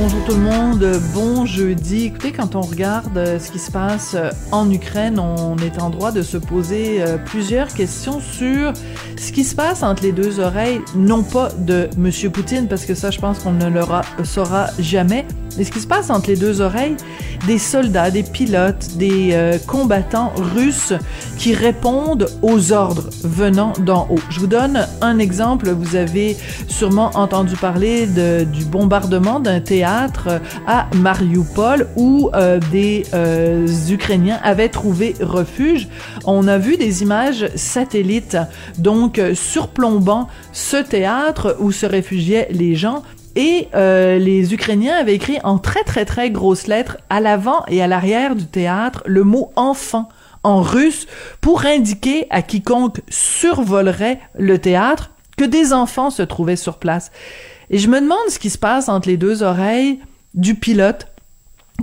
Bonjour 0.00 0.24
tout 0.26 0.34
le 0.34 0.42
monde, 0.42 0.86
bon 1.12 1.44
jeudi. 1.44 2.04
Écoutez, 2.04 2.30
quand 2.30 2.54
on 2.54 2.60
regarde 2.60 3.18
euh, 3.18 3.40
ce 3.40 3.50
qui 3.50 3.58
se 3.58 3.72
passe 3.72 4.14
euh, 4.14 4.30
en 4.52 4.70
Ukraine, 4.70 5.18
on 5.18 5.56
est 5.56 5.82
en 5.82 5.90
droit 5.90 6.12
de 6.12 6.22
se 6.22 6.36
poser 6.36 7.02
euh, 7.02 7.18
plusieurs 7.18 7.66
questions 7.66 8.20
sur 8.20 8.72
ce 9.16 9.32
qui 9.32 9.42
se 9.42 9.56
passe 9.56 9.82
entre 9.82 10.04
les 10.04 10.12
deux 10.12 10.38
oreilles, 10.38 10.80
non 10.94 11.24
pas 11.24 11.48
de 11.58 11.90
M. 11.98 12.30
Poutine, 12.30 12.68
parce 12.68 12.86
que 12.86 12.94
ça, 12.94 13.10
je 13.10 13.18
pense 13.18 13.40
qu'on 13.40 13.50
ne 13.50 13.68
le 13.68 13.82
saura 14.22 14.68
jamais, 14.78 15.26
mais 15.56 15.64
ce 15.64 15.70
qui 15.70 15.80
se 15.80 15.86
passe 15.86 16.10
entre 16.10 16.28
les 16.28 16.36
deux 16.36 16.60
oreilles 16.60 16.96
des 17.46 17.58
soldats, 17.58 18.10
des 18.10 18.22
pilotes, 18.22 18.96
des 18.96 19.30
euh, 19.32 19.58
combattants 19.66 20.32
russes 20.54 20.92
qui 21.36 21.54
répondent 21.54 22.28
aux 22.42 22.72
ordres 22.72 23.08
venant 23.22 23.72
d'en 23.80 24.06
haut. 24.10 24.18
Je 24.30 24.40
vous 24.40 24.46
donne 24.46 24.86
un 25.00 25.18
exemple. 25.18 25.70
Vous 25.70 25.96
avez 25.96 26.36
sûrement 26.66 27.10
entendu 27.14 27.54
parler 27.56 28.06
du 28.06 28.64
bombardement 28.64 29.40
d'un 29.40 29.60
théâtre 29.60 30.40
à 30.66 30.88
Mariupol 30.96 31.88
où 31.96 32.30
euh, 32.34 32.60
des 32.72 33.04
euh, 33.14 33.66
Ukrainiens 33.88 34.40
avaient 34.42 34.68
trouvé 34.68 35.14
refuge. 35.20 35.88
On 36.24 36.48
a 36.48 36.58
vu 36.58 36.76
des 36.76 37.02
images 37.02 37.48
satellites 37.54 38.36
donc 38.78 39.20
surplombant 39.34 40.28
ce 40.52 40.76
théâtre 40.76 41.56
où 41.60 41.72
se 41.72 41.86
réfugiaient 41.86 42.48
les 42.50 42.74
gens 42.74 43.02
et 43.38 43.68
euh, 43.76 44.18
les 44.18 44.52
Ukrainiens 44.52 44.96
avaient 44.96 45.14
écrit 45.14 45.38
en 45.44 45.58
très 45.58 45.84
très 45.84 46.04
très 46.04 46.28
grosses 46.28 46.66
lettres 46.66 46.98
à 47.08 47.20
l'avant 47.20 47.64
et 47.68 47.80
à 47.80 47.86
l'arrière 47.86 48.34
du 48.34 48.46
théâtre 48.46 49.04
le 49.06 49.22
mot 49.22 49.52
enfant 49.54 50.08
en 50.42 50.60
russe 50.60 51.06
pour 51.40 51.64
indiquer 51.64 52.26
à 52.30 52.42
quiconque 52.42 53.00
survolerait 53.08 54.18
le 54.36 54.58
théâtre 54.58 55.12
que 55.36 55.44
des 55.44 55.72
enfants 55.72 56.10
se 56.10 56.22
trouvaient 56.22 56.56
sur 56.56 56.78
place. 56.78 57.12
Et 57.70 57.78
je 57.78 57.88
me 57.88 58.00
demande 58.00 58.18
ce 58.28 58.40
qui 58.40 58.50
se 58.50 58.58
passe 58.58 58.88
entre 58.88 59.08
les 59.08 59.16
deux 59.16 59.44
oreilles 59.44 60.00
du 60.34 60.56
pilote 60.56 61.06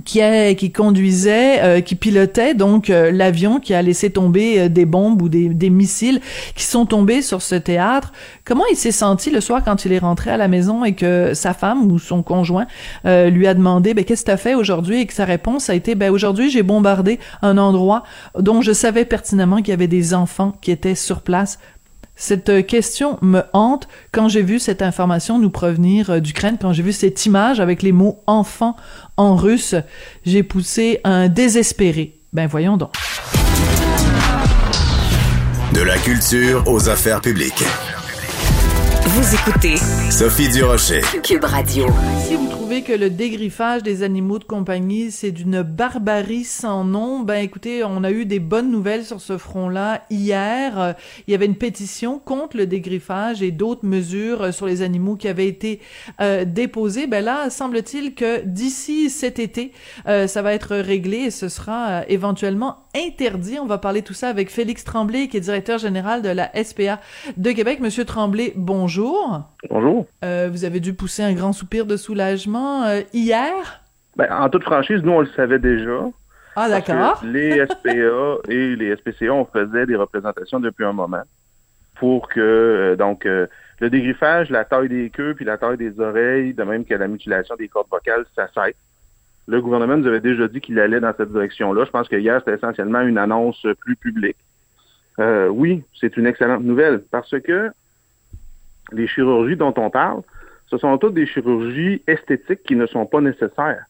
qui, 0.04 0.20
qui 0.58 0.72
conduisait, 0.72 1.62
euh, 1.62 1.82
qui 1.82 1.96
pilotait 1.96 2.54
donc 2.54 2.90
euh, 2.90 3.12
l'avion 3.12 3.60
qui 3.60 3.74
a 3.74 3.82
laissé 3.82 4.10
tomber 4.10 4.60
euh, 4.60 4.70
des 4.70 4.86
bombes 4.86 5.22
ou 5.22 5.30
des, 5.30 5.48
des, 5.48 5.70
missiles 5.70 6.20
qui 6.54 6.64
sont 6.64 6.86
tombés 6.86 7.22
sur 7.22 7.42
ce 7.42 7.56
théâtre. 7.56 8.12
Comment 8.44 8.66
il 8.70 8.76
s'est 8.76 8.92
senti 8.92 9.30
le 9.30 9.40
soir 9.40 9.64
quand 9.64 9.86
il 9.86 9.94
est 9.94 10.00
rentré 10.00 10.32
à 10.32 10.38
la 10.38 10.50
maison 10.50 10.84
et 10.84 10.96
que 10.96 11.34
sa 11.34 11.54
femme 11.54 11.90
ou 11.92 11.98
son 11.98 12.24
conjoint 12.24 12.68
lui 13.06 13.48
a 13.48 13.54
demandé 13.54 13.94
ben, 13.94 14.04
qu'est-ce 14.04 14.22
que 14.22 14.28
tu 14.28 14.32
as 14.32 14.38
fait 14.38 14.54
aujourd'hui? 14.54 15.02
Et 15.02 15.06
que 15.06 15.14
sa 15.14 15.26
réponse 15.26 15.70
a 15.70 15.76
été 15.76 15.96
ben 15.96 16.12
aujourd'hui 16.12 16.50
j'ai 16.50 16.64
bombardé 16.64 17.20
un 17.42 17.58
endroit 17.58 18.04
dont 18.38 18.62
je 18.62 18.74
savais 18.74 19.06
pertinemment 19.06 19.58
qu'il 19.58 19.70
y 19.70 19.74
avait 19.74 19.88
des 19.88 20.14
enfants 20.14 20.54
qui 20.62 20.72
étaient 20.72 20.96
sur 20.96 21.22
place 21.22 21.60
cette 22.16 22.50
euh, 22.50 22.62
question 22.62 23.18
me 23.22 23.42
hante 23.54 23.88
quand 24.12 24.30
j'ai 24.30 24.42
vu 24.42 24.60
cette 24.60 24.82
information 24.82 25.38
nous 25.40 25.50
provenir 25.50 26.10
euh, 26.10 26.20
d'Ukraine, 26.20 26.58
quand 26.60 26.74
j'ai 26.74 26.84
vu 26.84 26.94
cette 26.94 27.26
image 27.26 27.60
avec 27.60 27.82
les 27.82 27.92
mots 27.92 28.22
enfant 28.28 28.76
en 29.18 29.36
russe, 29.36 29.76
j'ai 30.26 30.44
poussé 30.44 31.02
un 31.04 31.28
désespéré. 31.28 32.20
Ben 32.34 32.48
voyons 32.48 32.78
donc. 32.78 32.94
De 35.74 35.82
la 35.82 35.98
culture 35.98 36.64
aux 36.68 36.90
affaires 36.90 37.22
publiques. 37.22 37.64
Vous 39.06 39.36
écoutez 39.36 39.76
Sophie 40.10 40.50
Durocher. 40.50 41.02
Cube 41.24 41.44
Radio 41.44 41.88
trouvez 42.66 42.82
que 42.82 42.94
le 42.94 43.12
dégriffage 43.12 43.84
des 43.84 44.02
animaux 44.02 44.40
de 44.40 44.44
compagnie, 44.44 45.12
c'est 45.12 45.32
d'une 45.32 45.62
barbarie 45.62 46.44
sans 46.44 46.84
nom, 46.84 47.20
ben 47.20 47.36
écoutez, 47.36 47.84
on 47.84 48.04
a 48.04 48.10
eu 48.10 48.26
des 48.26 48.40
bonnes 48.40 48.72
nouvelles 48.72 49.06
sur 49.06 49.22
ce 49.22 49.38
front-là. 49.38 50.02
Hier, 50.10 50.80
euh, 50.80 50.94
il 51.28 51.32
y 51.32 51.36
avait 51.36 51.46
une 51.46 51.58
pétition 51.58 52.18
contre 52.18 52.58
le 52.58 52.66
dégriffage 52.66 53.44
et 53.44 53.52
d'autres 53.52 53.86
mesures 53.86 54.42
euh, 54.42 54.52
sur 54.52 54.66
les 54.66 54.82
animaux 54.82 55.16
qui 55.16 55.28
avaient 55.28 55.48
été 55.48 55.80
euh, 56.22 56.44
déposées. 56.44 57.06
Ben 57.06 57.24
là, 57.24 57.52
semble-t-il 57.52 58.16
que 58.16 58.42
d'ici 58.42 59.12
cet 59.12 59.38
été, 59.38 59.72
ça 60.06 60.42
va 60.42 60.54
être 60.54 60.76
réglé 60.76 61.18
et 61.18 61.32
ce 61.32 61.50
sera 61.50 62.04
éventuellement 62.08 62.78
interdit. 62.96 63.60
On 63.60 63.68
va 63.68 63.78
parler 63.78 64.02
tout 64.02 64.14
ça 64.14 64.30
avec 64.30 64.50
Félix 64.50 64.84
Tremblay, 64.84 65.28
qui 65.28 65.38
est 65.38 65.42
directeur 65.42 65.78
général 65.78 66.24
de 66.24 66.30
la 66.30 66.52
SPA 66.64 67.00
de 67.38 67.52
Québec. 67.52 67.80
Monsieur 67.80 68.06
Tremblay, 68.06 68.54
bonjour. 68.56 69.42
Bonjour. 69.70 70.06
vous 70.24 70.66
avez 70.66 70.80
dû 70.80 70.94
pousser 70.94 71.22
un 71.22 71.34
grand 71.34 71.54
soupir 71.54 71.86
de 71.86 71.98
soulagement 71.98 72.55
euh, 72.56 73.02
hier? 73.14 73.82
Ben, 74.16 74.32
en 74.32 74.50
toute 74.50 74.64
franchise, 74.64 75.02
nous, 75.04 75.12
on 75.12 75.22
le 75.22 75.30
savait 75.36 75.60
déjà. 75.60 76.00
Ah, 76.56 76.70
d'accord. 76.70 77.22
Les 77.24 77.66
SPA 77.66 78.50
et 78.50 78.76
les 78.76 78.96
SPCA, 78.96 79.34
on 79.34 79.46
faisait 79.46 79.86
des 79.86 79.96
représentations 79.96 80.60
depuis 80.60 80.86
un 80.86 80.94
moment 80.94 81.24
pour 81.96 82.28
que, 82.30 82.40
euh, 82.40 82.96
donc, 82.96 83.26
euh, 83.26 83.48
le 83.80 83.90
dégriffage, 83.90 84.50
la 84.50 84.66
taille 84.66 84.90
des 84.90 85.10
queues 85.10 85.34
puis 85.34 85.46
la 85.46 85.58
taille 85.58 85.78
des 85.78 86.00
oreilles, 86.00 86.54
de 86.54 86.64
même 86.64 86.86
que 86.86 86.94
la 86.94 87.08
mutilation 87.08 87.56
des 87.56 87.68
cordes 87.68 87.88
vocales, 87.90 88.26
ça 88.36 88.48
cesse. 88.48 88.76
Le 89.48 89.62
gouvernement 89.62 89.98
nous 89.98 90.08
avait 90.08 90.22
déjà 90.22 90.48
dit 90.48 90.62
qu'il 90.62 90.80
allait 90.80 91.00
dans 91.00 91.14
cette 91.16 91.32
direction-là. 91.32 91.86
Je 91.86 91.92
pense 91.92 92.08
que 92.08 92.16
hier, 92.16 92.40
c'était 92.40 92.56
essentiellement 92.56 93.02
une 93.02 93.18
annonce 93.18 93.66
plus 93.80 93.96
publique. 93.96 94.38
oui, 95.20 95.84
c'est 96.00 96.18
une 96.18 96.26
excellente 96.26 96.64
nouvelle 96.64 97.04
parce 97.12 97.40
que 97.42 97.72
les 98.92 99.08
chirurgies 99.08 99.56
dont 99.56 99.74
on 99.78 99.90
parle, 99.90 100.22
ce 100.76 100.82
sont 100.82 100.98
toutes 100.98 101.14
des 101.14 101.26
chirurgies 101.26 102.04
esthétiques 102.06 102.64
qui 102.64 102.76
ne 102.76 102.86
sont 102.86 103.06
pas 103.06 103.22
nécessaires. 103.22 103.86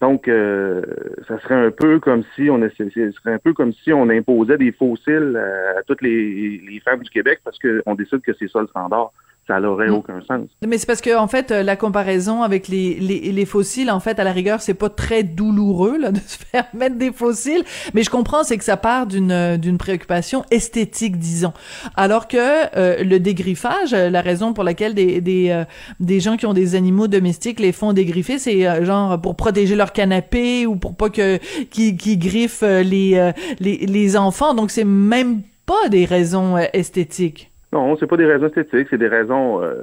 Donc, 0.00 0.28
euh, 0.28 0.82
ça 1.26 1.40
serait 1.40 1.66
un 1.66 1.70
peu 1.70 1.98
comme 1.98 2.22
si 2.34 2.48
on 2.50 2.62
un 2.62 3.38
peu 3.38 3.52
comme 3.52 3.72
si 3.72 3.92
on 3.92 4.08
imposait 4.08 4.58
des 4.58 4.70
fossiles 4.70 5.36
à, 5.76 5.82
toutes 5.82 6.02
les, 6.02 6.58
les 6.58 6.80
femmes 6.80 7.02
du 7.02 7.10
Québec 7.10 7.40
parce 7.42 7.58
qu'on 7.58 7.94
décide 7.94 8.20
que 8.20 8.32
c'est 8.38 8.48
ça 8.48 8.60
le 8.60 8.66
standard 8.68 9.12
ça 9.46 9.60
n'aurait 9.60 9.88
mm. 9.88 9.94
aucun 9.94 10.20
sens. 10.22 10.48
Mais 10.66 10.78
c'est 10.78 10.86
parce 10.86 11.00
que 11.00 11.16
en 11.16 11.28
fait, 11.28 11.50
euh, 11.50 11.62
la 11.62 11.76
comparaison 11.76 12.42
avec 12.42 12.68
les, 12.68 12.94
les, 12.94 13.20
les, 13.32 13.44
fossiles, 13.44 13.90
en 13.90 14.00
fait, 14.00 14.18
à 14.18 14.24
la 14.24 14.32
rigueur, 14.32 14.60
c'est 14.60 14.74
pas 14.74 14.88
très 14.88 15.22
douloureux 15.22 15.98
là 15.98 16.12
de 16.12 16.18
se 16.18 16.38
faire 16.38 16.66
mettre 16.72 16.96
des 16.96 17.12
fossiles. 17.12 17.64
Mais 17.92 18.02
je 18.02 18.10
comprends, 18.10 18.44
c'est 18.44 18.56
que 18.56 18.64
ça 18.64 18.76
part 18.76 19.06
d'une 19.06 19.32
euh, 19.32 19.56
d'une 19.56 19.78
préoccupation 19.78 20.44
esthétique, 20.50 21.18
disons. 21.18 21.52
Alors 21.96 22.28
que 22.28 22.36
euh, 22.76 23.04
le 23.04 23.20
dégriffage, 23.20 23.92
la 23.92 24.20
raison 24.20 24.52
pour 24.52 24.64
laquelle 24.64 24.94
des 24.94 25.20
des, 25.20 25.64
des 26.00 26.20
gens 26.20 26.36
qui 26.36 26.46
ont 26.46 26.54
des 26.54 26.74
animaux 26.74 27.08
domestiques 27.08 27.60
les 27.60 27.72
font 27.72 27.92
dégriffer, 27.92 28.38
c'est 28.38 28.84
genre 28.84 29.20
pour 29.20 29.36
protéger 29.36 29.76
leur 29.76 29.92
canapé 29.92 30.66
ou 30.66 30.76
pour 30.76 30.96
pas 30.96 31.10
que 31.10 31.38
qui 31.70 31.96
qui 31.96 32.16
griffent 32.16 32.62
les, 32.62 33.32
les 33.60 33.76
les 33.86 34.16
enfants. 34.16 34.54
Donc 34.54 34.70
c'est 34.70 34.84
même 34.84 35.42
pas 35.66 35.88
des 35.88 36.04
raisons 36.04 36.56
esthétiques. 36.72 37.53
Non, 37.74 37.96
c'est 37.98 38.06
pas 38.06 38.16
des 38.16 38.24
raisons 38.24 38.46
esthétiques, 38.46 38.86
c'est 38.88 38.98
des 38.98 39.08
raisons 39.08 39.60
euh, 39.60 39.82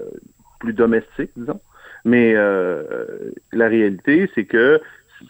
plus 0.59 0.72
domestiques, 0.72 1.31
disons. 1.35 1.59
Mais 2.06 2.34
euh, 2.35 2.84
la 3.52 3.68
réalité, 3.68 4.31
c'est 4.34 4.46
que 4.46 4.79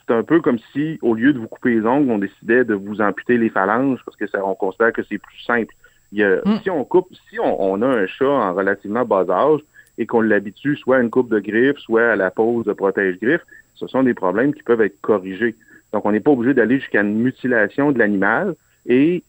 c'est 0.07 0.13
un 0.13 0.23
peu 0.23 0.41
comme 0.41 0.59
si, 0.71 0.99
au 1.01 1.15
lieu 1.15 1.33
de 1.33 1.39
vous 1.39 1.47
couper 1.47 1.71
les 1.71 1.85
ongles, 1.87 2.11
on 2.11 2.19
décidait 2.19 2.63
de 2.63 2.75
vous 2.75 3.01
amputer 3.01 3.39
les 3.39 3.49
phalanges 3.49 3.99
parce 4.05 4.15
que 4.15 4.27
ça, 4.27 4.45
on 4.45 4.53
considère 4.53 4.93
que 4.93 5.01
c'est 5.03 5.17
plus 5.17 5.39
simple. 5.41 5.73
Mm. 6.13 6.59
Si 6.61 6.69
on 6.69 6.85
coupe, 6.85 7.07
si 7.29 7.39
on, 7.39 7.81
a 7.81 7.87
un 7.87 8.05
chat 8.05 8.29
en 8.29 8.53
relativement 8.53 9.05
bas 9.05 9.25
âge 9.27 9.61
et 9.97 10.05
qu'on 10.05 10.21
l'habitue 10.21 10.77
soit 10.77 10.97
à 10.97 11.01
une 11.01 11.09
coupe 11.09 11.31
de 11.31 11.39
griffes, 11.39 11.79
soit 11.79 12.11
à 12.11 12.15
la 12.15 12.29
pose 12.29 12.65
de 12.65 12.73
protège-griffes, 12.73 13.45
ce 13.73 13.87
sont 13.87 14.03
des 14.03 14.13
problèmes 14.13 14.53
qui 14.53 14.61
peuvent 14.61 14.81
être 14.81 15.01
corrigés. 15.01 15.55
Donc, 15.93 16.05
on 16.05 16.11
n'est 16.11 16.19
pas 16.19 16.31
obligé 16.31 16.53
d'aller 16.53 16.79
jusqu'à 16.79 17.01
une 17.01 17.17
mutilation 17.17 17.91
de 17.91 17.97
l'animal. 17.97 18.55
Et 18.85 19.23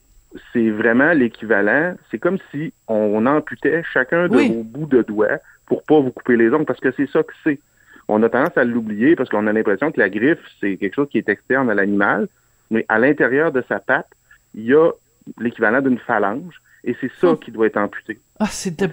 c'est 0.53 0.71
vraiment 0.71 1.13
l'équivalent. 1.13 1.95
C'est 2.11 2.19
comme 2.19 2.39
si 2.51 2.73
on 2.89 3.27
amputait 3.27 3.83
chacun 3.93 4.29
de 4.29 4.37
vos 4.37 4.63
bouts 4.63 4.87
de 4.87 5.03
doigts 5.03 5.39
pour 5.67 5.83
pas 5.83 6.01
vous 6.01 6.11
couper 6.11 6.37
les 6.37 6.51
ongles, 6.53 6.65
parce 6.65 6.81
que 6.81 6.93
c'est 6.93 7.09
ça 7.11 7.23
que 7.23 7.33
c'est. 7.45 7.61
On 8.09 8.23
a 8.23 8.29
tendance 8.29 8.57
à 8.57 8.65
l'oublier 8.65 9.17
parce 9.17 9.29
qu'on 9.29 9.47
a 9.47 9.53
l'impression 9.53 9.93
que 9.93 10.01
la 10.01 10.11
griffe, 10.11 10.45
c'est 10.61 10.77
quelque 10.77 10.95
chose 10.95 11.09
qui 11.09 11.19
est 11.19 11.29
externe 11.29 11.71
à 11.71 11.75
l'animal, 11.75 12.29
mais 12.71 12.85
à 12.89 12.99
l'intérieur 12.99 13.53
de 13.53 13.63
sa 13.69 13.79
patte, 13.79 14.11
il 14.55 14.65
y 14.65 14.75
a 14.75 14.91
l'équivalent 15.39 15.81
d'une 15.81 15.99
phalange, 15.99 16.61
et 16.85 16.97
c'est 17.01 17.11
ça 17.21 17.29
hum. 17.29 17.39
qui 17.39 17.51
doit 17.51 17.67
être 17.67 17.77
amputé. 17.77 18.19
Ah, 18.41 18.49
c'était 18.51 18.91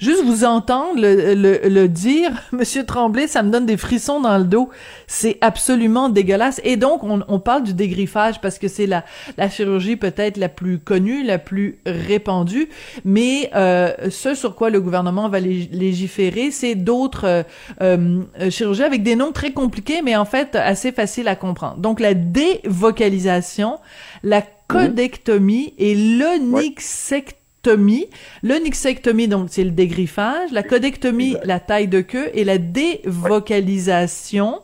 juste 0.00 0.24
vous 0.24 0.44
entendre 0.44 1.00
le, 1.00 1.34
le, 1.34 1.60
le, 1.68 1.88
dire, 1.88 2.32
Monsieur 2.52 2.84
Tremblay, 2.84 3.28
ça 3.28 3.44
me 3.44 3.50
donne 3.50 3.64
des 3.64 3.76
frissons 3.76 4.20
dans 4.20 4.36
le 4.38 4.44
dos. 4.44 4.70
C'est 5.06 5.38
absolument 5.40 6.08
dégueulasse. 6.08 6.60
Et 6.64 6.76
donc, 6.76 7.04
on, 7.04 7.22
on 7.28 7.38
parle 7.38 7.62
du 7.62 7.74
dégriffage 7.74 8.40
parce 8.40 8.58
que 8.58 8.66
c'est 8.66 8.86
la, 8.86 9.04
la 9.36 9.48
chirurgie 9.48 9.94
peut-être 9.94 10.36
la 10.36 10.48
plus 10.48 10.80
connue, 10.80 11.22
la 11.22 11.38
plus 11.38 11.78
répandue. 11.86 12.68
Mais 13.04 13.50
euh, 13.54 13.92
ce 14.10 14.34
sur 14.34 14.56
quoi 14.56 14.70
le 14.70 14.80
gouvernement 14.80 15.28
va 15.28 15.38
légiférer, 15.38 16.50
c'est 16.50 16.74
d'autres 16.74 17.26
euh, 17.26 17.42
euh, 17.82 18.50
chirurgies 18.50 18.82
avec 18.82 19.04
des 19.04 19.14
noms 19.14 19.30
très 19.30 19.52
compliqués, 19.52 20.02
mais 20.02 20.16
en 20.16 20.24
fait 20.24 20.56
assez 20.56 20.90
faciles 20.90 21.28
à 21.28 21.36
comprendre. 21.36 21.76
Donc, 21.76 22.00
la 22.00 22.14
dévocalisation, 22.14 23.78
la 24.24 24.42
codectomie 24.72 25.74
et 25.78 25.94
l'onyxectomie 25.94 27.42
nixectomie, 28.44 29.28
donc, 29.28 29.48
c'est 29.50 29.64
le 29.64 29.70
dégriffage. 29.70 30.50
La 30.52 30.62
codectomie, 30.62 31.36
la 31.44 31.60
taille 31.60 31.88
de 31.88 32.00
queue. 32.00 32.30
Et 32.34 32.44
la 32.44 32.58
dévocalisation, 32.58 34.60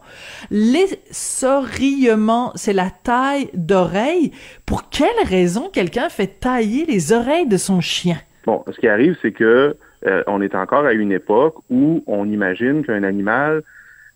l'essorillement, 0.50 2.52
c'est 2.54 2.72
la 2.72 2.90
taille 3.02 3.50
d'oreille. 3.54 4.32
Pour 4.66 4.90
quelle 4.90 5.08
raison 5.24 5.70
quelqu'un 5.72 6.08
fait 6.08 6.40
tailler 6.40 6.86
les 6.86 7.12
oreilles 7.12 7.46
de 7.46 7.56
son 7.56 7.80
chien? 7.80 8.18
Bon, 8.46 8.64
ce 8.70 8.80
qui 8.80 8.88
arrive, 8.88 9.16
c'est 9.22 9.32
que 9.32 9.76
euh, 10.06 10.22
on 10.26 10.40
est 10.40 10.54
encore 10.54 10.86
à 10.86 10.92
une 10.92 11.12
époque 11.12 11.56
où 11.70 12.02
on 12.06 12.30
imagine 12.30 12.84
qu'un 12.84 13.02
animal 13.02 13.62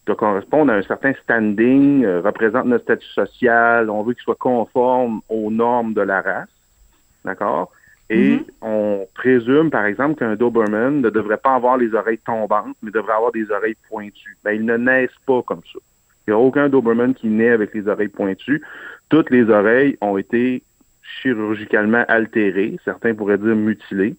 doit 0.07 0.17
correspondre 0.17 0.73
à 0.73 0.77
un 0.77 0.83
certain 0.83 1.13
standing, 1.23 2.05
euh, 2.05 2.21
représente 2.21 2.67
notre 2.67 2.85
statut 2.85 3.09
social, 3.09 3.89
on 3.89 4.03
veut 4.03 4.15
qu'il 4.15 4.23
soit 4.23 4.35
conforme 4.35 5.21
aux 5.29 5.51
normes 5.51 5.95
de 5.95 6.01
la 6.01 6.21
race, 6.21 6.49
d'accord? 7.25 7.71
Et 8.11 8.37
Mhm. 8.37 8.45
on 8.61 9.07
présume, 9.15 9.71
par 9.71 9.87
exemple, 9.87 10.19
qu'un 10.19 10.35
Doberman 10.35 11.01
ne 11.01 11.09
devrait 11.09 11.39
pas 11.39 11.55
avoir 11.55 11.79
les 11.79 11.95
oreilles 11.95 12.19
tombantes, 12.19 12.77
mais 12.83 12.91
devrait 12.91 13.15
avoir 13.15 13.33
des 13.33 13.51
oreilles 13.51 13.77
pointues. 13.89 14.37
Ben, 14.45 14.53
ils 14.53 14.65
ne 14.65 14.77
naissent 14.77 15.11
pas 15.25 15.43
comme 15.43 15.63
ça. 15.73 15.79
Il 16.27 16.31
n'y 16.31 16.35
a 16.35 16.39
aucun 16.39 16.69
Doberman 16.69 17.15
qui 17.15 17.29
naît 17.29 17.51
avec 17.51 17.73
les 17.75 17.89
oreilles 17.89 18.09
pointues. 18.09 18.63
Toutes 19.09 19.31
les 19.31 19.49
oreilles 19.51 19.97
ont 20.01 20.19
été 20.19 20.63
chirurgicalement 21.21 22.05
altérées, 22.09 22.79
certains 22.85 23.15
pourraient 23.15 23.39
dire 23.39 23.57
mutilées, 23.57 24.17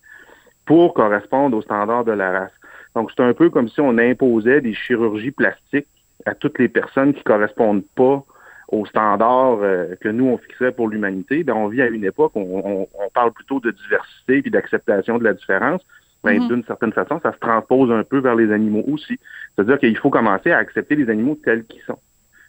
pour 0.65 0.93
correspondre 0.93 1.57
aux 1.57 1.61
standards 1.61 2.05
de 2.05 2.11
la 2.13 2.31
race. 2.31 2.51
Donc, 2.95 3.11
c'est 3.15 3.23
un 3.23 3.33
peu 3.33 3.49
comme 3.49 3.69
si 3.69 3.81
on 3.81 3.97
imposait 3.97 4.61
des 4.61 4.73
chirurgies 4.73 5.31
plastiques 5.31 5.87
à 6.25 6.35
toutes 6.35 6.59
les 6.59 6.69
personnes 6.69 7.13
qui 7.13 7.23
correspondent 7.23 7.83
pas 7.95 8.23
aux 8.69 8.85
standards 8.85 9.59
euh, 9.61 9.95
que 9.99 10.09
nous, 10.09 10.25
on 10.25 10.37
fixait 10.37 10.71
pour 10.71 10.87
l'humanité. 10.87 11.43
Ben, 11.43 11.53
on 11.53 11.67
vit 11.67 11.81
à 11.81 11.87
une 11.87 12.05
époque 12.05 12.31
où 12.35 12.39
on, 12.39 12.81
on- 12.83 12.87
on 13.05 13.09
parle 13.13 13.31
plutôt 13.31 13.59
de 13.59 13.71
diversité 13.71 14.41
puis 14.41 14.51
d'acceptation 14.51 15.17
de 15.17 15.23
la 15.23 15.33
différence. 15.33 15.81
Ben, 16.23 16.39
Mhm. 16.41 16.47
D'une 16.47 16.63
certaine 16.63 16.93
façon, 16.93 17.19
ça 17.21 17.33
se 17.33 17.37
transpose 17.39 17.91
un 17.91 18.03
peu 18.03 18.19
vers 18.19 18.35
les 18.35 18.51
animaux 18.51 18.83
aussi. 18.87 19.19
C'est-à-dire 19.55 19.77
qu'il 19.79 19.97
faut 19.97 20.09
commencer 20.09 20.51
à 20.51 20.57
accepter 20.57 20.95
les 20.95 21.09
animaux 21.09 21.37
tels 21.43 21.65
qu'ils 21.65 21.81
sont. 21.81 21.99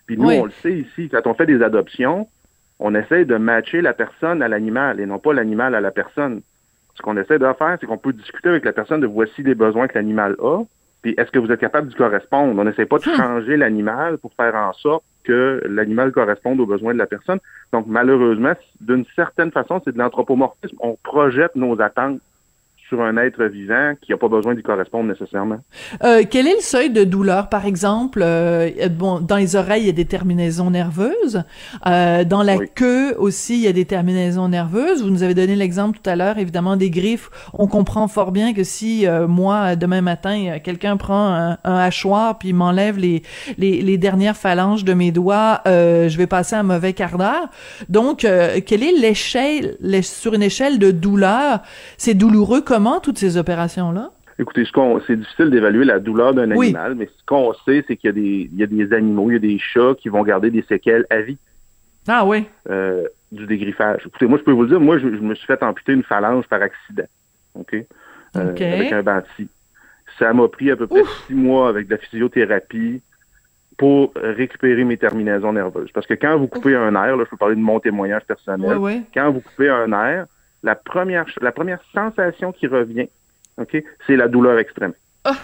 Puis 0.07 0.17
nous, 0.17 0.29
Oui. 0.29 0.39
on 0.41 0.45
le 0.45 0.51
sait 0.63 0.79
ici, 0.79 1.09
quand 1.09 1.27
on 1.27 1.35
fait 1.35 1.47
des 1.47 1.63
adoptions, 1.63 2.29
on 2.79 2.95
essaie 2.95 3.25
de 3.25 3.37
matcher 3.37 3.81
la 3.83 3.93
personne 3.93 4.43
à 4.43 4.49
l'animal 4.49 5.01
et 5.01 5.07
non 5.07 5.19
pas 5.19 5.33
l'animal 5.33 5.75
à 5.75 5.81
la 5.81 5.91
personne. 5.91 6.43
Ce 6.95 7.03
qu'on 7.03 7.17
essaie 7.17 7.39
de 7.39 7.47
faire, 7.59 7.77
c'est 7.81 7.87
qu'on 7.87 7.99
peut 7.99 8.13
discuter 8.13 8.49
avec 8.49 8.65
la 8.65 8.73
personne 8.73 9.01
de 9.01 9.07
voici 9.07 9.43
les 9.43 9.55
besoins 9.55 9.89
que 9.89 9.95
l'animal 9.97 10.37
a, 10.41 10.63
puis 11.03 11.15
est-ce 11.19 11.31
que 11.31 11.39
vous 11.39 11.51
êtes 11.51 11.61
capable 11.61 11.89
d'y 11.89 11.95
correspondre? 11.95 12.59
On 12.59 12.65
n'essaie 12.65 12.87
pas 12.87 12.99
de 12.99 13.03
Hmm. 13.09 13.17
changer 13.17 13.57
l'animal 13.57 14.19
pour 14.19 14.33
faire 14.35 14.55
en 14.55 14.73
sorte 14.73 15.05
que 15.25 15.63
l'animal 15.69 16.13
corresponde 16.13 16.61
aux 16.61 16.67
besoins 16.67 16.93
de 16.95 16.99
la 16.99 17.07
personne. 17.07 17.39
Donc, 17.73 17.87
malheureusement, 17.89 18.53
d'une 18.81 19.05
certaine 19.17 19.51
façon, 19.51 19.83
c'est 19.85 19.93
de 19.93 19.99
l'anthropomorphisme. 19.99 20.77
On 20.81 20.97
projette 21.03 21.57
nos 21.57 21.79
attentes 21.81 22.21
sur 22.89 23.01
un 23.03 23.17
être 23.17 23.43
vivant 23.45 23.95
qui 24.03 24.13
n'a 24.13 24.19
pas 24.19 24.29
besoin 24.29 24.55
d'y 24.55 24.63
correspondre 24.63 25.09
nécessairement. 25.09 25.59
Euh, 26.03 26.23
quel 26.31 26.47
est 26.47 26.55
le 26.57 26.61
seuil 26.61 26.91
de 26.91 27.05
douleur, 27.05 27.49
par 27.49 27.67
exemple? 27.67 28.21
euh, 28.23 28.71
bon, 28.91 29.21
dans 29.21 29.37
les 29.37 29.57
oreilles, 29.57 29.85
il 29.85 29.87
y 29.87 29.91
a 29.91 29.93
des 29.93 30.05
terminaisons 30.05 30.71
nerveuses. 30.71 31.43
Euh, 31.87 32.25
dans 32.25 32.43
la 32.43 32.57
Oui. 32.57 32.67
queue 32.75 33.15
aussi, 33.19 33.55
il 33.55 33.61
y 33.63 33.69
a 33.69 33.73
des 33.73 33.85
terminaisons 33.85 34.49
nerveuses. 34.49 35.03
Vous 35.03 35.11
nous 35.11 35.23
avez 35.23 35.35
donné 35.35 35.57
l'exemple 35.57 35.99
tout 35.99 36.09
à 36.11 36.17
l'heure, 36.17 36.39
évidemment, 36.39 36.77
des 36.77 36.91
griffes. 36.91 37.31
On 37.55 37.67
comprend 37.67 38.07
fort 38.09 38.33
bien 38.33 38.53
que 38.53 38.65
si 38.65 39.07
euh, 39.07 39.27
moi, 39.27 39.77
demain 39.77 40.01
matin, 40.01 40.47
euh, 40.49 40.59
quelqu'un 40.63 40.97
prend 40.97 41.29
un, 41.35 41.59
un 41.65 41.77
hachoir 41.77 42.39
puis 42.39 42.53
m'enlève 42.53 42.99
les, 42.99 43.23
les, 43.59 43.81
les 43.83 43.99
dernières 43.99 44.37
phalanges 44.37 44.85
de 44.85 44.93
mes 44.95 45.11
doigts, 45.11 45.61
euh, 45.67 46.09
je 46.09 46.19
vais 46.19 46.27
passer 46.27 46.55
un 46.57 46.63
mauvais 46.63 46.93
quart 46.93 47.19
d'heure. 47.19 47.49
Donc, 47.89 48.25
euh, 48.25 48.61
quelle 48.65 48.83
est 48.83 48.93
l'échelle, 48.99 49.77
l'é- 49.81 50.03
sur 50.03 50.35
une 50.35 50.43
échelle 50.43 50.79
de 50.79 50.91
douleur? 50.91 51.61
C'est 51.97 52.15
douloureux 52.15 52.61
comment, 52.75 52.99
toutes 53.01 53.19
ces 53.19 53.37
opérations-là? 53.37 54.11
Écoutez, 54.37 54.65
c'est 55.07 55.17
difficile 55.17 55.51
d'évaluer 55.51 55.85
la 55.85 56.01
douleur 56.01 56.35
d'un 56.35 56.51
Oui. 56.51 56.67
animal, 56.67 56.97
mais 56.97 57.07
ce 57.07 57.25
qu'on 57.25 57.55
sait, 57.65 57.85
c'est 57.87 57.97
qu'il 57.97 58.09
y 58.09 58.11
a 58.11 58.13
des, 58.13 58.51
il 58.53 58.59
y 58.59 58.65
a 58.65 58.67
des 58.67 58.93
animaux, 58.93 59.31
il 59.31 59.35
y 59.35 59.37
a 59.37 59.39
des 59.39 59.59
chats 59.61 59.95
qui 59.97 60.09
vont 60.09 60.25
garder 60.25 60.51
des 60.51 60.63
séquelles 60.63 61.07
à 61.09 61.21
vie 61.21 61.39
Ah 62.09 62.27
oui. 62.27 62.47
euh, 62.69 63.07
du 63.31 63.47
dégriffage. 63.47 64.03
Écoutez, 64.07 64.27
moi, 64.27 64.39
je 64.39 64.43
peux 64.43 64.51
vous 64.51 64.63
le 64.63 64.69
dire, 64.71 64.81
moi, 64.81 64.99
je, 64.99 65.07
je 65.09 65.21
me 65.21 65.37
suis 65.37 65.47
fait 65.47 65.63
amputer 65.63 65.93
une 65.93 66.03
phalange 66.03 66.47
par 66.49 66.61
accident, 66.63 67.07
ok, 67.55 67.75
Euh, 68.37 68.51
Ok. 68.51 68.61
avec 68.61 68.91
un 68.93 69.05
banti. 69.05 69.47
Ça 70.19 70.33
m'a 70.33 70.49
pris 70.49 70.69
à 70.73 70.77
peu 70.77 70.89
près 70.89 71.05
six 71.29 71.35
mois 71.35 71.69
avec 71.69 71.87
de 71.87 71.93
la 71.93 71.99
physiothérapie 71.99 73.01
pour 73.79 74.13
récupérer 74.17 74.83
mes 74.85 74.97
terminaisons 74.97 75.53
nerveuses. 75.53 75.91
Parce 75.95 76.07
que 76.09 76.15
quand 76.15 76.37
vous 76.39 76.49
coupez 76.49 76.75
un 76.75 76.91
nerf, 76.91 77.17
là, 77.17 77.23
je 77.25 77.31
peux 77.31 77.37
parler 77.37 77.55
de 77.55 77.61
mon 77.61 77.79
témoignage 77.79 78.25
personnel, 78.25 78.79
Oui, 78.79 78.95
oui. 78.97 79.03
quand 79.15 79.31
vous 79.31 79.41
coupez 79.41 79.69
un 79.69 79.87
nerf, 79.87 80.27
la 80.65 80.75
première, 80.75 81.27
la 81.41 81.53
première 81.53 81.79
sensation 81.95 82.51
qui 82.51 82.67
revient, 82.67 83.09
OK, 83.59 83.81
c'est 84.07 84.17
la 84.17 84.27
douleur 84.27 84.59
extrême. 84.59 84.95
Ah. 85.25 85.37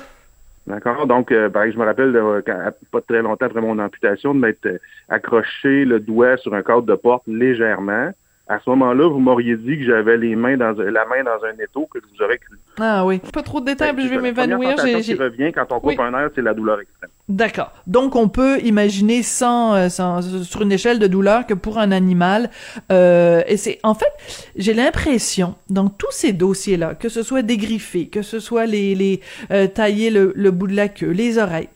D'accord? 0.66 1.06
Donc, 1.06 1.30
euh, 1.30 1.48
pareil, 1.48 1.72
je 1.72 1.78
me 1.78 1.84
rappelle, 1.84 2.12
de, 2.12 2.42
quand- 2.44 2.72
pas 2.90 3.00
très 3.02 3.22
longtemps 3.22 3.46
après 3.46 3.60
mon 3.60 3.78
amputation, 3.78 4.34
de 4.34 4.40
m'être 4.40 4.66
euh, 4.66 4.78
accroché 5.08 5.84
le 5.84 6.00
doigt 6.00 6.36
sur 6.38 6.54
un 6.54 6.62
cadre 6.62 6.82
de 6.82 6.94
porte 6.94 7.22
légèrement. 7.26 8.10
À 8.52 8.58
ce 8.64 8.68
moment-là, 8.70 9.08
vous 9.08 9.20
m'auriez 9.20 9.56
dit 9.56 9.78
que 9.78 9.84
j'avais 9.84 10.16
les 10.16 10.34
mains 10.34 10.56
dans 10.56 10.72
la 10.72 11.06
main 11.06 11.22
dans 11.22 11.44
un 11.46 11.54
étau 11.62 11.86
que 11.86 12.00
je 12.00 12.04
vous 12.06 12.24
aurais 12.24 12.38
cru. 12.38 12.56
Ah 12.80 13.06
oui. 13.06 13.20
Pas 13.32 13.42
trop 13.42 13.60
de 13.60 13.66
détails, 13.66 13.92
puis 13.94 14.02
je 14.04 14.08
vais 14.08 14.16
Ben, 14.16 14.22
m'évanouir. 14.22 14.74
J'ai- 14.84 15.00
qui 15.02 15.14
revient 15.14 15.52
quand 15.54 15.66
on 15.70 15.78
coupe 15.78 15.90
Oui. 15.90 15.96
un 16.00 16.10
nerf, 16.10 16.30
c'est 16.34 16.42
la 16.42 16.52
douleur 16.52 16.80
extrême. 16.80 17.10
D'accord. 17.28 17.72
Donc 17.86 18.16
on 18.16 18.28
peut 18.28 18.58
imaginer 18.64 19.22
sans, 19.22 19.74
euh, 19.76 19.88
sans 19.88 20.20
sur 20.42 20.62
une 20.62 20.72
échelle 20.72 20.98
de 20.98 21.06
douleur 21.06 21.46
que 21.46 21.54
pour 21.54 21.78
un 21.78 21.92
animal, 21.92 22.50
euh, 22.90 23.42
et 23.46 23.56
c'est 23.56 23.78
en 23.84 23.94
fait, 23.94 24.10
j'ai 24.56 24.74
l'impression 24.74 25.54
dans 25.68 25.88
tous 25.88 26.10
ces 26.10 26.32
dossiers-là, 26.32 26.96
que 26.96 27.08
ce 27.08 27.22
soit 27.22 27.42
dégriffé, 27.42 28.08
que 28.08 28.22
ce 28.22 28.40
soit 28.40 28.66
les 28.66 28.96
les 28.96 29.20
euh, 29.52 29.68
tailler 29.68 30.10
le, 30.10 30.32
le 30.34 30.50
bout 30.50 30.66
de 30.66 30.74
la 30.74 30.88
queue, 30.88 31.10
les 31.10 31.38
oreilles, 31.38 31.68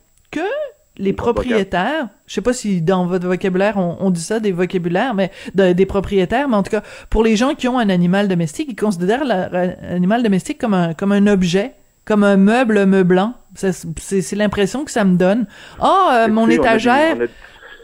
les 0.98 1.12
propriétaires, 1.12 2.08
je 2.26 2.34
sais 2.34 2.40
pas 2.40 2.52
si 2.52 2.80
dans 2.82 3.06
votre 3.06 3.26
vocabulaire 3.26 3.76
on, 3.76 3.96
on 4.00 4.10
dit 4.10 4.20
ça 4.20 4.38
des 4.40 4.52
vocabulaires, 4.52 5.14
mais 5.14 5.30
de- 5.54 5.72
des 5.72 5.86
propriétaires, 5.86 6.48
mais 6.48 6.56
en 6.56 6.62
tout 6.62 6.70
cas 6.70 6.82
pour 7.10 7.24
les 7.24 7.34
gens 7.36 7.54
qui 7.54 7.66
ont 7.68 7.78
un 7.78 7.88
animal 7.88 8.28
domestique, 8.28 8.68
ils 8.70 8.76
considèrent 8.76 9.24
l'animal 9.24 10.22
domestique 10.22 10.58
comme 10.58 10.74
un 10.74 10.94
comme 10.94 11.12
un 11.12 11.26
objet, 11.26 11.72
comme 12.04 12.22
un 12.24 12.36
meuble 12.36 12.86
meublant. 12.86 13.34
C'est 13.54 14.36
l'impression 14.36 14.84
que 14.84 14.90
ça 14.90 15.04
me 15.04 15.16
donne. 15.16 15.46
Ah, 15.80 16.26
euh, 16.26 16.32
mon 16.32 16.46
étagère, 16.48 17.16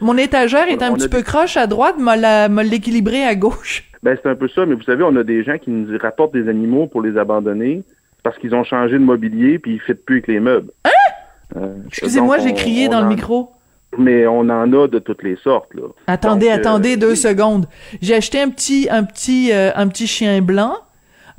mon 0.01 0.17
étagère 0.17 0.69
est 0.69 0.83
un 0.83 0.93
petit 0.95 1.09
peu 1.09 1.23
croche 1.23 1.57
à 1.57 1.67
droite, 1.67 1.97
m'a 1.99 2.17
l'équilibré 2.63 3.25
à 3.25 3.35
gauche. 3.35 3.85
Ben, 4.03 4.17
c'est 4.23 4.31
un 4.31 4.35
peu 4.35 4.49
ça, 4.49 4.65
mais 4.65 4.75
vous 4.75 4.83
savez, 4.83 5.05
on 5.05 5.15
a 5.17 5.23
des 5.25 5.45
gens 5.45 5.59
qui 5.59 5.71
nous 5.71 5.99
rapportent 5.99 6.33
des 6.33 6.49
animaux 6.49 6.87
pour 6.87 7.03
les 7.03 7.19
abandonner 7.19 7.83
parce 8.23 8.39
qu'ils 8.39 8.55
ont 8.55 8.65
changé 8.65 8.95
de 8.95 8.99
mobilier 9.05 9.59
puis 9.59 9.73
ils 9.73 9.81
ne 9.89 9.95
plus 9.95 10.17
avec 10.17 10.27
les 10.29 10.41
meubles. 10.41 10.71
Hein? 10.85 10.91
Excusez-moi, 11.87 12.39
j'ai 12.39 12.53
crié 12.55 12.89
dans 12.89 13.01
le 13.03 13.09
micro. 13.09 13.53
Mais 13.99 14.25
on 14.27 14.41
en 14.41 14.73
a 14.73 14.87
de 14.87 14.99
toutes 15.01 15.23
les 15.25 15.35
sortes, 15.37 15.75
là. 15.75 15.83
Attendez, 16.07 16.47
Donc, 16.47 16.55
euh, 16.55 16.61
attendez 16.61 16.97
deux 16.97 17.17
secondes. 17.17 17.67
J'ai 18.01 18.15
acheté 18.15 18.41
un 18.41 18.49
petit, 18.49 18.87
un 18.89 19.03
petit, 19.03 19.51
euh, 19.53 19.71
un 19.75 19.89
petit 19.89 20.07
chien 20.07 20.41
blanc. 20.43 20.75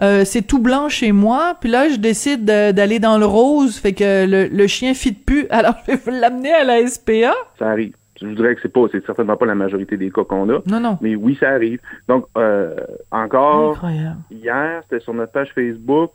Euh, 0.01 0.25
c'est 0.25 0.41
tout 0.41 0.59
blanc 0.59 0.89
chez 0.89 1.11
moi, 1.11 1.55
puis 1.61 1.69
là 1.69 1.87
je 1.87 1.95
décide 1.97 2.43
de- 2.43 2.71
d'aller 2.71 2.97
dans 2.99 3.17
le 3.19 3.25
rose, 3.25 3.77
fait 3.77 3.93
que 3.93 4.25
le, 4.25 4.47
le 4.47 4.67
chien 4.67 4.93
fit 4.95 5.11
plus. 5.13 5.45
Alors 5.51 5.75
je 5.87 5.93
vais 5.95 6.19
l'amener 6.19 6.51
à 6.51 6.63
la 6.63 6.85
SPA. 6.87 7.33
Ça 7.59 7.69
arrive. 7.69 7.93
Je 8.19 8.27
vous 8.27 8.35
dirais 8.35 8.53
que 8.55 8.61
c'est 8.61 8.71
pas, 8.73 8.81
c'est 8.91 9.03
certainement 9.05 9.37
pas 9.37 9.45
la 9.45 9.55
majorité 9.55 9.95
des 9.97 10.11
cas 10.11 10.23
qu'on 10.23 10.49
a. 10.49 10.59
Non, 10.65 10.79
non. 10.79 10.97
Mais 11.01 11.15
oui, 11.15 11.37
ça 11.39 11.49
arrive. 11.49 11.79
Donc, 12.07 12.25
euh, 12.37 12.75
encore 13.11 13.71
Incroyable. 13.71 14.17
hier, 14.29 14.81
c'était 14.89 15.03
sur 15.03 15.13
notre 15.13 15.31
page 15.31 15.49
Facebook, 15.55 16.11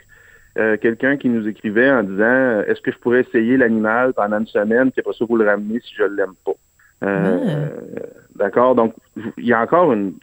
euh, 0.56 0.76
quelqu'un 0.76 1.16
qui 1.16 1.28
nous 1.28 1.46
écrivait 1.46 1.90
en 1.90 2.02
disant 2.02 2.24
euh, 2.24 2.64
Est-ce 2.66 2.80
que 2.80 2.90
je 2.90 2.98
pourrais 2.98 3.20
essayer 3.20 3.56
l'animal 3.56 4.14
pendant 4.14 4.38
une 4.38 4.46
semaine, 4.46 4.90
puis 4.90 5.00
après 5.00 5.12
ça, 5.12 5.24
vous 5.28 5.36
le 5.36 5.46
ramener 5.46 5.80
si 5.80 5.94
je 5.94 6.04
l'aime 6.04 6.34
pas? 6.44 6.52
Euh, 7.04 7.68
D'accord? 8.36 8.74
Donc, 8.74 8.94
il 9.36 9.46
y 9.46 9.52
a 9.52 9.60
encore 9.60 9.92
une. 9.92 10.14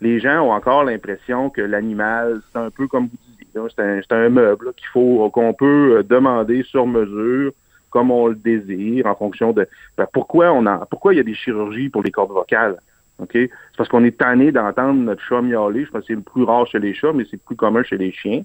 Les 0.00 0.20
gens 0.20 0.42
ont 0.42 0.52
encore 0.52 0.84
l'impression 0.84 1.50
que 1.50 1.60
l'animal, 1.60 2.40
c'est 2.52 2.58
un 2.58 2.70
peu 2.70 2.86
comme 2.86 3.04
vous 3.04 3.16
disiez, 3.26 3.68
c'est 3.74 3.82
un, 3.82 4.00
c'est 4.02 4.14
un 4.14 4.28
meuble 4.28 4.72
qu'il 4.74 4.86
faut 4.88 5.28
qu'on 5.30 5.54
peut 5.54 5.98
euh, 5.98 6.02
demander 6.02 6.62
sur 6.64 6.86
mesure, 6.86 7.52
comme 7.90 8.10
on 8.10 8.28
le 8.28 8.34
désire, 8.34 9.06
en 9.06 9.14
fonction 9.14 9.52
de. 9.52 9.66
Ben, 9.96 10.06
pourquoi 10.12 10.52
on 10.52 10.66
en, 10.66 10.84
pourquoi 10.86 11.14
il 11.14 11.16
y 11.16 11.20
a 11.20 11.24
des 11.24 11.34
chirurgies 11.34 11.88
pour 11.88 12.02
les 12.02 12.10
cordes 12.10 12.30
vocales? 12.30 12.76
OK? 13.20 13.30
C'est 13.32 13.50
parce 13.76 13.88
qu'on 13.88 14.04
est 14.04 14.16
tanné 14.16 14.52
d'entendre 14.52 15.00
notre 15.00 15.22
chat 15.22 15.42
miauler. 15.42 15.84
Je 15.84 15.90
pense 15.90 16.02
que 16.02 16.08
c'est 16.08 16.14
le 16.14 16.20
plus 16.20 16.44
rare 16.44 16.66
chez 16.66 16.78
les 16.78 16.94
chats, 16.94 17.12
mais 17.12 17.24
c'est 17.30 17.42
plus 17.42 17.56
commun 17.56 17.82
chez 17.82 17.96
les 17.96 18.12
chiens. 18.12 18.42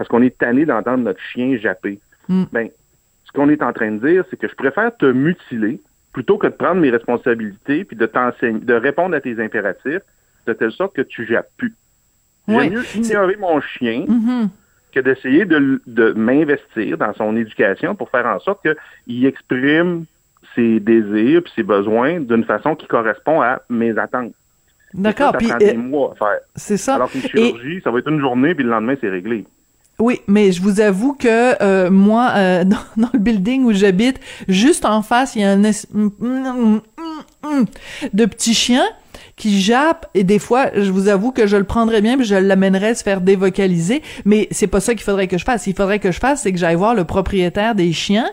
Parce 0.00 0.08
qu'on 0.08 0.22
est 0.22 0.38
tanné 0.38 0.64
d'entendre 0.64 1.04
notre 1.04 1.20
chien 1.20 1.58
japper. 1.58 2.00
Mm. 2.26 2.44
Ben, 2.52 2.70
ce 3.26 3.32
qu'on 3.32 3.50
est 3.50 3.62
en 3.62 3.74
train 3.74 3.90
de 3.92 3.98
dire, 4.08 4.24
c'est 4.30 4.38
que 4.38 4.48
je 4.48 4.54
préfère 4.54 4.96
te 4.96 5.04
mutiler 5.04 5.78
plutôt 6.14 6.38
que 6.38 6.46
de 6.46 6.54
prendre 6.54 6.80
mes 6.80 6.88
responsabilités 6.88 7.84
puis 7.84 7.96
de 7.98 8.06
t'enseigner, 8.06 8.60
de 8.60 8.72
répondre 8.72 9.14
à 9.14 9.20
tes 9.20 9.38
impératifs 9.38 10.00
de 10.46 10.52
telle 10.54 10.72
sorte 10.72 10.96
que 10.96 11.02
tu 11.02 11.26
jappes 11.26 11.50
plus. 11.58 11.74
J'aime 12.48 12.56
Ouais, 12.56 12.70
mieux 12.70 12.82
ignorer 12.96 13.36
mon 13.36 13.60
chien 13.60 14.06
Mhm. 14.08 14.48
que 14.90 15.00
d'essayer 15.00 15.44
de, 15.44 15.82
de 15.86 16.12
m'investir 16.12 16.96
dans 16.96 17.12
son 17.12 17.36
éducation 17.36 17.94
pour 17.94 18.08
faire 18.08 18.24
en 18.24 18.38
sorte 18.40 18.66
qu'il 19.06 19.26
exprime 19.26 20.06
ses 20.54 20.80
désirs 20.80 21.42
et 21.44 21.50
ses 21.54 21.62
besoins 21.62 22.20
d'une 22.20 22.44
façon 22.44 22.74
qui 22.74 22.86
correspond 22.86 23.42
à 23.42 23.60
mes 23.68 23.98
attentes. 23.98 24.32
D'accord. 24.94 25.36
Puis 25.36 25.50
c'est 26.56 26.78
ça. 26.78 26.94
Alors 26.94 27.10
qu'une 27.10 27.20
Et- 27.20 27.28
chirurgie, 27.28 27.82
ça 27.84 27.90
va 27.90 27.98
être 27.98 28.08
une 28.10 28.20
journée, 28.20 28.54
puis 28.54 28.64
le 28.64 28.70
lendemain, 28.70 28.94
c'est 28.98 29.10
réglé. 29.10 29.44
Oui, 30.00 30.20
mais 30.26 30.50
je 30.50 30.62
vous 30.62 30.80
avoue 30.80 31.12
que 31.12 31.62
euh, 31.62 31.90
moi, 31.90 32.32
euh, 32.34 32.64
dans, 32.64 32.78
dans, 32.96 33.10
le 33.12 33.18
building 33.18 33.64
où 33.64 33.72
j'habite, 33.72 34.18
juste 34.48 34.84
en 34.84 35.02
face, 35.02 35.36
il 35.36 35.42
y 35.42 35.44
a 35.44 35.52
un 35.52 35.62
es- 35.62 35.86
de 38.12 38.24
petits 38.24 38.54
chiens 38.54 38.86
qui 39.40 39.58
jappe 39.58 40.06
et 40.12 40.22
des 40.22 40.38
fois, 40.38 40.70
je 40.74 40.90
vous 40.90 41.08
avoue 41.08 41.32
que 41.32 41.46
je 41.46 41.56
le 41.56 41.64
prendrais 41.64 42.02
bien 42.02 42.18
puis 42.18 42.26
je 42.26 42.34
l'amènerais 42.34 42.94
se 42.94 43.02
faire 43.02 43.22
dévocaliser, 43.22 44.02
mais 44.26 44.48
c'est 44.50 44.66
pas 44.66 44.80
ça 44.80 44.92
qu'il 44.92 45.02
faudrait 45.02 45.28
que 45.28 45.38
je 45.38 45.44
fasse. 45.44 45.66
Il 45.66 45.74
faudrait 45.74 45.98
que 45.98 46.12
je 46.12 46.18
fasse, 46.18 46.42
c'est 46.42 46.52
que 46.52 46.58
j'aille 46.58 46.76
voir 46.76 46.94
le 46.94 47.04
propriétaire 47.04 47.74
des 47.74 47.94
chiens, 47.94 48.28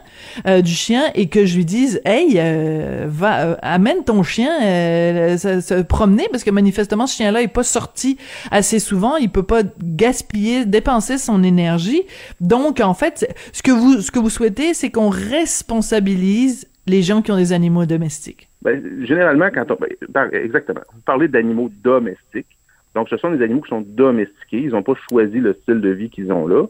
euh, 0.47 0.61
du 0.61 0.73
chien 0.73 1.03
et 1.15 1.29
que 1.29 1.45
je 1.45 1.55
lui 1.55 1.63
dise, 1.63 2.01
hey, 2.03 2.33
euh, 2.35 3.05
va, 3.07 3.45
euh, 3.45 3.55
amène 3.61 4.03
ton 4.03 4.21
chien 4.21 4.51
euh, 4.61 5.37
se, 5.37 5.61
se 5.61 5.81
promener 5.81 6.27
parce 6.29 6.43
que 6.43 6.51
manifestement 6.51 7.07
ce 7.07 7.15
chien-là 7.15 7.41
est 7.41 7.47
pas 7.47 7.63
sorti 7.63 8.17
assez 8.51 8.79
souvent, 8.79 9.15
il 9.15 9.29
peut 9.29 9.43
pas 9.43 9.61
gaspiller, 9.81 10.65
dépenser 10.65 11.17
son 11.17 11.41
énergie. 11.41 12.01
Donc 12.41 12.81
en 12.81 12.93
fait, 12.93 13.33
ce 13.53 13.63
que 13.63 13.71
vous 13.71 14.01
ce 14.01 14.11
que 14.11 14.19
vous 14.19 14.29
souhaitez, 14.29 14.73
c'est 14.73 14.91
qu'on 14.91 15.09
responsabilise 15.09 16.67
les 16.85 17.01
gens 17.01 17.21
qui 17.21 17.31
ont 17.31 17.37
des 17.37 17.53
animaux 17.53 17.85
domestiques. 17.85 18.46
Ben, 18.61 19.03
généralement, 19.05 19.49
quand 19.53 19.69
on. 19.71 19.77
ben, 20.09 20.29
exactement. 20.33 20.81
Vous 20.93 21.01
parlez 21.01 21.27
d'animaux 21.27 21.69
domestiques. 21.83 22.47
Donc, 22.95 23.09
ce 23.09 23.17
sont 23.17 23.31
des 23.31 23.43
animaux 23.43 23.61
qui 23.61 23.69
sont 23.69 23.81
domestiqués. 23.85 24.61
Ils 24.61 24.69
n'ont 24.71 24.83
pas 24.83 24.95
choisi 25.09 25.39
le 25.39 25.53
style 25.53 25.81
de 25.81 25.89
vie 25.89 26.09
qu'ils 26.09 26.31
ont 26.31 26.47
là. 26.47 26.65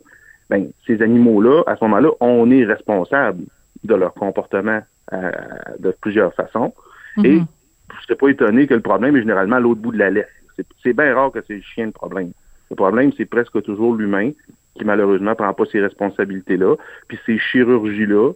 Ben, 0.50 0.70
ces 0.86 1.02
animaux-là, 1.02 1.64
à 1.68 1.76
ce 1.78 1.84
moment-là, 1.86 2.10
on 2.20 2.50
est 2.52 2.66
responsable 2.66 3.44
de 3.84 3.96
leur 3.96 4.14
comportement 4.14 4.82
euh, 5.14 5.32
de 5.80 5.92
plusieurs 6.02 6.34
façons. 6.34 6.74
Mhm. 7.18 7.26
Et 7.26 7.32
je 7.38 7.96
ne 7.96 8.02
serais 8.04 8.16
pas 8.16 8.28
étonné 8.30 8.68
que 8.68 8.74
le 8.74 8.82
problème 8.82 9.16
est 9.16 9.22
généralement 9.22 9.56
à 9.56 9.60
l'autre 9.62 9.80
bout 9.82 9.92
de 9.94 9.98
la 10.00 10.10
laisse. 10.10 10.26
C'est- 10.58 10.66
C'est 10.84 10.94
bien 10.94 11.14
rare 11.16 11.32
que 11.32 11.40
c'est 11.48 11.56
le 11.56 11.62
chien 11.62 11.86
le 11.86 11.92
problème. 11.92 12.32
Le 12.70 12.76
problème, 12.76 13.12
c'est 13.16 13.26
presque 13.26 13.62
toujours 13.64 13.96
l'humain 13.96 14.32
qui, 14.76 14.84
malheureusement, 14.84 15.36
prend 15.36 15.54
pas 15.54 15.64
ces 15.72 15.80
responsabilités-là. 15.80 16.76
Puis 17.08 17.18
ces 17.26 17.38
chirurgies-là 17.38 18.34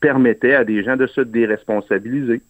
permettaient 0.00 0.54
à 0.54 0.64
des 0.64 0.82
gens 0.82 0.96
de 0.96 1.06
se 1.06 1.20
déresponsabiliser. 1.20 2.40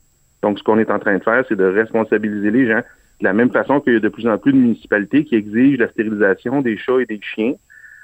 Donc, 0.43 0.59
ce 0.59 0.63
qu'on 0.65 0.79
est 0.79 0.91
en 0.91 0.99
train 0.99 1.19
de 1.19 1.23
faire, 1.23 1.45
c'est 1.49 1.57
de 1.57 1.65
responsabiliser 1.65 2.51
les 2.51 2.67
gens 2.69 2.83
de 3.21 3.25
la 3.25 3.33
même 3.33 3.51
façon 3.51 3.81
qu'il 3.81 3.95
y 3.95 3.97
a 3.97 4.01
de 4.01 4.09
plus 4.09 4.27
en 4.29 4.39
plus 4.39 4.53
de 4.53 4.59
municipalités 4.59 5.25
qui 5.25 5.35
exigent 5.35 5.79
la 5.79 5.89
stérilisation 5.89 6.63
des 6.63 6.77
chats 6.77 7.01
et 7.01 7.07
des 7.07 7.21
chiens, 7.21 7.55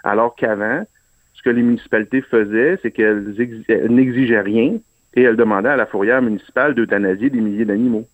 alors 0.02 0.34
qu'avant, 0.34 0.84
ce 1.34 1.42
que 1.42 1.50
les 1.50 1.62
municipalités 1.62 2.20
faisaient, 2.22 2.78
c'est 2.82 2.90
qu'elles 2.90 3.34
exi- 3.38 3.64
elles 3.68 3.92
n'exigeaient 3.94 4.40
rien 4.40 4.78
et 5.14 5.22
elles 5.22 5.36
demandaient 5.36 5.68
à 5.68 5.76
la 5.76 5.86
fourrière 5.86 6.20
municipale 6.22 6.74
d'euthanasier 6.74 7.30
des 7.30 7.40
milliers 7.40 7.64
d'animaux. 7.64 8.06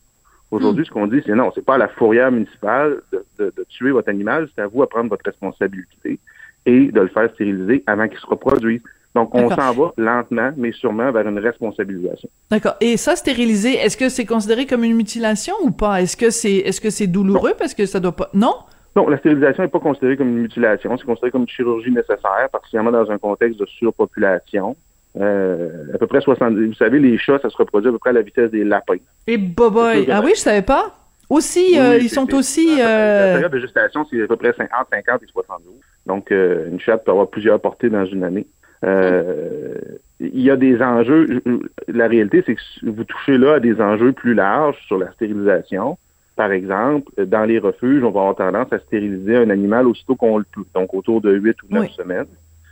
Aujourd'hui, 0.50 0.84
ce 0.84 0.90
qu'on 0.90 1.06
dit, 1.06 1.22
c'est 1.24 1.34
non, 1.34 1.50
c'est 1.54 1.64
pas 1.64 1.76
à 1.76 1.78
la 1.78 1.88
fourrière 1.88 2.30
municipale 2.32 3.00
de, 3.12 3.24
de- 3.38 3.52
de 3.56 3.64
tuer 3.68 3.92
votre 3.92 4.08
animal, 4.10 4.48
c'est 4.54 4.60
à 4.62 4.66
vous 4.66 4.82
à 4.82 4.88
prendre 4.88 5.08
votre 5.08 5.24
responsabilité 5.24 6.18
et 6.66 6.90
de 6.92 7.00
le 7.00 7.08
faire 7.08 7.30
stériliser 7.32 7.82
avant 7.86 8.08
qu'il 8.08 8.18
se 8.18 8.26
reproduise. 8.26 8.82
Donc, 9.14 9.34
on 9.34 9.48
s'en 9.50 9.72
va 9.72 9.92
lentement, 9.96 10.52
mais 10.56 10.70
sûrement 10.72 11.10
vers 11.10 11.26
une 11.26 11.38
responsabilisation. 11.38 12.28
D'accord. 12.50 12.76
Et 12.80 12.96
ça, 12.96 13.16
stériliser, 13.16 13.74
est-ce 13.74 13.96
que 13.96 14.08
c'est 14.08 14.24
considéré 14.24 14.66
comme 14.66 14.84
une 14.84 14.94
mutilation 14.94 15.54
ou 15.62 15.72
pas? 15.72 16.00
Est-ce 16.00 16.16
que 16.16 16.30
c'est, 16.30 16.56
est-ce 16.58 16.80
que 16.80 16.90
c'est 16.90 17.08
douloureux? 17.08 17.54
Parce 17.58 17.74
que 17.74 17.86
ça 17.86 17.98
doit 17.98 18.14
pas, 18.14 18.30
non? 18.34 18.54
Non, 18.94 19.08
la 19.08 19.18
stérilisation 19.18 19.64
n'est 19.64 19.68
pas 19.68 19.80
considérée 19.80 20.16
comme 20.16 20.28
une 20.28 20.42
mutilation, 20.42 20.96
c'est 20.96 21.04
considéré 21.04 21.30
comme 21.30 21.42
une 21.42 21.48
chirurgie 21.48 21.90
nécessaire, 21.90 22.48
particulièrement 22.50 22.92
dans 22.92 23.10
un 23.10 23.18
contexte 23.18 23.58
de 23.58 23.66
surpopulation. 23.66 24.76
Euh, 25.18 25.92
à 25.92 25.98
peu 25.98 26.06
près 26.06 26.20
70. 26.20 26.68
Vous 26.68 26.74
savez, 26.74 27.00
les 27.00 27.18
chats, 27.18 27.40
ça 27.40 27.50
se 27.50 27.56
reproduit 27.56 27.88
à 27.88 27.92
peu 27.92 27.98
près 27.98 28.10
à 28.10 28.12
la 28.12 28.22
vitesse 28.22 28.50
des 28.50 28.62
lapins. 28.62 28.94
Et 29.26 29.38
boboy. 29.38 30.08
Ah 30.08 30.20
oui, 30.24 30.32
je 30.36 30.40
savais 30.40 30.62
pas. 30.62 30.94
Aussi, 31.30 31.78
euh, 31.78 31.96
ils 31.96 32.10
sont 32.10 32.34
aussi, 32.34 32.76
La 32.76 32.88
euh, 32.88 33.32
période 33.34 33.52
de 33.52 33.60
gestation, 33.60 34.04
c'est 34.10 34.20
à 34.20 34.26
peu 34.26 34.36
près 34.36 34.52
50, 34.52 34.88
50 34.92 35.22
et 35.22 35.26
72. 35.26 35.74
Donc, 36.04 36.32
euh, 36.32 36.68
une 36.68 36.80
chatte 36.80 37.04
peut 37.04 37.12
avoir 37.12 37.28
plusieurs 37.28 37.60
portées 37.60 37.88
dans 37.88 38.04
une 38.04 38.24
année. 38.24 38.48
Euh, 38.84 39.74
il 40.20 40.40
y 40.40 40.50
a 40.50 40.56
des 40.56 40.80
enjeux. 40.82 41.42
La 41.88 42.06
réalité, 42.08 42.42
c'est 42.46 42.54
que 42.54 42.60
vous 42.82 43.04
touchez 43.04 43.38
là 43.38 43.54
à 43.54 43.60
des 43.60 43.80
enjeux 43.80 44.12
plus 44.12 44.34
larges 44.34 44.78
sur 44.86 44.98
la 44.98 45.10
stérilisation. 45.12 45.98
Par 46.36 46.52
exemple, 46.52 47.26
dans 47.26 47.44
les 47.44 47.58
refuges, 47.58 48.02
on 48.02 48.10
va 48.10 48.20
avoir 48.20 48.36
tendance 48.36 48.72
à 48.72 48.78
stériliser 48.80 49.36
un 49.36 49.50
animal 49.50 49.86
aussitôt 49.86 50.16
qu'on 50.16 50.38
le 50.38 50.44
peut, 50.54 50.64
donc 50.74 50.94
autour 50.94 51.20
de 51.20 51.32
8 51.32 51.62
ou 51.62 51.66
9 51.70 51.82
Oui. 51.82 51.92
semaines. 51.96 52.26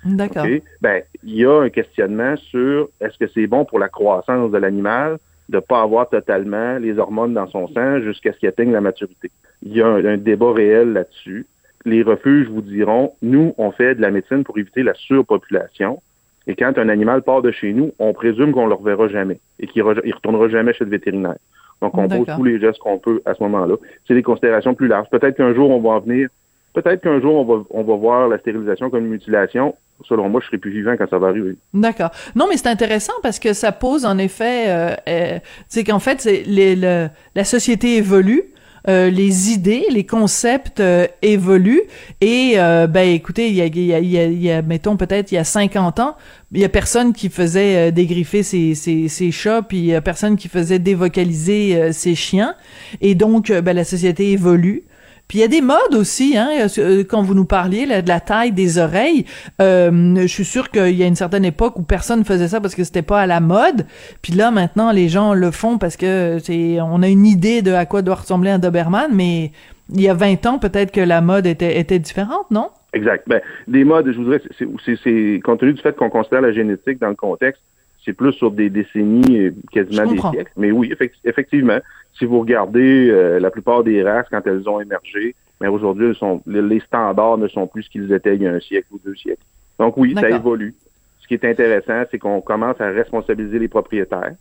d'accord. 0.04 0.46
Ben, 0.80 1.02
il 1.24 1.34
y 1.36 1.44
a 1.44 1.60
un 1.60 1.68
questionnement 1.68 2.36
sur 2.36 2.88
est-ce 3.00 3.18
que 3.18 3.26
c'est 3.34 3.46
bon 3.46 3.64
pour 3.64 3.78
la 3.78 3.88
croissance 3.88 4.50
de 4.50 4.58
l'animal 4.58 5.18
de 5.48 5.56
ne 5.56 5.60
pas 5.60 5.80
avoir 5.82 6.08
totalement 6.08 6.78
les 6.78 6.98
hormones 6.98 7.32
dans 7.34 7.46
son 7.46 7.68
sang 7.68 8.00
jusqu'à 8.00 8.32
ce 8.32 8.38
qu'il 8.38 8.48
atteigne 8.50 8.70
la 8.72 8.82
maturité. 8.82 9.30
Il 9.62 9.74
y 9.74 9.80
a 9.80 9.86
un, 9.86 10.04
un 10.04 10.16
débat 10.18 10.52
réel 10.52 10.92
là-dessus. 10.92 11.46
Les 11.88 12.02
refuges 12.02 12.48
vous 12.48 12.60
diront, 12.62 13.12
nous, 13.22 13.54
on 13.58 13.70
fait 13.72 13.94
de 13.94 14.02
la 14.02 14.10
médecine 14.10 14.44
pour 14.44 14.58
éviter 14.58 14.82
la 14.82 14.94
surpopulation. 14.94 16.00
Et 16.46 16.54
quand 16.54 16.76
un 16.78 16.88
animal 16.88 17.22
part 17.22 17.42
de 17.42 17.50
chez 17.50 17.72
nous, 17.72 17.92
on 17.98 18.12
présume 18.12 18.52
qu'on 18.52 18.64
ne 18.64 18.68
le 18.70 18.74
reverra 18.74 19.08
jamais 19.08 19.38
et 19.60 19.66
qu'il 19.66 19.82
ne 19.84 20.12
retournera 20.14 20.48
jamais 20.48 20.72
chez 20.72 20.84
le 20.84 20.90
vétérinaire. 20.90 21.36
Donc, 21.82 21.96
on 21.96 22.08
pose 22.08 22.26
tous 22.36 22.44
les 22.44 22.58
gestes 22.58 22.78
qu'on 22.80 22.98
peut 22.98 23.20
à 23.24 23.34
ce 23.34 23.42
moment-là. 23.44 23.76
C'est 24.06 24.14
des 24.14 24.22
considérations 24.22 24.74
plus 24.74 24.88
larges. 24.88 25.08
Peut-être 25.10 25.36
qu'un 25.36 25.54
jour, 25.54 25.70
on 25.70 25.80
va 25.80 25.90
en 25.90 26.00
venir 26.00 26.28
Peut-être 26.74 27.00
qu'un 27.00 27.20
jour, 27.20 27.34
on 27.34 27.44
va, 27.44 27.64
on 27.70 27.82
va 27.82 27.96
voir 27.96 28.28
la 28.28 28.38
stérilisation 28.38 28.88
comme 28.90 29.04
une 29.04 29.10
mutilation. 29.10 29.74
Selon 30.04 30.28
moi, 30.28 30.40
je 30.40 30.46
serai 30.46 30.58
plus 30.58 30.70
vivant 30.70 30.94
quand 30.96 31.08
ça 31.08 31.18
va 31.18 31.28
arriver. 31.28 31.56
D'accord. 31.74 32.10
Non, 32.36 32.46
mais 32.48 32.56
c'est 32.56 32.68
intéressant 32.68 33.14
parce 33.22 33.38
que 33.40 33.52
ça 33.52 33.72
pose 33.72 34.04
en 34.04 34.16
effet, 34.18 34.66
euh, 34.68 34.94
euh, 35.08 35.38
c'est 35.66 35.82
qu'en 35.82 35.98
fait, 35.98 36.24
les, 36.24 36.76
le- 36.76 37.08
la 37.34 37.44
société 37.44 37.96
évolue. 37.96 38.42
Euh, 38.88 39.10
les 39.10 39.52
idées, 39.52 39.84
les 39.90 40.04
concepts 40.04 40.80
euh, 40.80 41.06
évoluent 41.20 41.82
et 42.20 42.54
euh, 42.56 42.86
ben 42.86 43.08
écoutez, 43.08 43.48
il 43.48 43.54
y 43.54 43.60
a, 43.60 43.66
y 43.66 43.94
a, 43.94 44.00
y 44.00 44.18
a, 44.18 44.26
y 44.26 44.50
a, 44.50 44.62
mettons 44.62 44.96
peut-être 44.96 45.30
il 45.30 45.34
y 45.34 45.38
a 45.38 45.44
50 45.44 46.00
ans, 46.00 46.16
il 46.52 46.60
y 46.60 46.64
a 46.64 46.68
personne 46.68 47.12
qui 47.12 47.28
faisait 47.28 47.88
euh, 47.88 47.90
dégriffer 47.90 48.42
ses, 48.42 48.74
ses, 48.74 49.08
ses 49.08 49.30
chats, 49.30 49.62
puis 49.62 49.78
il 49.78 49.84
y 49.84 49.94
a 49.94 50.00
personne 50.00 50.36
qui 50.36 50.48
faisait 50.48 50.78
dévocaliser 50.78 51.92
ses 51.92 52.14
chiens 52.14 52.54
et 53.00 53.14
donc 53.14 53.52
ben 53.52 53.74
la 53.74 53.84
société 53.84 54.32
évolue. 54.32 54.84
Puis 55.28 55.38
il 55.38 55.40
y 55.42 55.44
a 55.44 55.48
des 55.48 55.60
modes 55.60 55.94
aussi, 55.94 56.38
hein, 56.38 56.48
euh, 56.78 57.04
quand 57.04 57.22
vous 57.22 57.34
nous 57.34 57.44
parliez 57.44 57.86
de 57.86 58.08
la 58.08 58.20
taille 58.20 58.52
des 58.52 58.78
oreilles. 58.78 59.26
Euh, 59.60 60.16
je 60.22 60.26
suis 60.26 60.44
sûr 60.46 60.70
qu'il 60.70 60.94
y 60.94 61.02
a 61.02 61.06
une 61.06 61.16
certaine 61.16 61.44
époque 61.44 61.78
où 61.78 61.82
personne 61.82 62.24
faisait 62.24 62.48
ça 62.48 62.60
parce 62.62 62.74
que 62.74 62.82
c'était 62.82 63.02
pas 63.02 63.20
à 63.20 63.26
la 63.26 63.40
mode. 63.40 63.84
Puis 64.22 64.32
là, 64.32 64.50
maintenant, 64.50 64.90
les 64.90 65.08
gens 65.08 65.34
le 65.34 65.50
font 65.50 65.76
parce 65.76 65.98
que 65.98 66.38
c'est, 66.42 66.80
on 66.80 67.02
a 67.02 67.08
une 67.08 67.26
idée 67.26 67.60
de 67.60 67.72
à 67.72 67.84
quoi 67.84 68.00
doit 68.00 68.14
ressembler 68.14 68.50
un 68.50 68.58
Doberman, 68.58 69.10
mais 69.12 69.52
il 69.94 70.00
y 70.00 70.08
a 70.08 70.14
20 70.14 70.46
ans, 70.46 70.58
peut-être 70.58 70.92
que 70.92 71.00
la 71.00 71.20
mode 71.20 71.46
était, 71.46 71.78
était 71.78 71.98
différente, 71.98 72.50
non? 72.50 72.68
Exact. 72.94 73.24
Ben, 73.26 73.40
des 73.66 73.84
modes, 73.84 74.10
je 74.10 74.38
c'est, 74.58 74.96
c'est- 75.04 75.40
compte 75.44 75.60
tenu 75.60 75.74
du 75.74 75.82
fait 75.82 75.94
qu'on 75.94 76.08
considère 76.10 76.40
la 76.40 76.52
génétique 76.52 76.98
dans 76.98 77.08
le 77.08 77.14
contexte, 77.14 77.62
c'est 78.08 78.14
plus 78.14 78.32
sur 78.32 78.50
des 78.50 78.70
décennies, 78.70 79.38
euh, 79.38 79.50
quasiment 79.70 80.04
des 80.10 80.16
siècles. 80.32 80.50
Mais 80.56 80.70
oui, 80.70 80.90
effect- 80.90 81.18
effectivement, 81.26 81.78
si 82.18 82.24
vous 82.24 82.40
regardez 82.40 83.10
euh, 83.10 83.38
la 83.38 83.50
plupart 83.50 83.84
des 83.84 84.02
races 84.02 84.26
quand 84.30 84.40
elles 84.46 84.66
ont 84.66 84.80
émergé, 84.80 85.34
mais 85.60 85.68
aujourd'hui, 85.68 86.16
les, 86.46 86.80
standards 86.80 87.36
ne 87.36 87.48
sont 87.48 87.66
plus 87.66 87.82
ce 87.82 87.90
qu'ils 87.90 88.10
étaient 88.12 88.34
il 88.36 88.42
y 88.42 88.46
a 88.46 88.52
un 88.52 88.60
siècle 88.60 88.86
ou 88.92 88.98
deux 89.04 89.14
siècles. 89.14 89.42
Donc 89.78 89.98
oui, 89.98 90.14
ça 90.22 90.28
évolue. 90.36 90.74
Ce 91.20 91.28
qui 91.28 91.34
est 91.34 91.44
intéressant, 91.44 92.02
c'est 92.10 92.18
qu'on 92.18 92.40
commence 92.40 92.80
à 92.80 92.88
responsabiliser 92.88 93.58
les 93.58 93.68
propriétaires. 93.68 94.32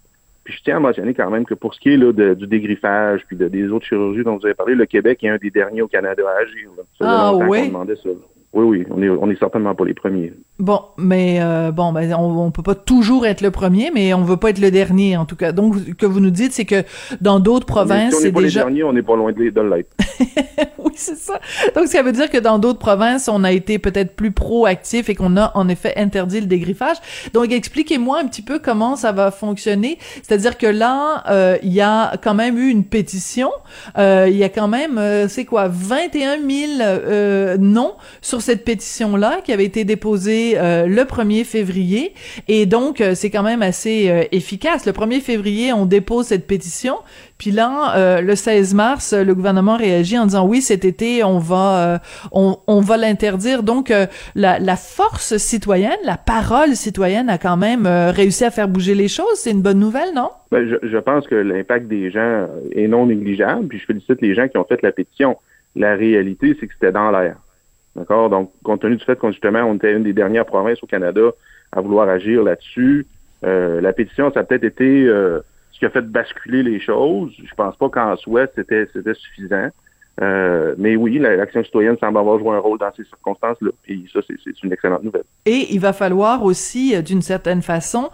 Puis 0.45 0.53
je 0.57 0.63
tiens 0.63 0.77
à 0.77 0.79
mentionner 0.79 1.13
quand 1.13 1.29
même 1.29 1.43
que 1.43 1.55
pour 1.55 1.73
ce 1.73 1.79
qui 1.81 1.89
est 1.89 1.97
là, 1.97 2.13
de- 2.13 2.35
du 2.35 2.47
dégriffage 2.47 3.25
puis 3.27 3.35
de, 3.35 3.49
des 3.49 3.67
autres 3.67 3.85
chirurgies 3.85 4.23
dont 4.23 4.37
vous 4.37 4.45
avez 4.45 4.55
parlé, 4.55 4.75
le 4.75 4.85
Québec 4.85 5.21
est 5.25 5.29
un 5.29 5.35
des 5.37 5.49
derniers 5.51 5.81
au 5.81 5.89
Canada 5.89 6.23
à 6.25 6.41
agir. 6.43 6.69
là. 6.77 6.83
Ça 6.97 7.05
faisait 7.05 7.09
Ah, 7.43 7.47
oui? 7.49 7.69
Oui, 8.57 8.63
oui, 8.79 8.85
on 8.89 9.03
est, 9.03 9.09
on 9.09 9.29
est 9.29 9.37
certainement 9.37 9.75
pas 9.75 9.85
les 9.85 9.93
premiers. 9.93 10.33
Bon, 10.57 10.81
mais 10.97 11.37
euh, 11.41 11.71
bon, 11.71 11.93
ben 11.93 12.11
on, 12.15 12.45
on 12.45 12.49
peut 12.49 12.63
pas 12.63 12.73
toujours 12.73 13.27
être 13.27 13.41
le 13.41 13.51
premier, 13.51 13.91
mais 13.93 14.15
on 14.15 14.23
veut 14.23 14.37
pas 14.37 14.49
être 14.49 14.57
le 14.57 14.71
dernier 14.71 15.15
en 15.15 15.25
tout 15.25 15.35
cas. 15.35 15.51
Donc, 15.51 15.75
ce 15.75 15.91
que 15.91 16.07
vous 16.07 16.19
nous 16.19 16.31
dites, 16.31 16.53
c'est 16.53 16.65
que 16.65 16.83
dans 17.21 17.39
d'autres 17.39 17.67
provinces, 17.67 18.15
si 18.15 18.21
on 18.21 18.25
n'est 18.25 18.31
pas 18.31 18.41
déjà 18.41 18.61
les 18.61 18.65
derniers, 18.65 18.83
on 18.83 18.93
n'est 18.93 19.03
pas 19.03 19.15
loin 19.15 19.31
de, 19.31 19.49
de 19.51 19.61
l'être. 19.61 19.91
oui, 20.79 20.91
c'est 20.95 21.17
ça. 21.17 21.39
Donc, 21.75 21.85
ça 21.85 22.01
veut 22.01 22.13
dire 22.13 22.31
que 22.31 22.39
dans 22.39 22.57
d'autres 22.57 22.79
provinces, 22.79 23.29
on 23.29 23.43
a 23.43 23.51
été 23.51 23.77
peut-être 23.77 24.15
plus 24.15 24.31
proactif 24.31 25.07
et 25.07 25.13
qu'on 25.13 25.37
a 25.37 25.51
en 25.53 25.69
effet 25.69 25.93
interdit 25.95 26.39
le 26.41 26.47
dégriffage. 26.47 26.97
Donc, 27.35 27.51
expliquez-moi 27.51 28.19
un 28.19 28.25
petit 28.25 28.41
peu 28.41 28.57
comment 28.57 28.95
ça 28.95 29.11
va 29.11 29.29
fonctionner. 29.29 29.99
C'est-à-dire 30.23 30.57
que 30.57 30.65
là, 30.65 31.23
euh, 31.29 31.57
il 31.61 31.73
y 31.73 31.81
a 31.81 32.17
quand 32.23 32.33
même 32.33 32.57
eu 32.57 32.69
une 32.71 32.85
pétition. 32.85 33.51
Euh, 33.99 34.25
Il 34.27 34.37
y 34.37 34.43
a 34.43 34.49
quand 34.49 34.67
même, 34.67 34.99
c'est 35.27 35.45
quoi, 35.45 35.67
21 35.67 36.37
000 36.37 36.71
euh, 36.81 37.57
noms 37.59 37.93
sur 38.21 38.41
cette 38.47 38.63
pétition-là 38.63 39.41
qui 39.43 39.51
avait 39.51 39.65
été 39.65 39.83
déposée 39.83 40.53
euh, 40.55 40.87
le 40.87 41.01
1er 41.01 41.43
février. 41.43 42.13
Et 42.47 42.65
donc, 42.65 43.01
euh, 43.01 43.13
c'est 43.13 43.29
quand 43.29 43.43
même 43.43 43.61
assez 43.61 44.09
euh, 44.09 44.23
efficace. 44.31 44.85
Le 44.85 44.93
1er 44.93 45.19
février, 45.19 45.73
on 45.73 45.85
dépose 45.85 46.27
cette 46.27 46.47
pétition. 46.47 46.95
Puis 47.37 47.51
là, 47.51 48.19
le 48.19 48.35
16 48.35 48.73
mars, 48.73 49.13
le 49.13 49.35
gouvernement 49.35 49.77
réagit 49.77 50.17
en 50.17 50.25
disant 50.25 50.47
oui, 50.47 50.59
cet 50.59 50.85
été, 50.85 51.23
on 51.23 51.37
va, 51.37 52.01
on, 52.31 52.81
va 52.81 52.97
l'interdire. 52.97 53.61
Donc, 53.61 53.93
la, 54.33 54.75
force 54.75 55.37
citoyenne, 55.37 55.99
la 56.03 56.17
parole 56.17 56.75
citoyenne 56.75 57.29
a 57.29 57.37
quand 57.37 57.55
même 57.55 57.85
réussi 57.85 58.43
à 58.43 58.49
faire 58.49 58.67
bouger 58.67 58.95
les 58.95 59.07
choses. 59.07 59.35
C'est 59.35 59.51
une 59.51 59.61
bonne 59.61 59.77
nouvelle, 59.77 60.15
non? 60.15 60.29
Ben, 60.49 60.79
je 60.81 60.97
pense 60.97 61.27
que 61.27 61.35
l'impact 61.35 61.87
des 61.87 62.09
gens 62.09 62.47
est 62.71 62.87
non 62.87 63.05
négligeable, 63.05 63.67
puis 63.67 63.77
je 63.77 63.85
félicite 63.85 64.19
les 64.19 64.33
gens 64.33 64.47
qui 64.47 64.57
ont 64.57 64.65
fait 64.65 64.81
la 64.81 64.91
pétition. 64.91 65.37
La 65.75 65.93
réalité, 65.93 66.57
c'est 66.59 66.65
que 66.65 66.73
c'était 66.73 66.91
dans 66.91 67.11
l'air. 67.11 67.35
D'accord? 67.97 68.29
Donc, 68.29 68.51
compte 68.63 68.81
tenu 68.81 68.95
du 68.95 69.03
fait 69.03 69.17
qu'on 69.17 69.31
justement, 69.31 69.61
on 69.63 69.75
était 69.75 69.93
une 69.93 70.03
des 70.03 70.13
dernières 70.13 70.45
provinces 70.45 70.81
au 70.83 70.87
Canada 70.87 71.31
à 71.71 71.81
vouloir 71.81 72.07
agir 72.07 72.43
là-dessus, 72.43 73.07
euh, 73.43 73.81
la 73.81 73.91
pétition, 73.91 74.31
ça 74.31 74.41
a 74.41 74.43
peut-être 74.43 74.63
été 74.63 75.05
euh, 75.07 75.41
ce 75.71 75.79
qui 75.79 75.85
a 75.85 75.89
fait 75.89 76.01
basculer 76.01 76.63
les 76.63 76.79
choses. 76.79 77.33
Je 77.43 77.53
pense 77.55 77.75
pas 77.75 77.89
qu'en 77.89 78.15
soi, 78.15 78.45
c'était 78.55 78.87
c'était 78.93 79.13
suffisant. 79.15 79.69
Euh, 80.21 80.73
mais 80.77 80.95
oui, 80.95 81.19
l'action 81.19 81.63
citoyenne 81.63 81.95
semble 81.99 82.17
avoir 82.17 82.39
joué 82.39 82.55
un 82.55 82.59
rôle 82.59 82.79
dans 82.79 82.91
ces 82.95 83.03
circonstances-là. 83.03 83.69
Et 83.87 83.99
ça, 84.11 84.19
c'est 84.27 84.63
une 84.63 84.73
excellente 84.73 85.03
nouvelle. 85.03 85.23
Et 85.45 85.67
il 85.71 85.79
va 85.79 85.93
falloir 85.93 86.43
aussi, 86.43 86.95
euh, 86.95 87.01
d'une 87.01 87.21
certaine 87.21 87.61
façon, 87.61 88.09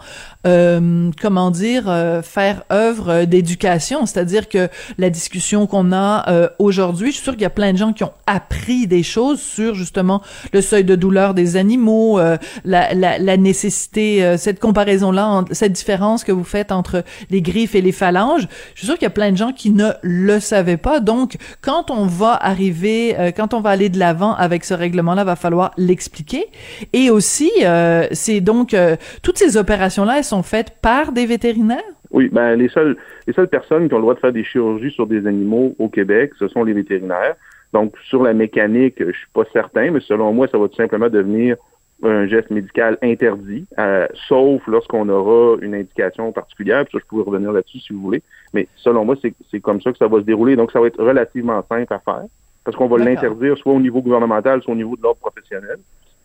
euh, 0.46 1.10
comment 1.20 1.50
dire, 1.50 1.88
euh, 1.88 2.20
faire 2.20 2.64
œuvre 2.70 3.24
d'éducation. 3.24 4.04
C'est-à-dire 4.04 4.48
que 4.48 4.68
la 4.98 5.08
discussion 5.08 5.66
qu'on 5.66 5.92
a 5.92 6.28
euh, 6.30 6.48
aujourd'hui, 6.58 7.08
je 7.08 7.14
suis 7.14 7.22
sûre 7.22 7.32
qu'il 7.32 7.42
y 7.42 7.46
a 7.46 7.50
plein 7.50 7.72
de 7.72 7.78
gens 7.78 7.92
qui 7.92 8.04
ont 8.04 8.12
appris 8.26 8.86
des 8.86 9.02
choses 9.02 9.40
sur 9.40 9.74
justement 9.74 10.20
le 10.52 10.60
seuil 10.60 10.84
de 10.84 10.96
douleur 10.96 11.32
des 11.32 11.56
animaux, 11.56 12.18
la, 12.64 12.94
la, 12.94 13.18
la, 13.18 13.36
nécessité, 13.36 14.36
cette 14.36 14.60
comparaison-là, 14.60 15.44
cette 15.52 15.72
différence 15.72 16.24
que 16.24 16.32
vous 16.32 16.44
faites 16.44 16.72
entre 16.72 17.02
les 17.30 17.42
griffes 17.42 17.74
et 17.74 17.80
les 17.80 17.92
phalanges. 17.92 18.46
Je 18.74 18.80
suis 18.80 18.86
sûre 18.86 18.94
qu'il 18.94 19.04
y 19.04 19.06
a 19.06 19.10
plein 19.10 19.32
de 19.32 19.36
gens 19.36 19.52
qui 19.52 19.70
ne 19.70 19.90
le 20.02 20.40
savaient 20.40 20.76
pas. 20.76 21.00
Donc, 21.00 21.36
quand 21.60 21.90
on 21.90 21.93
on 21.94 22.06
va 22.06 22.34
arriver, 22.34 23.18
euh, 23.18 23.30
quand 23.30 23.54
on 23.54 23.60
va 23.60 23.70
aller 23.70 23.88
de 23.88 23.98
l'avant 23.98 24.34
avec 24.34 24.64
ce 24.64 24.74
règlement-là, 24.74 25.24
va 25.24 25.36
falloir 25.36 25.72
l'expliquer. 25.76 26.46
Et 26.92 27.10
aussi, 27.10 27.50
euh, 27.64 28.06
c'est 28.12 28.40
donc 28.40 28.74
euh, 28.74 28.96
toutes 29.22 29.38
ces 29.38 29.56
opérations-là, 29.56 30.18
elles 30.18 30.24
sont 30.24 30.42
faites 30.42 30.76
par 30.82 31.12
des 31.12 31.26
vétérinaires? 31.26 31.82
Oui, 32.10 32.28
ben 32.30 32.54
les 32.54 32.68
seules 32.68 32.96
les 33.26 33.32
seules 33.32 33.48
personnes 33.48 33.88
qui 33.88 33.94
ont 33.94 33.98
le 33.98 34.02
droit 34.02 34.14
de 34.14 34.20
faire 34.20 34.32
des 34.32 34.44
chirurgies 34.44 34.92
sur 34.92 35.06
des 35.06 35.26
animaux 35.26 35.74
au 35.78 35.88
Québec, 35.88 36.32
ce 36.38 36.46
sont 36.48 36.62
les 36.62 36.72
vétérinaires. 36.72 37.34
Donc 37.72 37.94
sur 38.08 38.22
la 38.22 38.34
mécanique, 38.34 38.96
je 38.98 39.10
suis 39.10 39.30
pas 39.32 39.44
certain, 39.52 39.90
mais 39.90 40.00
selon 40.00 40.32
moi, 40.32 40.46
ça 40.46 40.58
va 40.58 40.68
tout 40.68 40.76
simplement 40.76 41.08
devenir 41.08 41.56
un 42.04 42.26
geste 42.26 42.50
médical 42.50 42.98
interdit, 43.02 43.66
euh, 43.78 44.06
sauf 44.28 44.66
lorsqu'on 44.66 45.08
aura 45.08 45.56
une 45.62 45.74
indication 45.74 46.32
particulière. 46.32 46.84
Puis 46.84 46.92
ça, 46.92 46.98
je 47.02 47.08
pourrais 47.08 47.24
revenir 47.24 47.52
là-dessus 47.52 47.80
si 47.80 47.92
vous 47.92 48.00
voulez. 48.00 48.22
Mais 48.52 48.68
selon 48.76 49.04
moi, 49.04 49.16
c'est 49.22 49.60
comme 49.60 49.80
ça 49.80 49.92
que 49.92 49.98
ça 49.98 50.08
va 50.08 50.18
se 50.18 50.24
dérouler. 50.24 50.56
Donc, 50.56 50.72
ça 50.72 50.80
va 50.80 50.86
être 50.86 51.02
relativement 51.02 51.64
simple 51.68 51.92
à 51.92 51.98
faire 51.98 52.24
parce 52.64 52.76
qu'on 52.76 52.88
va 52.88 52.98
l'interdire 52.98 53.56
soit 53.58 53.72
au 53.72 53.80
niveau 53.80 54.00
gouvernemental, 54.00 54.62
soit 54.62 54.72
au 54.72 54.76
niveau 54.76 54.96
de 54.96 55.02
l'ordre 55.02 55.20
professionnel. 55.20 55.76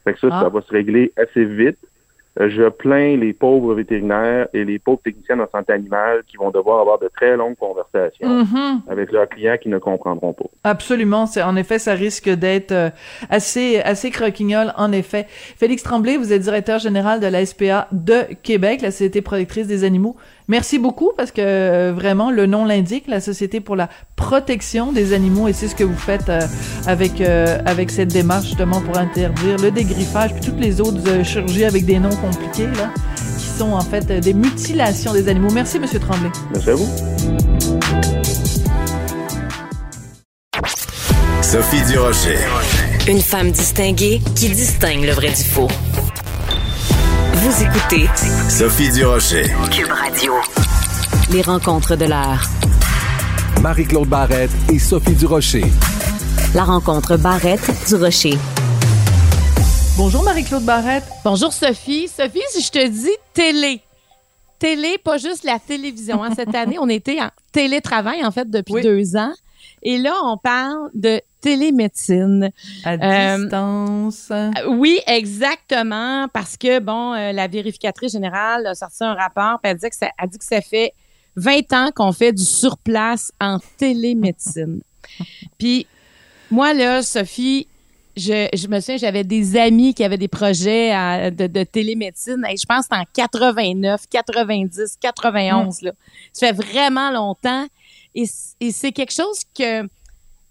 Fait 0.05 0.13
que 0.13 0.19
ça, 0.19 0.29
ça 0.29 0.43
ah. 0.45 0.49
va 0.49 0.61
se 0.61 0.71
régler 0.71 1.11
assez 1.17 1.43
vite. 1.43 1.77
Euh, 2.39 2.49
je 2.49 2.69
plains 2.69 3.17
les 3.17 3.33
pauvres 3.33 3.73
vétérinaires 3.73 4.47
et 4.53 4.63
les 4.63 4.79
pauvres 4.79 5.01
techniciens 5.03 5.39
en 5.39 5.47
santé 5.49 5.73
animale 5.73 6.23
qui 6.27 6.37
vont 6.37 6.51
devoir 6.51 6.79
avoir 6.79 6.99
de 6.99 7.09
très 7.13 7.35
longues 7.35 7.57
conversations 7.57 8.43
mm-hmm. 8.43 8.89
avec 8.89 9.11
leurs 9.11 9.27
clients 9.27 9.57
qui 9.61 9.69
ne 9.69 9.77
comprendront 9.77 10.33
pas. 10.33 10.45
Absolument. 10.63 11.25
C'est, 11.25 11.41
en 11.41 11.55
effet, 11.55 11.79
ça 11.79 11.93
risque 11.93 12.29
d'être 12.29 12.71
euh, 12.71 12.89
assez, 13.29 13.79
assez 13.79 14.09
croquignol, 14.09 14.73
en 14.77 14.91
effet. 14.91 15.25
Félix 15.27 15.83
Tremblay, 15.83 16.17
vous 16.17 16.31
êtes 16.31 16.41
directeur 16.41 16.79
général 16.79 17.19
de 17.19 17.27
la 17.27 17.45
SPA 17.45 17.87
de 17.91 18.33
Québec, 18.41 18.81
la 18.81 18.91
Société 18.91 19.21
productrice 19.21 19.67
des 19.67 19.83
animaux. 19.83 20.15
Merci 20.49 20.79
beaucoup 20.79 21.11
parce 21.15 21.31
que 21.31 21.41
euh, 21.41 21.93
vraiment 21.95 22.31
le 22.31 22.47
nom 22.47 22.65
l'indique, 22.65 23.05
la 23.07 23.21
Société 23.21 23.61
pour 23.61 23.75
la 23.75 23.87
protection 24.15 24.91
des 24.91 25.13
animaux 25.13 25.47
et 25.47 25.53
c'est 25.53 25.67
ce 25.67 25.75
que 25.75 25.83
vous 25.83 25.95
faites 25.95 26.27
euh, 26.27 26.41
avec 26.87 27.21
euh, 27.21 27.59
avec 27.67 27.91
cette 27.91 28.11
démarche 28.11 28.47
justement 28.47 28.81
pour 28.81 28.97
interdire 28.97 29.57
le 29.57 29.69
dégriffage 29.69 30.33
puis 30.33 30.41
toutes 30.41 30.59
les 30.59 30.81
autres 30.81 31.23
chirurgies 31.23 31.65
avec 31.65 31.85
des 31.85 31.99
noms 31.99 32.15
compliqués 32.15 32.65
là 32.65 32.89
qui 33.37 33.45
sont 33.45 33.73
en 33.73 33.81
fait 33.81 34.07
des 34.07 34.33
mutilations 34.33 35.13
des 35.13 35.29
animaux. 35.29 35.51
Merci 35.53 35.77
monsieur 35.77 35.99
Tremblay. 35.99 36.31
Merci 36.51 36.69
à 36.71 36.75
vous. 36.75 36.89
Sophie 41.43 41.83
Durocher. 41.91 42.37
Une 43.07 43.21
femme 43.21 43.51
distinguée 43.51 44.19
qui 44.35 44.49
distingue 44.49 45.05
le 45.05 45.11
vrai 45.11 45.29
du 45.29 45.43
faux. 45.43 45.67
Vous 47.41 47.63
écoutez 47.63 48.05
Sophie 48.49 48.91
Durocher. 48.91 49.43
Cube 49.71 49.89
Radio. 49.91 50.33
Les 51.31 51.41
rencontres 51.41 51.95
de 51.95 52.03
l'heure. 52.03 52.43
Marie-Claude 53.61 54.09
Barrette 54.09 54.51
et 54.69 54.77
Sophie 54.77 55.13
Durocher. 55.15 55.63
La 56.53 56.65
rencontre 56.65 57.15
Barrette-Durocher. 57.15 58.37
Bonjour 59.95 60.21
Marie-Claude 60.23 60.63
Barrette. 60.65 61.05
Bonjour 61.23 61.53
Sophie. 61.53 62.09
Sophie, 62.09 62.41
si 62.49 62.61
je 62.61 62.71
te 62.71 62.87
dis 62.87 63.15
télé, 63.33 63.79
télé, 64.59 64.97
pas 65.01 65.17
juste 65.17 65.45
la 65.45 65.59
télévision. 65.59 66.21
Hein. 66.21 66.31
Cette 66.35 66.53
année, 66.55 66.77
on 66.77 66.89
était 66.89 67.21
en 67.21 67.29
télétravail, 67.53 68.25
en 68.25 68.31
fait, 68.31 68.49
depuis 68.49 68.81
deux 68.81 69.15
ans. 69.15 69.31
Et 69.83 69.97
là, 69.97 70.13
on 70.23 70.37
parle 70.37 70.89
de 70.93 71.21
télémédecine. 71.41 72.51
À 72.83 72.93
euh, 72.93 73.37
distance. 73.37 74.31
oui, 74.67 74.99
exactement, 75.07 76.27
parce 76.33 76.57
que, 76.57 76.79
bon, 76.79 77.13
euh, 77.13 77.31
la 77.31 77.47
vérificatrice 77.47 78.11
générale 78.11 78.67
a 78.67 78.75
sorti 78.75 79.03
un 79.03 79.13
rapport, 79.13 79.59
puis 79.61 79.71
elle, 79.71 79.77
dit 79.77 79.89
que 79.89 79.95
ça, 79.95 80.09
a 80.17 80.27
dit 80.27 80.37
que 80.37 80.45
ça 80.45 80.61
fait 80.61 80.93
20 81.35 81.73
ans 81.73 81.89
qu'on 81.95 82.11
fait 82.11 82.33
du 82.33 82.43
surplace 82.43 83.31
en 83.39 83.59
télémédecine. 83.77 84.81
puis, 85.57 85.87
moi, 86.51 86.73
là, 86.73 87.01
Sophie, 87.01 87.67
je, 88.17 88.49
je, 88.53 88.67
me 88.67 88.79
souviens, 88.81 88.97
j'avais 88.97 89.23
des 89.23 89.55
amis 89.55 89.93
qui 89.93 90.03
avaient 90.03 90.17
des 90.17 90.27
projets 90.27 91.31
de, 91.31 91.47
de, 91.47 91.63
télémédecine. 91.63 92.43
Et 92.49 92.57
je 92.57 92.65
pense 92.65 92.87
que 92.87 92.95
en 92.95 93.03
89, 93.13 94.01
90, 94.09 94.97
91. 94.99 95.81
Là. 95.83 95.91
Ça 96.33 96.47
fait 96.47 96.53
vraiment 96.53 97.11
longtemps. 97.11 97.65
Et, 98.15 98.25
et 98.59 98.71
c'est 98.71 98.91
quelque 98.91 99.13
chose 99.13 99.41
que 99.57 99.87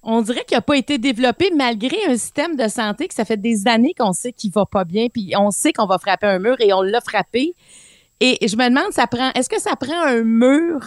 on 0.02 0.22
dirait 0.22 0.44
qu'il 0.44 0.56
n'a 0.56 0.62
pas 0.62 0.76
été 0.76 0.96
développé 0.98 1.50
malgré 1.54 1.96
un 2.06 2.16
système 2.16 2.56
de 2.56 2.68
santé 2.68 3.08
que 3.08 3.14
ça 3.14 3.24
fait 3.24 3.36
des 3.36 3.66
années 3.66 3.94
qu'on 3.98 4.12
sait 4.12 4.32
qu'il 4.32 4.52
va 4.52 4.64
pas 4.64 4.84
bien, 4.84 5.08
puis 5.08 5.32
on 5.36 5.50
sait 5.50 5.72
qu'on 5.72 5.86
va 5.86 5.98
frapper 5.98 6.26
un 6.26 6.38
mur 6.38 6.56
et 6.60 6.72
on 6.72 6.82
l'a 6.82 7.00
frappé. 7.00 7.54
Et 8.20 8.38
je 8.46 8.56
me 8.56 8.68
demande, 8.68 8.92
ça 8.92 9.06
prend, 9.06 9.30
est-ce 9.32 9.48
que 9.48 9.60
ça 9.60 9.76
prend 9.76 10.00
un 10.02 10.22
mur 10.22 10.80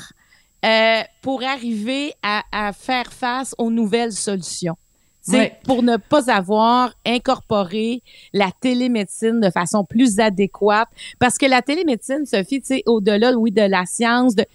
euh, 0.66 1.02
pour 1.22 1.44
arriver 1.44 2.14
à, 2.24 2.44
à, 2.52 2.74
faire 2.74 3.12
face 3.12 3.54
aux 3.58 3.70
nouvelles 3.70 4.12
solutions? 4.12 4.76
C'est 5.24 5.58
pour 5.66 5.84
ne 5.84 5.98
pas 5.98 6.32
avoir 6.32 6.96
incorporé 7.06 8.02
la 8.34 8.50
télémédecine 8.60 9.40
de 9.40 9.52
façon 9.52 9.86
plus 9.86 10.20
adéquate. 10.20 10.90
Parce 11.20 11.38
que 11.38 11.46
la 11.46 11.62
télémédecine, 11.62 12.26
Sophie, 12.26 12.60
tu 12.60 12.68
sais, 12.68 12.84
au-delà, 12.88 13.32
oui, 13.34 13.52
de 13.52 13.62
la 13.62 13.86
science, 13.86 14.34
de 14.34 14.46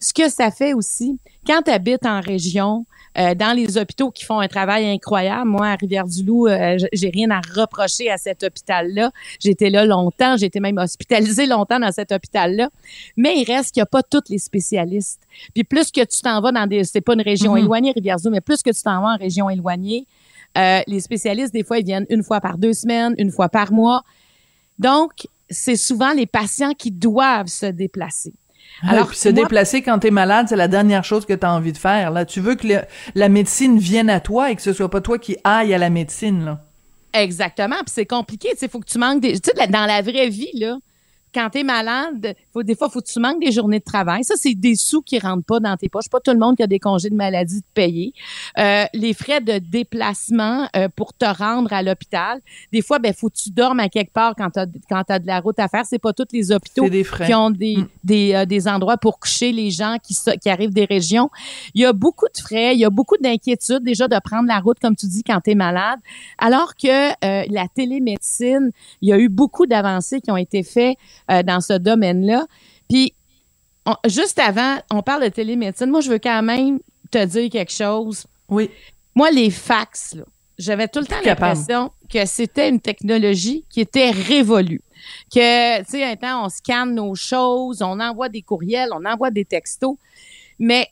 ce 0.00 0.12
que 0.12 0.28
ça 0.28 0.50
fait 0.50 0.74
aussi, 0.74 1.18
quand 1.48 1.62
tu 1.62 1.70
habites 1.70 2.04
en 2.04 2.20
région, 2.20 2.84
euh, 3.18 3.34
dans 3.34 3.56
les 3.56 3.78
hôpitaux 3.78 4.10
qui 4.10 4.24
font 4.24 4.38
un 4.38 4.48
travail 4.48 4.86
incroyable. 4.86 5.48
Moi, 5.48 5.66
à 5.66 5.74
Rivière-du-Loup, 5.76 6.46
euh, 6.46 6.76
j'ai 6.92 7.08
rien 7.08 7.30
à 7.30 7.40
reprocher 7.56 8.10
à 8.10 8.18
cet 8.18 8.44
hôpital-là. 8.44 9.10
J'étais 9.40 9.70
là 9.70 9.86
longtemps, 9.86 10.36
j'ai 10.36 10.46
été 10.46 10.60
même 10.60 10.76
hospitalisée 10.76 11.46
longtemps 11.46 11.80
dans 11.80 11.90
cet 11.90 12.12
hôpital-là. 12.12 12.68
Mais 13.16 13.38
il 13.38 13.44
reste 13.44 13.72
qu'il 13.72 13.80
n'y 13.80 13.84
a 13.84 13.86
pas 13.86 14.02
tous 14.02 14.28
les 14.28 14.38
spécialistes. 14.38 15.20
Puis 15.54 15.64
plus 15.64 15.90
que 15.90 16.02
tu 16.04 16.20
t'en 16.20 16.40
vas 16.42 16.52
dans 16.52 16.66
des... 16.66 16.84
C'est 16.84 17.00
pas 17.00 17.14
une 17.14 17.22
région 17.22 17.56
mm-hmm. 17.56 17.60
éloignée, 17.60 17.92
Rivière-du-Loup, 17.92 18.30
mais 18.30 18.42
plus 18.42 18.62
que 18.62 18.70
tu 18.70 18.82
t'en 18.82 19.00
vas 19.00 19.14
en 19.14 19.16
région 19.16 19.48
éloignée, 19.48 20.06
euh, 20.58 20.80
les 20.86 21.00
spécialistes, 21.00 21.52
des 21.54 21.64
fois, 21.64 21.78
ils 21.78 21.84
viennent 21.84 22.06
une 22.10 22.22
fois 22.22 22.40
par 22.40 22.58
deux 22.58 22.74
semaines, 22.74 23.14
une 23.18 23.32
fois 23.32 23.48
par 23.48 23.72
mois. 23.72 24.02
Donc, 24.78 25.26
c'est 25.50 25.76
souvent 25.76 26.12
les 26.12 26.26
patients 26.26 26.74
qui 26.74 26.90
doivent 26.90 27.48
se 27.48 27.66
déplacer. 27.66 28.34
Alors, 28.86 29.12
se 29.12 29.28
déplacer 29.28 29.82
quand 29.82 29.98
t'es 29.98 30.10
malade, 30.10 30.46
c'est 30.48 30.56
la 30.56 30.68
dernière 30.68 31.04
chose 31.04 31.26
que 31.26 31.32
t'as 31.32 31.50
envie 31.50 31.72
de 31.72 31.78
faire. 31.78 32.10
Là, 32.10 32.24
tu 32.24 32.40
veux 32.40 32.54
que 32.54 32.66
la 33.14 33.28
médecine 33.28 33.78
vienne 33.78 34.08
à 34.08 34.20
toi 34.20 34.50
et 34.50 34.56
que 34.56 34.62
ce 34.62 34.72
soit 34.72 34.90
pas 34.90 35.00
toi 35.00 35.18
qui 35.18 35.36
aille 35.44 35.74
à 35.74 35.78
la 35.78 35.90
médecine. 35.90 36.44
Là. 36.44 36.64
Exactement. 37.12 37.76
Puis 37.76 37.92
c'est 37.94 38.06
compliqué. 38.06 38.50
Il 38.60 38.68
faut 38.68 38.80
que 38.80 38.88
tu 38.88 38.98
manques 38.98 39.20
des. 39.20 39.40
Tu 39.40 39.50
sais, 39.54 39.66
dans 39.66 39.86
la 39.86 40.02
vraie 40.02 40.28
vie, 40.28 40.50
là, 40.54 40.76
quand 41.34 41.50
tu 41.50 41.58
es 41.58 41.62
malade, 41.62 42.34
faut, 42.52 42.62
des 42.62 42.74
fois, 42.74 42.88
faut 42.88 43.00
que 43.00 43.06
tu 43.06 43.20
manques 43.20 43.40
des 43.40 43.52
journées 43.52 43.78
de 43.78 43.84
travail. 43.84 44.24
Ça, 44.24 44.34
c'est 44.36 44.54
des 44.54 44.74
sous 44.76 45.02
qui 45.02 45.18
rentrent 45.18 45.44
pas 45.44 45.60
dans 45.60 45.76
tes 45.76 45.88
poches. 45.88 46.08
Pas 46.10 46.20
tout 46.20 46.32
le 46.32 46.38
monde 46.38 46.56
qui 46.56 46.62
a 46.62 46.66
des 46.66 46.78
congés 46.78 47.10
de 47.10 47.14
maladie 47.14 47.60
de 47.60 47.66
payer. 47.74 48.12
Euh, 48.58 48.84
les 48.94 49.14
frais 49.14 49.40
de 49.40 49.58
déplacement 49.58 50.68
euh, 50.76 50.88
pour 50.94 51.12
te 51.12 51.24
rendre 51.24 51.72
à 51.72 51.82
l'hôpital. 51.82 52.40
Des 52.72 52.82
fois, 52.82 52.98
ben, 52.98 53.12
faut 53.12 53.28
que 53.28 53.36
tu 53.36 53.50
dormes 53.50 53.80
à 53.80 53.88
quelque 53.88 54.12
part 54.12 54.34
quand 54.36 54.50
tu 54.50 54.60
as, 54.60 55.04
as 55.08 55.18
de 55.18 55.26
la 55.26 55.40
route 55.40 55.58
à 55.58 55.68
faire. 55.68 55.84
C'est 55.84 55.98
pas 55.98 56.12
tous 56.12 56.26
les 56.32 56.50
hôpitaux 56.52 56.88
qui 56.88 57.34
ont 57.34 57.50
des, 57.50 57.76
mm. 57.76 57.88
des, 58.04 58.34
euh, 58.34 58.44
des, 58.46 58.68
endroits 58.68 58.96
pour 58.96 59.18
coucher 59.18 59.52
les 59.52 59.70
gens 59.70 59.96
qui, 60.02 60.16
qui 60.40 60.48
arrivent 60.48 60.74
des 60.74 60.84
régions. 60.84 61.30
Il 61.74 61.82
y 61.82 61.84
a 61.84 61.92
beaucoup 61.92 62.26
de 62.34 62.40
frais, 62.40 62.74
il 62.74 62.80
y 62.80 62.84
a 62.84 62.90
beaucoup 62.90 63.16
d'inquiétudes 63.20 63.82
déjà 63.82 64.08
de 64.08 64.16
prendre 64.24 64.48
la 64.48 64.60
route, 64.60 64.78
comme 64.80 64.96
tu 64.96 65.06
dis, 65.06 65.22
quand 65.22 65.40
tu 65.40 65.50
es 65.50 65.54
malade. 65.54 65.98
Alors 66.38 66.74
que 66.74 67.08
la 67.22 67.68
télémédecine, 67.68 68.70
il 69.00 69.08
y 69.08 69.12
a 69.12 69.18
eu 69.18 69.28
beaucoup 69.28 69.66
d'avancées 69.66 70.20
qui 70.20 70.30
ont 70.30 70.36
été 70.36 70.62
faites 70.62 70.96
euh, 71.30 71.42
dans 71.42 71.60
ce 71.60 71.74
domaine-là. 71.74 72.46
Puis, 72.88 73.14
juste 74.06 74.38
avant, 74.38 74.78
on 74.90 75.02
parle 75.02 75.24
de 75.24 75.28
télémédecine. 75.28 75.90
Moi, 75.90 76.00
je 76.00 76.10
veux 76.10 76.18
quand 76.18 76.42
même 76.42 76.78
te 77.10 77.24
dire 77.24 77.50
quelque 77.50 77.72
chose. 77.72 78.26
Oui. 78.48 78.70
Moi, 79.14 79.30
les 79.30 79.50
fax, 79.50 80.16
j'avais 80.58 80.88
tout 80.88 81.00
le 81.00 81.06
temps 81.06 81.20
l'impression 81.24 81.90
que 82.08 82.24
c'était 82.26 82.68
une 82.68 82.80
technologie 82.80 83.64
qui 83.70 83.80
était 83.80 84.10
révolue. 84.10 84.82
Que, 85.32 85.78
tu 85.80 85.90
sais, 85.90 86.04
un 86.04 86.16
temps, 86.16 86.44
on 86.44 86.48
scanne 86.48 86.94
nos 86.94 87.14
choses, 87.14 87.82
on 87.82 88.00
envoie 88.00 88.28
des 88.28 88.42
courriels, 88.42 88.90
on 88.92 89.04
envoie 89.04 89.30
des 89.30 89.44
textos. 89.44 89.96
Mais 90.58 90.88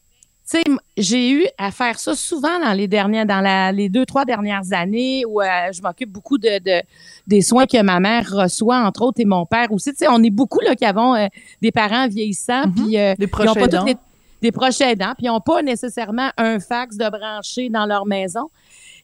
sais, 0.46 0.62
j'ai 0.96 1.30
eu 1.30 1.46
à 1.58 1.70
faire 1.70 1.98
ça 1.98 2.14
souvent 2.14 2.58
dans 2.60 2.72
les 2.72 2.88
dernières, 2.88 3.26
dans 3.26 3.40
la, 3.40 3.72
les 3.72 3.88
deux, 3.88 4.06
trois 4.06 4.24
dernières 4.24 4.72
années 4.72 5.24
où 5.26 5.40
euh, 5.40 5.46
je 5.72 5.82
m'occupe 5.82 6.10
beaucoup 6.10 6.38
de, 6.38 6.58
de, 6.62 6.82
des 7.26 7.40
soins 7.42 7.66
que 7.66 7.80
ma 7.82 8.00
mère 8.00 8.26
reçoit, 8.30 8.78
entre 8.78 9.02
autres, 9.02 9.20
et 9.20 9.24
mon 9.24 9.44
père 9.46 9.72
aussi. 9.72 9.90
Tu 9.90 9.98
sais, 9.98 10.06
on 10.08 10.22
est 10.22 10.30
beaucoup 10.30 10.60
là 10.60 10.74
qui 10.74 10.84
avons 10.84 11.14
euh, 11.14 11.26
des 11.60 11.72
parents 11.72 12.06
vieillissants, 12.08 12.70
puis 12.74 12.98
euh, 12.98 13.14
Des 13.18 13.24
ils 13.24 13.28
proches 13.28 13.48
ont 13.48 13.54
pas 13.54 13.60
aidants. 13.66 13.84
les- 13.84 13.96
des 14.42 14.52
proches 14.52 14.80
aidants, 14.82 15.14
puis 15.16 15.24
ils 15.26 15.28
n'ont 15.28 15.40
pas 15.40 15.62
nécessairement 15.62 16.28
un 16.36 16.60
fax 16.60 16.96
de 16.98 17.08
brancher 17.08 17.70
dans 17.70 17.86
leur 17.86 18.04
maison. 18.04 18.50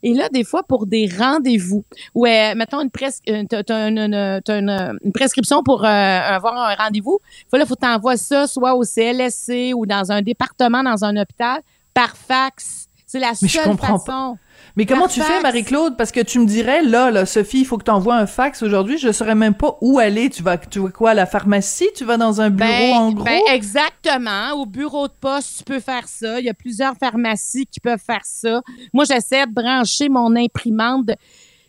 Et 0.02 0.14
là, 0.14 0.28
des 0.28 0.42
fois, 0.44 0.62
pour 0.64 0.86
des 0.86 1.08
rendez-vous, 1.16 1.84
ou 2.14 2.26
euh, 2.26 2.54
mettons 2.56 2.80
une, 2.80 2.90
pres 2.90 3.04
euh, 3.28 3.44
une, 3.88 3.98
une- 3.98 4.40
une- 4.48 4.98
une 5.04 5.12
prescription 5.12 5.62
pour 5.62 5.84
euh, 5.84 5.88
avoir 5.88 6.56
un 6.56 6.74
rendez-vous, 6.74 7.20
faut 7.50 7.56
là, 7.56 7.66
faut 7.66 7.76
t'envoyer 7.76 8.18
ça 8.18 8.46
soit 8.46 8.74
au 8.74 8.82
CLSC 8.84 9.72
ou 9.74 9.86
dans 9.86 10.10
un 10.10 10.20
département, 10.22 10.82
dans 10.82 11.04
un 11.04 11.16
hôpital, 11.16 11.60
par 11.94 12.16
fax. 12.16 12.88
C'est 13.06 13.18
la 13.20 13.32
Mais 13.42 13.48
je 13.48 13.58
seule 13.58 13.64
comprends 13.64 13.98
façon. 13.98 14.38
Mais 14.76 14.86
comment 14.86 15.06
tu 15.08 15.20
fais. 15.20 15.40
Marie-Claude? 15.42 15.96
Parce 15.96 16.10
que 16.12 16.20
tu 16.20 16.38
me 16.38 16.46
dirais, 16.46 16.82
là, 16.82 17.10
là, 17.10 17.26
Sophie, 17.26 17.60
il 17.60 17.64
faut 17.66 17.76
que 17.78 17.84
tu 17.84 17.90
envoies 17.90 18.16
un 18.16 18.26
fax 18.26 18.62
aujourd'hui. 18.62 18.96
Je 18.98 19.12
saurais 19.12 19.34
même 19.34 19.54
pas 19.54 19.76
où 19.80 19.98
aller. 19.98 20.30
Tu 20.30 20.42
vas, 20.42 20.56
tu 20.56 20.78
vas 20.78 20.88
quoi, 20.88 21.10
à 21.10 21.14
la 21.14 21.26
pharmacie? 21.26 21.88
Tu 21.96 22.04
vas 22.04 22.16
dans 22.16 22.40
un 22.40 22.50
bureau, 22.50 22.70
Ben, 22.70 22.92
en 22.94 23.12
gros? 23.12 23.24
ben, 23.24 23.40
exactement. 23.52 24.52
Au 24.54 24.66
bureau 24.66 25.08
de 25.08 25.12
poste, 25.20 25.58
tu 25.58 25.64
peux 25.64 25.80
faire 25.80 26.08
ça. 26.08 26.40
Il 26.40 26.46
y 26.46 26.48
a 26.50 26.54
plusieurs 26.54 26.94
pharmacies 26.96 27.66
qui 27.66 27.80
peuvent 27.80 28.00
faire 28.04 28.22
ça. 28.24 28.62
Moi, 28.92 29.04
j'essaie 29.04 29.44
de 29.46 29.52
brancher 29.52 30.08
mon 30.08 30.34
imprimante. 30.36 31.06
de- 31.06 31.16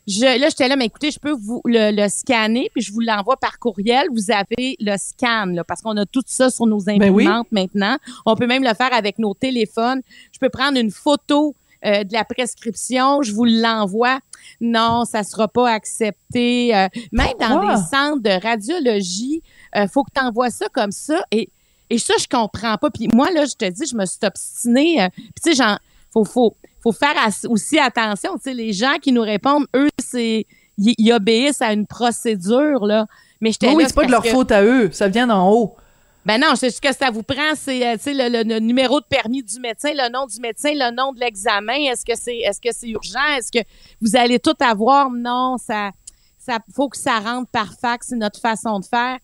Je, 0.07 0.21
là, 0.39 0.49
j'étais 0.49 0.67
là, 0.67 0.75
mais 0.75 0.85
écoutez, 0.85 1.11
je 1.11 1.19
peux 1.19 1.31
vous 1.31 1.61
le, 1.65 1.91
le 1.95 2.09
scanner, 2.09 2.69
puis 2.73 2.83
je 2.83 2.91
vous 2.91 2.99
l'envoie 2.99 3.37
par 3.37 3.57
courriel. 3.59 4.07
Vous 4.11 4.31
avez 4.31 4.75
le 4.79 4.95
scan, 4.97 5.45
là, 5.47 5.63
parce 5.63 5.81
qu'on 5.81 5.95
a 5.97 6.05
tout 6.05 6.23
ça 6.25 6.49
sur 6.49 6.65
nos 6.67 6.81
Ben 6.83 6.97
oui. 7.09 7.23
imprimantes 7.25 7.47
maintenant. 7.51 7.97
On 8.25 8.35
peut 8.35 8.47
même 8.47 8.63
le 8.63 8.73
faire 8.73 8.93
avec 8.93 9.17
nos 9.19 9.33
téléphones. 9.33 10.01
Je 10.33 10.39
peux 10.39 10.49
prendre 10.49 10.77
une 10.77 10.91
photo 10.91 11.55
euh, 11.85 12.03
de 12.03 12.13
la 12.13 12.23
prescription, 12.23 13.21
je 13.21 13.31
vous 13.33 13.45
l'envoie. 13.45 14.19
Non, 14.61 15.05
ça 15.05 15.23
sera 15.23 15.47
pas 15.47 15.69
accepté. 15.71 16.75
Euh, 16.75 16.87
même 17.11 17.33
dans 17.39 17.61
des 17.67 17.81
centres 17.91 18.21
de 18.21 18.41
radiologie, 18.41 19.41
euh, 19.75 19.87
faut 19.87 20.03
que 20.03 20.11
tu 20.15 20.21
envoies 20.21 20.49
ça 20.49 20.67
comme 20.73 20.91
ça. 20.91 21.23
Et, 21.31 21.49
et 21.89 21.97
ça, 21.97 22.13
je 22.19 22.27
comprends 22.27 22.77
pas. 22.77 22.89
Puis 22.89 23.07
moi, 23.13 23.29
là, 23.31 23.45
je 23.45 23.53
te 23.55 23.69
dis, 23.69 23.85
je 23.85 23.95
me 23.95 24.05
suis 24.05 24.19
obstinée. 24.23 25.01
euh, 25.01 25.09
Puis 25.15 25.25
tu 25.43 25.51
sais, 25.51 25.55
genre, 25.55 25.79
faut, 26.11 26.25
faut, 26.25 26.55
faut 26.81 26.91
faire 26.91 27.15
aussi 27.49 27.79
attention. 27.79 28.33
Tu 28.35 28.43
sais, 28.43 28.53
les 28.53 28.73
gens 28.73 28.95
qui 29.01 29.11
nous 29.11 29.21
répondent, 29.21 29.65
eux, 29.75 29.89
c'est 29.99 30.45
ils 30.77 31.13
obéissent 31.13 31.61
à 31.61 31.71
une 31.71 31.85
procédure, 31.85 32.85
là. 32.85 33.05
Mais 33.41 33.51
j'étais 33.51 33.67
Oui, 33.67 33.75
oui, 33.75 33.83
là, 33.83 33.89
c'est 33.89 33.95
pas 33.95 34.05
de 34.05 34.11
leur 34.11 34.23
que- 34.23 34.29
faute 34.29 34.51
à 34.51 34.63
eux. 34.63 34.89
Ça 34.91 35.07
vient 35.07 35.27
d'en 35.27 35.51
haut. 35.51 35.75
Ben 36.25 36.39
non, 36.39 36.55
c'est 36.55 36.69
ce 36.69 36.79
que 36.79 36.93
ça 36.93 37.11
vous 37.11 37.23
prend, 37.23 37.53
c'est 37.55 37.85
euh, 37.85 37.97
le, 38.05 38.59
numéro 38.59 38.99
de 38.99 39.05
permis 39.05 39.43
du 39.43 39.59
médecin, 39.59 39.91
le 39.93 40.11
nom 40.11 40.25
du 40.25 40.39
médecin, 40.39 40.71
le 40.73 40.95
nom 40.95 41.11
de 41.11 41.19
l'examen. 41.19 41.73
Est-ce 41.73 42.05
que 42.05 42.15
c'est 42.15 42.37
est-ce 42.37 42.61
que 42.61 42.69
c'est 42.71 42.89
urgent? 42.89 43.27
Est-ce 43.37 43.51
que 43.51 43.65
vous 44.01 44.15
allez 44.15 44.39
tout 44.39 44.55
avoir? 44.59 45.09
Non, 45.11 45.57
ça 45.57 45.91
ça 46.37 46.59
faut 46.73 46.89
que 46.89 46.97
ça 46.97 47.19
rentre 47.19 47.49
par 47.51 47.73
fax, 47.79 48.07
c'est 48.09 48.15
notre 48.15 48.39
façon 48.39 48.79
de 48.79 48.85
faire. 48.85 49.17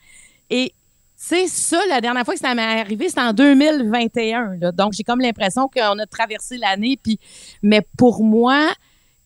Et 0.49 0.73
c'est 1.15 1.47
ça, 1.47 1.79
la 1.89 1.99
dernière 1.99 2.23
fois 2.23 2.33
que 2.33 2.39
ça 2.39 2.55
m'est 2.55 2.62
arrivé, 2.62 3.09
c'était 3.09 3.21
en 3.21 3.33
2021. 3.33 4.55
Là. 4.55 4.71
Donc, 4.71 4.93
j'ai 4.93 5.03
comme 5.03 5.19
l'impression 5.19 5.67
qu'on 5.67 5.99
a 5.99 6.05
traversé 6.05 6.57
l'année. 6.57 6.97
Puis, 7.01 7.19
mais 7.62 7.81
pour 7.97 8.23
moi, 8.23 8.69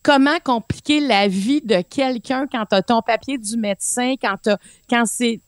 comment 0.01 0.39
compliquer 0.43 0.99
la 1.01 1.27
vie 1.27 1.61
de 1.61 1.81
quelqu'un 1.81 2.47
quand 2.51 2.65
tu 2.65 2.75
as 2.75 2.81
ton 2.81 3.01
papier 3.01 3.37
du 3.37 3.57
médecin, 3.57 4.15
quand, 4.19 4.35
t'as- 4.41 4.57
quand 4.89 5.03
c'est 5.05 5.39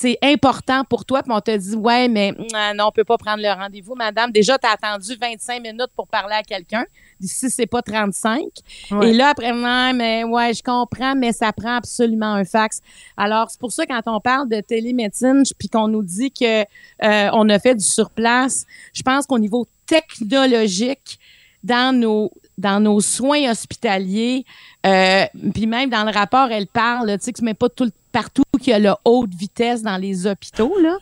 c'est 0.00 0.16
important 0.22 0.84
pour 0.84 1.04
toi, 1.04 1.24
puis 1.24 1.32
on 1.34 1.40
te 1.40 1.56
dit 1.56 1.74
ouais, 1.74 2.06
mais 2.06 2.32
ah, 2.54 2.72
non, 2.72 2.84
on 2.86 2.92
peut 2.92 3.02
pas 3.02 3.18
prendre 3.18 3.42
le 3.42 3.48
rendez-vous, 3.48 3.96
madame. 3.96 4.30
Déjà, 4.30 4.56
tu 4.56 4.64
as 4.64 4.70
attendu 4.70 5.16
25 5.20 5.60
minutes 5.60 5.90
pour 5.96 6.06
parler 6.06 6.36
à 6.36 6.44
quelqu'un. 6.44 6.84
D'ici, 7.18 7.50
c'est 7.50 7.66
pas 7.66 7.82
35. 7.82 8.44
Ouais. 8.92 9.10
Et 9.10 9.12
là, 9.12 9.30
après, 9.30 9.50
non, 9.50 9.92
mais 9.92 10.22
ouais, 10.22 10.54
je 10.54 10.62
comprends, 10.62 11.16
mais 11.16 11.32
ça 11.32 11.52
prend 11.52 11.74
absolument 11.78 12.34
un 12.34 12.44
fax. 12.44 12.80
Alors, 13.16 13.50
c'est 13.50 13.58
pour 13.58 13.72
ça, 13.72 13.86
quand 13.86 14.02
on 14.06 14.20
parle 14.20 14.48
de 14.48 14.60
télémédecine, 14.60 15.42
puis 15.58 15.68
qu'on 15.68 15.88
nous 15.88 16.04
dit 16.04 16.30
que 16.30 16.60
euh, 16.60 17.30
on 17.32 17.48
a 17.48 17.58
fait 17.58 17.74
du 17.74 17.84
surplace, 17.84 18.66
je 18.92 19.02
pense 19.02 19.26
qu'au 19.26 19.40
niveau 19.40 19.66
technologique, 19.84 21.18
dans 21.64 21.92
nos 21.92 22.30
dans 22.58 22.80
nos 22.80 23.00
soins 23.00 23.50
hospitaliers, 23.50 24.44
euh, 24.84 25.24
puis 25.54 25.66
même 25.66 25.88
dans 25.88 26.04
le 26.04 26.12
rapport, 26.12 26.50
elle 26.50 26.66
parle, 26.66 27.16
tu 27.18 27.24
sais, 27.24 27.32
que 27.32 27.38
c'est 27.38 27.44
même 27.44 27.54
pas 27.54 27.68
tout 27.68 27.90
partout 28.10 28.42
qu'il 28.58 28.72
y 28.72 28.74
a 28.74 28.78
la 28.78 28.98
haute 29.04 29.32
vitesse 29.34 29.82
dans 29.82 29.96
les 29.96 30.26
hôpitaux, 30.26 30.74
là. 30.80 30.96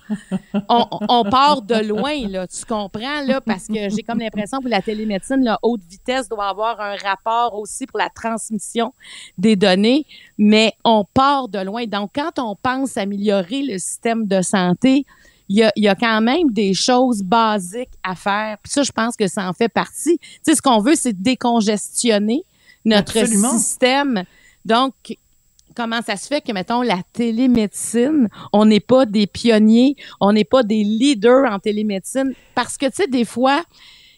On, 0.69 0.87
on 1.09 1.25
part 1.25 1.63
de 1.63 1.77
loin, 1.77 2.29
là, 2.29 2.47
tu 2.47 2.65
comprends, 2.67 3.23
là, 3.23 3.41
parce 3.41 3.69
que 3.69 3.89
j'ai 3.89 4.03
comme 4.03 4.19
l'impression 4.19 4.61
que 4.61 4.69
la 4.69 4.83
télémédecine, 4.83 5.43
la 5.43 5.59
haute 5.63 5.83
vitesse 5.89 6.29
doit 6.29 6.49
avoir 6.49 6.81
un 6.81 6.97
rapport 6.97 7.55
aussi 7.55 7.87
pour 7.87 7.99
la 7.99 8.11
transmission 8.11 8.93
des 9.39 9.57
données, 9.57 10.05
mais 10.37 10.75
on 10.85 11.05
part 11.05 11.49
de 11.49 11.61
loin. 11.61 11.87
Donc, 11.87 12.11
quand 12.15 12.39
on 12.39 12.55
pense 12.55 12.97
améliorer 12.97 13.63
le 13.63 13.79
système 13.79 14.27
de 14.27 14.43
santé, 14.43 15.07
il 15.49 15.57
y 15.57 15.63
a, 15.63 15.73
il 15.77 15.85
y 15.85 15.89
a 15.89 15.95
quand 15.95 16.21
même 16.21 16.51
des 16.51 16.75
choses 16.75 17.23
basiques 17.23 17.93
à 18.03 18.15
faire. 18.15 18.59
Puis 18.63 18.73
ça, 18.73 18.83
je 18.83 18.93
pense 18.93 19.17
que 19.17 19.29
ça 19.29 19.49
en 19.49 19.53
fait 19.53 19.69
partie. 19.69 20.19
Tu 20.19 20.29
sais, 20.43 20.55
ce 20.55 20.63
qu'on 20.63 20.81
veut, 20.81 20.95
c'est 20.95 21.13
décongestionner 21.13 22.43
notre 22.85 23.19
Absolument. 23.19 23.59
système. 23.59 24.25
Donc, 24.65 24.95
comment 25.75 26.01
ça 26.03 26.17
se 26.17 26.27
fait 26.27 26.41
que, 26.41 26.53
mettons, 26.53 26.83
la 26.83 26.99
télémédecine, 27.13 28.29
on 28.53 28.65
n'est 28.65 28.81
pas 28.81 29.07
des 29.07 29.27
pionniers, 29.27 29.97
on 30.21 30.33
n'est 30.33 30.45
pas 30.45 30.63
des 30.63 30.83
leaders 30.83 31.51
en 31.53 31.59
télémédecine? 31.59 32.33
Parce 32.55 32.77
que, 32.77 32.87
tu 32.87 32.97
sais, 32.97 33.07
des 33.07 33.25
fois, 33.25 33.63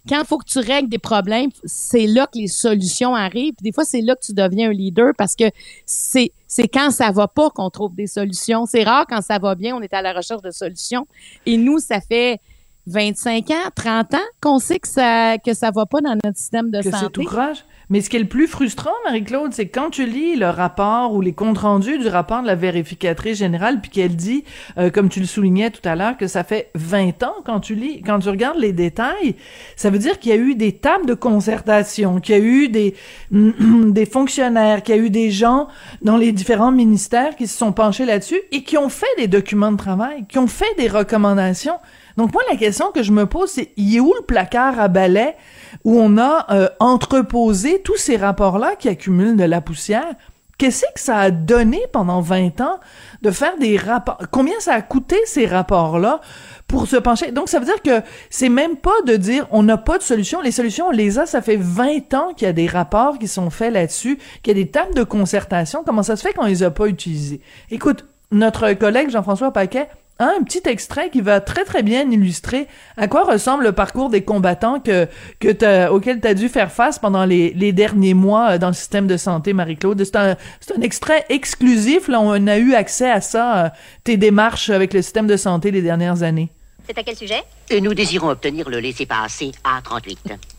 quand 0.09 0.21
il 0.21 0.27
faut 0.27 0.39
que 0.39 0.47
tu 0.47 0.59
règles 0.59 0.89
des 0.89 0.99
problèmes, 0.99 1.51
c'est 1.65 2.07
là 2.07 2.27
que 2.27 2.39
les 2.39 2.47
solutions 2.47 3.15
arrivent. 3.15 3.55
Des 3.61 3.73
fois, 3.73 3.85
c'est 3.85 4.01
là 4.01 4.15
que 4.17 4.25
tu 4.25 4.33
deviens 4.33 4.71
un 4.71 4.73
leader 4.73 5.13
parce 5.17 5.37
que 5.37 5.45
c'est 5.85 6.33
c'est 6.47 6.67
quand 6.67 6.91
ça 6.91 7.11
va 7.11 7.29
pas 7.29 7.51
qu'on 7.51 7.69
trouve 7.69 7.95
des 7.95 8.07
solutions. 8.07 8.65
C'est 8.65 8.83
rare 8.83 9.07
quand 9.07 9.21
ça 9.21 9.39
va 9.39 9.55
bien, 9.55 9.77
on 9.77 9.83
est 9.83 9.93
à 9.93 10.01
la 10.01 10.15
recherche 10.15 10.41
de 10.43 10.51
solutions. 10.51 11.07
Et 11.45 11.59
nous, 11.59 11.79
ça 11.79 12.01
fait 12.01 12.41
25 12.89 13.51
ans, 13.51 13.55
30 13.75 14.15
ans 14.15 14.19
qu'on 14.41 14.59
sait 14.59 14.79
que 14.79 14.89
ça 14.89 15.37
que 15.39 15.55
ça 15.55 15.71
va 15.75 15.87
pas 15.87 16.01
dans 16.01 16.17
notre 16.25 16.39
système 16.39 16.71
de 16.71 16.79
que 16.79 16.85
c'est 16.85 16.91
santé. 16.91 17.13
tout 17.13 17.25
croche. 17.25 17.65
Mais 17.91 18.03
ce 18.03 18.11
qui 18.11 18.17
est 18.17 18.21
le 18.21 18.29
plus 18.29 18.47
frustrant, 18.47 18.91
Marie-Claude, 19.07 19.53
c'est 19.55 19.69
quand 19.69 19.89
tu 19.89 20.05
lis 20.05 20.37
le 20.37 20.51
rapport 20.51 21.15
ou 21.15 21.23
les 21.23 21.33
comptes 21.33 21.59
rendus 21.59 21.99
du 21.99 22.09
rapport 22.09 22.43
de 22.43 22.47
la 22.47 22.55
vérificatrice 22.55 23.39
générale, 23.39 23.81
puis 23.81 23.91
qu'elle 23.91 24.15
dit, 24.15 24.45
euh, 24.77 24.91
comme 24.91 25.09
tu 25.09 25.21
le 25.21 25.27
soulignais 25.27 25.71
tout 25.71 25.87
à 25.89 25.97
l'heure, 25.97 26.19
que 26.19 26.27
ça 26.27 26.45
fait 26.45 26.71
20 26.75 27.23
ans 27.23 27.35
quand 27.47 27.61
tu 27.61 27.75
lis, 27.75 28.03
quand 28.03 28.19
tu 28.19 28.29
regardes 28.29 28.59
les 28.59 28.73
détails, 28.73 29.37
ça 29.75 29.89
veut 29.89 29.99
dire 29.99 30.19
qu'il 30.19 30.31
y 30.31 30.35
a 30.35 30.37
eu 30.37 30.55
des 30.55 30.73
tables 30.73 31.07
de 31.07 31.15
concertation, 31.15 32.21
qu'il 32.21 32.37
y 32.37 32.39
a 32.39 32.43
eu 32.43 32.69
des, 32.69 32.95
des 33.31 34.07
fonctionnaires, 34.07 34.83
qu'il 34.83 34.95
y 34.95 34.99
a 34.99 35.01
eu 35.01 35.11
des 35.11 35.31
gens 35.31 35.69
dans 36.03 36.19
les 36.19 36.33
différents 36.33 36.73
ministères 36.73 37.37
qui 37.37 37.47
se 37.47 37.57
sont 37.57 37.73
penchés 37.73 38.05
là-dessus 38.05 38.41
et 38.53 38.65
qui 38.65 38.77
ont 38.77 38.91
fait 38.91 39.07
des 39.17 39.29
documents 39.29 39.73
de 39.73 39.79
travail, 39.79 40.27
qui 40.29 40.39
ont 40.39 40.47
fait 40.47 40.75
des 40.77 40.89
recommandations. 40.89 41.79
Donc 42.19 42.33
moi, 42.33 42.43
la 42.51 42.57
question 42.57 42.91
que 42.91 43.05
je 43.05 43.13
me 43.13 43.27
pose, 43.27 43.49
c'est, 43.49 43.73
il 43.77 43.97
est 43.97 44.01
où 44.01 44.13
le 44.13 44.25
placard 44.25 44.81
à 44.81 44.89
balai 44.89 45.37
où 45.85 46.01
on 46.01 46.19
a 46.19 46.47
euh, 46.51 46.69
entreposé 46.81 47.81
tous 47.83 47.97
ces 47.97 48.17
rapports-là 48.17 48.75
qui 48.77 48.89
accumulent 48.89 49.37
de 49.37 49.45
la 49.45 49.61
poussière? 49.61 50.17
Qu'est-ce 50.59 50.83
que 50.93 50.99
ça 51.01 51.17
a 51.19 51.31
donné 51.31 51.81
pendant 51.93 52.21
20 52.21 52.61
ans 52.61 52.81
de 53.23 53.31
faire 53.31 53.57
des 53.59 53.77
rapports? 53.77 54.19
Combien 54.33 54.59
ça 54.59 54.75
a 54.75 54.83
coûté 54.83 55.15
ces 55.27 55.47
rapports-là 55.47 56.21
pour 56.67 56.89
se 56.89 56.97
pencher? 56.97 57.31
Donc, 57.31 57.49
ça 57.49 57.61
veut 57.61 57.67
dire 57.67 57.81
que 57.83 58.05
c'est 58.31 58.49
même 58.49 58.75
pas 58.75 59.01
de 59.07 59.15
dire 59.15 59.47
on 59.53 59.63
n'a 59.63 59.77
pas 59.77 59.99
de 59.99 60.03
solution. 60.03 60.41
Les 60.41 60.51
solutions, 60.51 60.87
on 60.89 60.91
les 60.91 61.21
a. 61.21 61.27
Ça 61.27 61.41
fait 61.41 61.55
20 61.57 62.15
ans 62.15 62.35
qu'il 62.35 62.47
y 62.47 62.49
a 62.49 62.53
des 62.53 62.67
rapports 62.67 63.21
qui 63.21 63.29
sont 63.29 63.51
faits 63.51 63.73
là-dessus, 63.73 64.19
qu'il 64.43 64.59
y 64.59 64.61
a 64.61 64.65
des 64.65 64.71
tables 64.73 64.95
de 64.95 65.05
concertation. 65.05 65.85
Comment 65.87 66.03
ça 66.03 66.17
se 66.17 66.27
fait 66.27 66.35
qu'on 66.35 66.47
les 66.47 66.65
a 66.65 66.73
pas 66.73 66.89
utilisés? 66.89 67.41
Écoute, 67.71 68.07
notre 68.33 68.73
collègue 68.73 69.11
Jean-François 69.11 69.53
Paquet 69.53 69.89
a 70.19 70.25
un 70.27 70.43
petit 70.43 70.63
extrait 70.67 71.11
qui 71.11 71.21
va 71.21 71.41
très 71.41 71.65
très 71.65 71.83
bien 71.83 72.11
illustrer 72.11 72.67
à 72.97 73.07
quoi 73.09 73.25
ressemble 73.25 73.65
le 73.65 73.73
parcours 73.73 74.09
des 74.11 74.23
combattants 74.23 74.81
que, 74.81 75.07
que 75.39 75.49
t'as- 75.53 75.93
auquel 75.93 76.21
tu 76.21 76.27
as 76.27 76.35
dû 76.35 76.49
faire 76.49 76.73
face 76.73 76.99
pendant 76.99 77.25
les, 77.25 77.53
les 77.55 77.73
derniers 77.73 78.15
mois 78.15 78.51
euh, 78.53 78.59
dans 78.59 78.69
le 78.69 78.73
système 78.75 79.07
de 79.07 79.17
santé, 79.17 79.53
Marie-Claude. 79.53 80.03
C'est 80.05 80.17
un, 80.17 80.37
c'est 80.61 80.77
un 80.77 80.81
extrait 80.81 81.25
exclusif. 81.29 82.09
Là, 82.09 82.21
on 82.21 82.47
a 82.47 82.59
eu 82.59 82.75
accès 82.75 83.11
à 83.11 83.21
ça, 83.21 83.65
euh, 83.65 83.69
tes 84.05 84.17
démarches 84.17 84.71
avec 84.71 84.93
le 84.93 85.03
système 85.03 85.27
de 85.27 85.37
santé 85.37 85.71
les 85.71 85.83
dernières 85.83 86.23
années. 86.23 86.49
C'est 86.87 86.97
à 86.99 87.03
quel 87.03 87.17
sujet? 87.17 87.43
Et 87.71 87.81
nous 87.83 87.93
désirons 87.95 88.31
obtenir 88.31 88.69
le 88.71 88.81
laissez-passer 88.81 89.53
A38. 89.63 90.17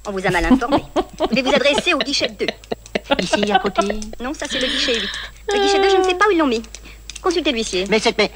On 0.08 0.12
vous 0.12 0.26
a 0.26 0.30
mal 0.30 0.46
informé. 0.46 0.78
Vous 1.18 1.26
devez 1.28 1.42
vous 1.42 1.54
adresser 1.56 1.94
au 1.94 1.98
guichet 1.98 2.30
2. 2.40 2.46
Ici, 3.20 3.52
à 3.52 3.58
côté. 3.60 3.82
Non, 4.24 4.34
ça 4.36 4.46
c'est 4.48 4.60
le 4.60 4.68
guichet 4.68 4.94
8. 4.94 5.10
Le 5.54 5.60
guichet 5.64 5.82
2, 5.82 5.90
je 5.90 5.98
ne 5.98 6.04
sais 6.04 6.14
pas 6.16 6.26
où 6.28 6.32
ils 6.32 6.38
l'ont 6.38 6.46
mis. 6.48 6.62
Consultez 7.22 7.52
l'huissier. 7.52 7.86
Mais 7.90 7.98
cette... 8.00 8.18
Mais... 8.20 8.30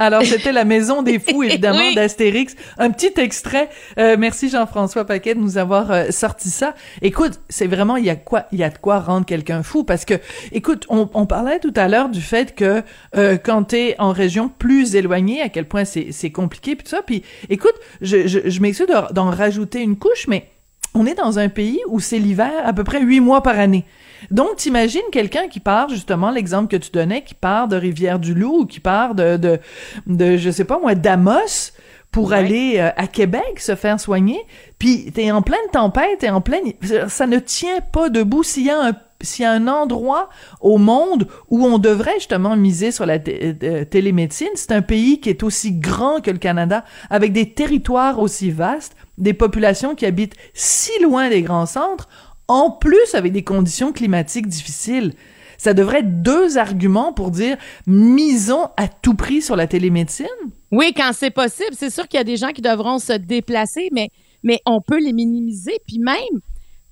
Alors, 0.00 0.22
c'était 0.22 0.52
la 0.52 0.64
Maison 0.64 1.02
des 1.02 1.18
Fous, 1.18 1.42
évidemment, 1.44 1.78
Oui. 1.78 1.94
d'Astérix. 1.94 2.54
Un 2.78 2.90
petit 2.90 3.12
extrait. 3.20 3.68
Euh, 3.98 4.16
merci 4.18 4.48
Jean-François 4.50 5.04
Paquet 5.04 5.34
de 5.34 5.40
nous 5.40 5.56
avoir 5.56 5.90
euh, 5.92 6.06
sorti 6.10 6.50
ça. 6.50 6.74
Écoute, 7.00 7.40
c'est 7.48 7.66
vraiment, 7.68 7.96
il 7.96 8.04
y 8.04 8.10
a 8.10 8.16
quoi, 8.16 8.44
il 8.52 8.58
y 8.58 8.64
a 8.64 8.70
de 8.70 8.78
quoi 8.78 8.98
rendre 8.98 9.24
quelqu'un 9.24 9.62
fou 9.62 9.84
parce 9.84 10.04
que, 10.04 10.14
écoute, 10.52 10.84
on, 10.88 11.08
on 11.14 11.26
parlait 11.26 11.60
tout 11.60 11.72
à 11.76 11.86
l'heure 11.88 12.08
du 12.08 12.20
fait 12.20 12.54
que 12.54 12.82
euh, 13.16 13.38
quand 13.42 13.64
t'es 13.64 13.94
en 13.98 14.10
région 14.12 14.48
plus 14.48 14.96
éloignée, 14.96 15.40
à 15.40 15.48
quel 15.48 15.66
point 15.66 15.84
c'est 15.84 16.08
c'est 16.10 16.30
compliqué 16.30 16.74
puis 16.74 16.84
tout 16.84 16.90
ça. 16.90 17.02
Puis, 17.06 17.22
écoute, 17.48 17.74
je, 18.00 18.26
je, 18.26 18.40
je 18.50 18.60
m'excuse 18.60 18.86
de- 18.88 19.12
d'en 19.12 19.30
rajouter 19.30 19.80
une 19.80 19.96
couche, 19.96 20.26
mais 20.28 20.48
on 20.94 21.06
est 21.06 21.14
dans 21.14 21.38
un 21.38 21.48
pays 21.48 21.80
où 21.88 22.00
c'est 22.00 22.18
l'hiver 22.18 22.52
à 22.64 22.72
peu 22.72 22.84
près 22.84 23.00
huit 23.00 23.20
mois 23.20 23.42
par 23.42 23.58
année. 23.58 23.84
Donc, 24.30 24.56
t'imagines 24.56 25.02
quelqu'un 25.12 25.48
qui 25.48 25.60
part, 25.60 25.88
justement, 25.88 26.30
l'exemple 26.30 26.68
que 26.68 26.76
tu 26.76 26.90
donnais, 26.90 27.22
qui 27.22 27.34
part 27.34 27.68
de 27.68 27.76
Rivière-du-Loup 27.76 28.60
ou 28.60 28.66
qui 28.66 28.80
part 28.80 29.14
de, 29.14 29.36
de, 29.36 29.58
de 30.06 30.36
je 30.36 30.50
sais 30.50 30.64
pas 30.64 30.78
moi, 30.78 30.94
d'Amos 30.94 31.72
pour 32.10 32.32
aller 32.32 32.76
euh, 32.78 32.90
à 32.96 33.08
Québec 33.08 33.58
se 33.58 33.74
faire 33.74 33.98
soigner, 33.98 34.38
puis 34.78 35.10
t'es 35.12 35.32
en 35.32 35.42
pleine 35.42 35.58
tempête, 35.72 36.18
t'es 36.20 36.30
en 36.30 36.40
pleine... 36.40 36.72
Ça 37.08 37.26
ne 37.26 37.40
tient 37.40 37.80
pas 37.80 38.08
debout 38.08 38.44
s'il 38.44 38.66
y 38.66 38.70
a 38.70 38.80
un 38.80 38.92
s'il 39.24 39.42
y 39.42 39.46
a 39.46 39.52
un 39.52 39.68
endroit 39.68 40.28
au 40.60 40.78
monde 40.78 41.26
où 41.48 41.64
on 41.64 41.78
devrait 41.78 42.14
justement 42.14 42.56
miser 42.56 42.92
sur 42.92 43.06
la 43.06 43.18
euh, 43.28 43.84
télémédecine, 43.84 44.48
c'est 44.54 44.72
un 44.72 44.82
pays 44.82 45.20
qui 45.20 45.30
est 45.30 45.42
aussi 45.42 45.72
grand 45.72 46.20
que 46.20 46.30
le 46.30 46.38
Canada, 46.38 46.84
avec 47.10 47.32
des 47.32 47.52
territoires 47.52 48.18
aussi 48.18 48.50
vastes, 48.50 48.96
des 49.18 49.34
populations 49.34 49.94
qui 49.94 50.06
habitent 50.06 50.34
si 50.52 50.90
loin 51.02 51.28
des 51.28 51.42
grands 51.42 51.66
centres, 51.66 52.08
en 52.48 52.70
plus 52.70 53.14
avec 53.14 53.32
des 53.32 53.44
conditions 53.44 53.92
climatiques 53.92 54.46
difficiles. 54.46 55.14
Ça 55.56 55.72
devrait 55.72 56.00
être 56.00 56.22
deux 56.22 56.58
arguments 56.58 57.12
pour 57.12 57.30
dire 57.30 57.56
misons 57.86 58.68
à 58.76 58.88
tout 58.88 59.14
prix 59.14 59.40
sur 59.40 59.56
la 59.56 59.66
télémédecine. 59.66 60.26
Oui, 60.70 60.92
quand 60.94 61.12
c'est 61.12 61.30
possible. 61.30 61.70
C'est 61.72 61.90
sûr 61.90 62.08
qu'il 62.08 62.18
y 62.18 62.20
a 62.20 62.24
des 62.24 62.36
gens 62.36 62.50
qui 62.50 62.60
devront 62.60 62.98
se 62.98 63.12
déplacer, 63.12 63.88
mais, 63.92 64.10
mais 64.42 64.60
on 64.66 64.80
peut 64.80 64.98
les 64.98 65.12
minimiser. 65.12 65.78
Puis 65.86 66.00
même 66.00 66.40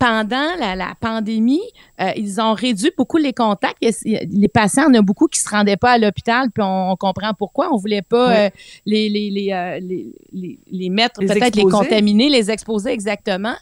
pendant 0.02 0.56
la, 0.58 0.74
la 0.74 0.94
pandémie, 0.98 1.62
euh, 2.00 2.10
ils 2.16 2.40
ont 2.40 2.54
réduit 2.54 2.90
beaucoup 2.98 3.18
les 3.18 3.32
contacts. 3.32 3.78
Les 4.04 4.48
patients, 4.48 4.86
il 4.88 4.96
y 4.96 4.98
en 4.98 5.00
a 5.00 5.02
beaucoup 5.02 5.28
qui 5.28 5.38
se 5.38 5.48
rendaient 5.48 5.76
pas 5.76 5.92
à 5.92 5.98
l'hôpital, 5.98 6.50
puis 6.50 6.60
on, 6.60 6.90
on 6.90 6.96
comprend 6.96 7.34
pourquoi. 7.38 7.72
On 7.72 7.76
voulait 7.76 8.02
pas 8.02 8.36
euh, 8.36 8.50
les, 8.84 9.08
les, 9.08 9.30
les, 9.30 9.52
euh, 9.52 9.78
les, 9.80 10.12
les, 10.32 10.58
les 10.68 10.90
mettre, 10.90 11.20
peut-être 11.20 11.54
les 11.54 11.62
contaminer, 11.62 12.28
les 12.30 12.50
exposer 12.50 12.90
exactement. 12.90 13.54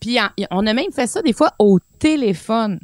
Puis 0.00 0.16
on 0.50 0.66
a 0.66 0.72
même 0.72 0.92
fait 0.92 1.06
ça 1.06 1.20
des 1.20 1.34
fois 1.34 1.52
au 1.58 1.78
téléphone. 1.98 2.80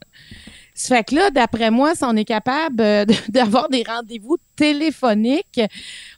Ça 0.75 0.97
fait 0.97 1.05
que 1.05 1.14
là, 1.14 1.31
d'après 1.31 1.71
moi, 1.71 1.94
si 1.94 2.05
on 2.05 2.14
est 2.14 2.27
capable 2.27 2.77
d'avoir 3.31 3.71
des 3.71 3.85
rendez-vous 3.88 4.37
téléphoniques, 4.55 5.62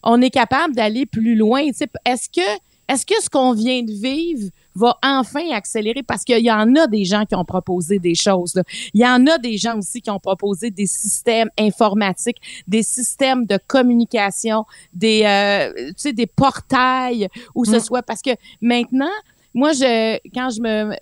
on 0.02 0.20
est 0.20 0.30
capable 0.30 0.74
d'aller 0.74 1.06
plus 1.06 1.36
loin. 1.36 1.60
Est-ce 1.60 2.28
que, 2.28 2.58
est-ce 2.88 3.06
que 3.06 3.22
ce 3.22 3.30
qu'on 3.30 3.52
vient 3.52 3.80
de 3.84 3.92
vivre 3.92 4.50
va 4.74 4.96
enfin 5.02 5.50
accélérer? 5.52 6.02
Parce 6.02 6.24
qu'il 6.24 6.38
y 6.44 6.50
en 6.52 6.74
a 6.76 6.86
des 6.86 7.04
gens 7.04 7.24
qui 7.24 7.34
ont 7.34 7.44
proposé 7.44 7.98
des 7.98 8.14
choses. 8.14 8.54
là. 8.54 8.62
Il 8.94 9.00
y 9.00 9.06
en 9.06 9.26
a 9.26 9.38
des 9.38 9.56
gens 9.56 9.78
aussi 9.78 10.00
qui 10.00 10.10
ont 10.10 10.18
proposé 10.20 10.70
des 10.70 10.86
systèmes 10.86 11.48
informatiques, 11.58 12.38
des 12.66 12.82
systèmes 12.82 13.46
de 13.46 13.58
communication, 13.66 14.64
des, 14.92 15.22
euh, 15.24 15.72
tu 15.88 15.94
sais, 15.96 16.12
des 16.12 16.26
portails, 16.26 17.28
ou 17.54 17.64
ce 17.64 17.76
Mm. 17.76 17.80
soit 17.80 18.02
parce 18.02 18.22
que 18.22 18.30
maintenant, 18.60 19.08
moi, 19.52 19.72
je, 19.72 20.16
quand 20.32 20.50
je 20.50 20.60
me, 20.60 20.94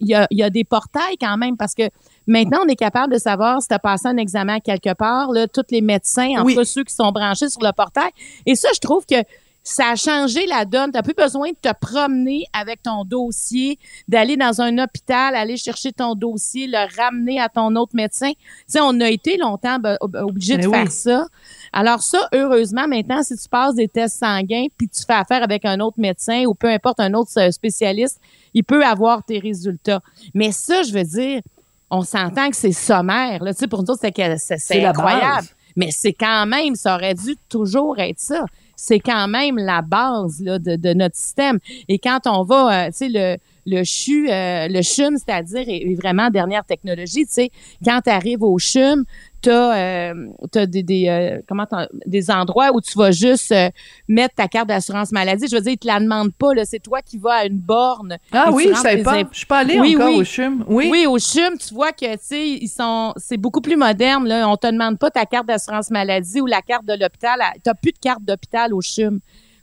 il 0.00 0.06
y 0.08 0.14
a, 0.14 0.26
y 0.30 0.42
a 0.42 0.48
des 0.48 0.64
portails 0.64 1.18
quand 1.20 1.36
même 1.36 1.58
parce 1.58 1.74
que 1.74 1.82
maintenant, 2.26 2.60
on 2.64 2.68
est 2.68 2.76
capable 2.76 3.12
de 3.12 3.18
savoir 3.18 3.60
si 3.60 3.68
tu 3.68 3.74
as 3.74 3.78
passé 3.78 4.08
un 4.08 4.16
examen 4.16 4.58
quelque 4.60 4.94
part, 4.94 5.30
là, 5.32 5.46
tous 5.46 5.64
les 5.70 5.82
médecins, 5.82 6.30
entre 6.38 6.44
Oui. 6.56 6.66
ceux 6.66 6.82
qui 6.84 6.94
sont 6.94 7.12
branchés 7.12 7.50
sur 7.50 7.60
le 7.62 7.72
portail. 7.72 8.10
Et 8.46 8.54
ça, 8.54 8.68
je 8.74 8.80
trouve 8.80 9.04
que 9.04 9.16
ça 9.62 9.90
a 9.90 9.96
changé 9.96 10.46
la 10.46 10.64
donne. 10.64 10.90
Tu 10.90 10.96
n'as 10.96 11.02
plus 11.02 11.14
besoin 11.14 11.50
de 11.50 11.56
te 11.60 11.72
promener 11.80 12.44
avec 12.52 12.82
ton 12.82 13.04
dossier, 13.04 13.78
d'aller 14.08 14.36
dans 14.36 14.60
un 14.60 14.78
hôpital, 14.78 15.34
aller 15.34 15.56
chercher 15.56 15.92
ton 15.92 16.14
dossier, 16.14 16.66
le 16.66 16.78
ramener 16.96 17.40
à 17.40 17.48
ton 17.48 17.76
autre 17.76 17.94
médecin. 17.94 18.30
Tu 18.32 18.36
sais, 18.66 18.80
on 18.80 18.98
a 19.00 19.08
été 19.08 19.36
longtemps 19.36 19.78
ob- 20.00 20.16
obligé 20.16 20.56
de 20.56 20.66
Ben 20.66 20.72
faire 20.72 20.92
ça. 20.92 21.26
Alors 21.72 22.02
ça, 22.02 22.28
heureusement, 22.32 22.88
maintenant, 22.88 23.22
si 23.22 23.36
tu 23.36 23.48
passes 23.48 23.74
des 23.74 23.88
tests 23.88 24.18
sanguins, 24.18 24.66
puis 24.76 24.88
tu 24.88 25.04
fais 25.04 25.12
affaire 25.12 25.42
avec 25.42 25.64
un 25.64 25.78
autre 25.80 25.98
médecin 25.98 26.44
ou 26.46 26.54
peu 26.54 26.68
importe 26.68 27.00
un 27.00 27.14
autre 27.14 27.30
euh, 27.38 27.50
spécialiste, 27.50 28.18
il 28.54 28.64
peut 28.64 28.84
avoir 28.84 29.22
tes 29.22 29.38
résultats. 29.38 30.00
Mais 30.34 30.52
ça, 30.52 30.82
je 30.82 30.92
veux 30.92 31.04
dire, 31.04 31.42
on 31.90 32.02
s'entend 32.02 32.50
que 32.50 32.56
c'est 32.56 32.72
sommaire. 32.72 33.42
Là. 33.42 33.52
Tu 33.52 33.60
sais, 33.60 33.68
pour 33.68 33.82
nous 33.82 33.90
autres, 33.90 34.00
c'est, 34.00 34.84
incroyable. 34.84 35.48
Mais 35.76 35.90
c'est 35.90 36.12
quand 36.12 36.46
même, 36.46 36.74
ça 36.74 36.96
aurait 36.96 37.14
dû 37.14 37.36
toujours 37.48 37.98
être 37.98 38.18
ça. 38.18 38.44
C'est 38.82 38.98
quand 38.98 39.28
même 39.28 39.58
la 39.58 39.82
base 39.82 40.40
là, 40.40 40.58
de, 40.58 40.94
notre 40.94 41.14
système. 41.14 41.58
Et 41.86 41.98
quand 41.98 42.20
on 42.24 42.44
va, 42.44 42.86
euh, 42.86 42.86
tu 42.86 42.92
sais, 42.94 43.08
le, 43.10 43.36
le 43.66 43.84
CHU, 43.84 44.30
euh, 44.30 44.68
le 44.68 44.80
CHUM, 44.80 45.18
c'est-à-dire, 45.18 45.68
est, 45.68 45.92
est 45.92 45.94
vraiment 45.96 46.30
dernière 46.30 46.64
technologie. 46.64 47.26
Tu 47.26 47.32
sais, 47.32 47.50
quand 47.84 48.00
tu 48.02 48.10
arrives 48.10 48.42
au 48.42 48.58
CHUM, 48.58 49.04
tu 49.42 49.50
as, 49.50 50.66
des, 50.66 50.82
des, 50.82 51.08
euh, 51.08 51.40
comment 51.48 51.66
des 52.06 52.30
endroits 52.30 52.70
où 52.74 52.80
tu 52.80 52.96
vas 52.98 53.10
juste 53.10 53.52
euh, 53.52 53.68
mettre 54.08 54.34
ta 54.34 54.48
carte 54.48 54.68
d'assurance 54.68 55.12
maladie. 55.12 55.46
Je 55.50 55.56
veux 55.56 55.62
dire, 55.62 55.72
ils 55.72 55.78
te 55.78 55.86
la 55.86 56.00
demandent 56.00 56.34
pas. 56.34 56.54
Là, 56.54 56.64
c'est 56.64 56.78
toi 56.80 57.00
qui 57.02 57.18
vas 57.18 57.34
à 57.34 57.44
une 57.46 57.58
borne. 57.58 58.18
Ah 58.32 58.50
oui, 58.52 58.66
je 58.70 58.74
savais 58.74 59.02
pas. 59.02 59.14
imp- 59.14 59.28
Je 59.32 59.38
suis 59.38 59.46
pas 59.46 59.58
allée 59.58 59.78
Oui, 59.80 59.96
encore 59.96 60.08
oui. 60.08 60.16
au 60.20 60.24
CHUM. 60.24 60.64
Oui. 60.68 60.88
oui, 60.90 61.06
au 61.06 61.18
CHUM, 61.18 61.56
tu 61.58 61.74
vois 61.74 61.92
que, 61.92 62.12
tu 62.12 62.18
sais, 62.20 62.48
ils 62.48 62.68
sont, 62.68 63.12
c'est 63.16 63.36
beaucoup 63.36 63.60
plus 63.60 63.76
moderne, 63.76 64.26
là. 64.26 64.48
On 64.48 64.56
te 64.56 64.66
demande 64.66 64.98
pas 64.98 65.10
ta 65.10 65.24
carte 65.26 65.46
d'assurance 65.46 65.90
maladie 65.90 66.40
ou 66.40 66.46
la 66.46 66.62
carte 66.62 66.84
de 66.84 66.92
l'hôpital. 67.00 67.40
T'as 67.62 67.74
plus 67.74 67.92
de 67.92 67.98
carte 67.98 68.22
d'hôpital 68.22 68.74
au 68.74 68.80
CHUM. 68.80 69.20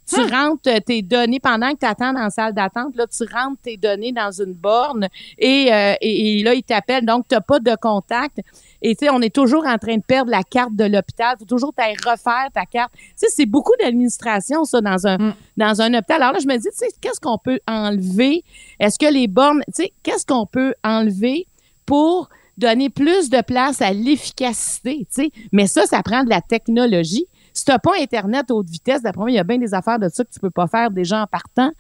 Tu 0.09 0.21
rentres 0.21 0.69
euh, 0.69 0.79
tes 0.79 1.01
données 1.01 1.41
pendant 1.41 1.69
que 1.73 1.79
tu 1.79 1.85
attends 1.85 2.13
dans 2.13 2.21
la 2.21 2.29
salle 2.29 2.53
d'attente. 2.53 2.95
Là, 2.95 3.05
tu 3.07 3.23
rentres 3.29 3.61
tes 3.61 3.75
données 3.75 4.13
dans 4.13 4.31
une 4.31 4.53
borne 4.53 5.09
et, 5.37 5.67
euh, 5.69 5.95
et, 5.99 6.39
et 6.39 6.43
là, 6.43 6.53
ils 6.53 6.63
t'appellent. 6.63 7.05
Donc, 7.05 7.27
tu 7.27 7.35
n'as 7.35 7.41
pas 7.41 7.59
de 7.59 7.75
contact. 7.75 8.39
Et 8.81 8.95
tu 8.95 9.05
sais, 9.05 9.11
on 9.11 9.21
est 9.21 9.33
toujours 9.33 9.65
en 9.65 9.77
train 9.77 9.95
de 9.97 10.03
perdre 10.03 10.29
la 10.31 10.43
carte 10.43 10.75
de 10.75 10.83
l'hôpital. 10.85 11.35
Il 11.35 11.39
faut 11.39 11.45
toujours 11.45 11.73
refaire 11.77 12.49
ta 12.53 12.65
carte. 12.65 12.91
Tu 12.93 13.01
sais, 13.15 13.27
c'est 13.29 13.45
beaucoup 13.45 13.73
d'administration, 13.79 14.63
ça, 14.65 14.81
dans 14.81 15.07
un, 15.07 15.17
Mm. 15.17 15.33
dans 15.57 15.81
un 15.81 15.93
hôpital. 15.95 16.21
Alors 16.21 16.33
là, 16.33 16.39
je 16.39 16.47
me 16.47 16.55
dis, 16.57 16.69
tu 16.69 16.77
sais, 16.77 16.87
qu'est-ce 17.01 17.19
qu'on 17.19 17.37
peut 17.37 17.59
enlever? 17.67 18.43
Est-ce 18.79 18.99
que 18.99 19.11
les 19.11 19.27
bornes, 19.27 19.61
tu 19.67 19.83
sais, 19.83 19.93
qu'est-ce 20.03 20.25
qu'on 20.25 20.45
peut 20.45 20.73
enlever 20.83 21.47
pour 21.85 22.29
donner 22.57 22.89
plus 22.89 23.29
de 23.29 23.41
place 23.41 23.81
à 23.81 23.91
l'efficacité, 23.93 24.99
tu 25.13 25.23
sais? 25.23 25.31
Mais 25.51 25.67
ça, 25.67 25.85
ça 25.85 26.01
prend 26.03 26.23
de 26.23 26.29
la 26.29 26.41
technologie. 26.41 27.25
Si 27.53 27.65
t'as 27.65 27.79
pas 27.79 27.93
Internet 27.99 28.51
haute 28.51 28.69
vitesse, 28.69 29.01
d'après 29.01 29.19
moi, 29.21 29.31
il 29.31 29.35
y 29.35 29.39
a 29.39 29.43
bien 29.43 29.57
des 29.57 29.73
affaires 29.73 29.97
de 29.99 30.09
ça 30.09 30.23
que 30.23 30.29
tu 30.31 30.39
peux 30.39 30.51
pas 30.51 30.67
faire 30.67 30.91
déjà 30.91 31.21
en 31.23 31.27
partant. 31.27 31.71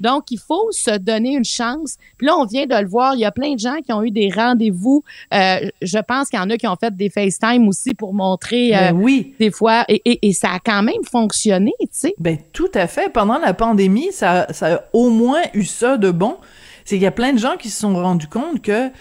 Donc, 0.00 0.30
il 0.30 0.38
faut 0.38 0.68
se 0.72 0.96
donner 0.98 1.34
une 1.34 1.44
chance. 1.44 1.96
Puis 2.16 2.26
là, 2.26 2.36
on 2.38 2.44
vient 2.46 2.66
de 2.66 2.74
le 2.74 2.88
voir, 2.88 3.14
il 3.14 3.20
y 3.20 3.24
a 3.24 3.30
plein 3.30 3.54
de 3.54 3.58
gens 3.58 3.76
qui 3.84 3.92
ont 3.92 4.02
eu 4.02 4.10
des 4.10 4.30
rendez-vous. 4.30 5.02
Euh, 5.34 5.68
je 5.82 5.98
pense 5.98 6.28
qu'il 6.28 6.38
y 6.38 6.42
en 6.42 6.50
a 6.50 6.56
qui 6.56 6.66
ont 6.66 6.76
fait 6.76 6.94
des 6.96 7.10
FaceTime 7.10 7.68
aussi 7.68 7.94
pour 7.94 8.14
montrer 8.14 8.74
euh, 8.76 8.92
Ben 8.92 8.96
oui. 8.96 9.34
des 9.38 9.50
fois. 9.50 9.84
Et, 9.88 10.00
et- 10.04 10.28
et 10.28 10.32
ça 10.32 10.50
a 10.52 10.58
quand 10.58 10.82
même 10.82 11.02
fonctionné, 11.10 11.72
tu 11.80 11.86
sais. 11.92 12.14
Ben 12.18 12.38
tout 12.52 12.70
à 12.74 12.86
fait. 12.86 13.12
Pendant 13.12 13.38
la 13.38 13.54
pandémie, 13.54 14.12
ça, 14.12 14.46
ça 14.50 14.74
a 14.74 14.80
au 14.92 15.10
moins 15.10 15.42
eu 15.54 15.64
ça 15.64 15.96
de 15.96 16.10
bon. 16.10 16.36
C'est 16.84 16.96
qu'il 16.96 17.02
y 17.04 17.06
a 17.06 17.10
plein 17.12 17.32
de 17.32 17.38
gens 17.38 17.56
qui 17.58 17.68
se 17.70 17.80
sont 17.80 17.94
rendus 17.94 18.26
compte 18.26 18.62
que, 18.62 18.88
tu 18.88 18.94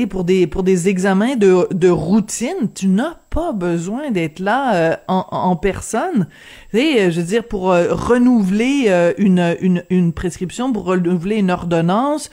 sais, 0.00 0.06
pour 0.06 0.24
des 0.24 0.46
pour 0.46 0.62
des 0.62 0.88
examens 0.88 1.34
de, 1.36 1.66
de 1.72 1.88
routine, 1.88 2.70
tu 2.74 2.88
n'as 2.88 3.16
pas 3.32 3.52
besoin 3.52 4.10
d'être 4.10 4.40
là 4.40 4.74
euh, 4.74 4.96
en, 5.08 5.24
en 5.30 5.56
personne. 5.56 6.28
Sais, 6.72 7.00
euh, 7.00 7.10
je 7.10 7.20
veux 7.20 7.26
dire, 7.26 7.44
pour 7.44 7.72
euh, 7.72 7.88
renouveler 7.90 9.12
une, 9.16 9.56
une, 9.88 10.12
prescription, 10.12 10.72
pour 10.72 10.84
renouveler 10.84 11.36
une 11.36 11.50
ordonnance, 11.50 12.30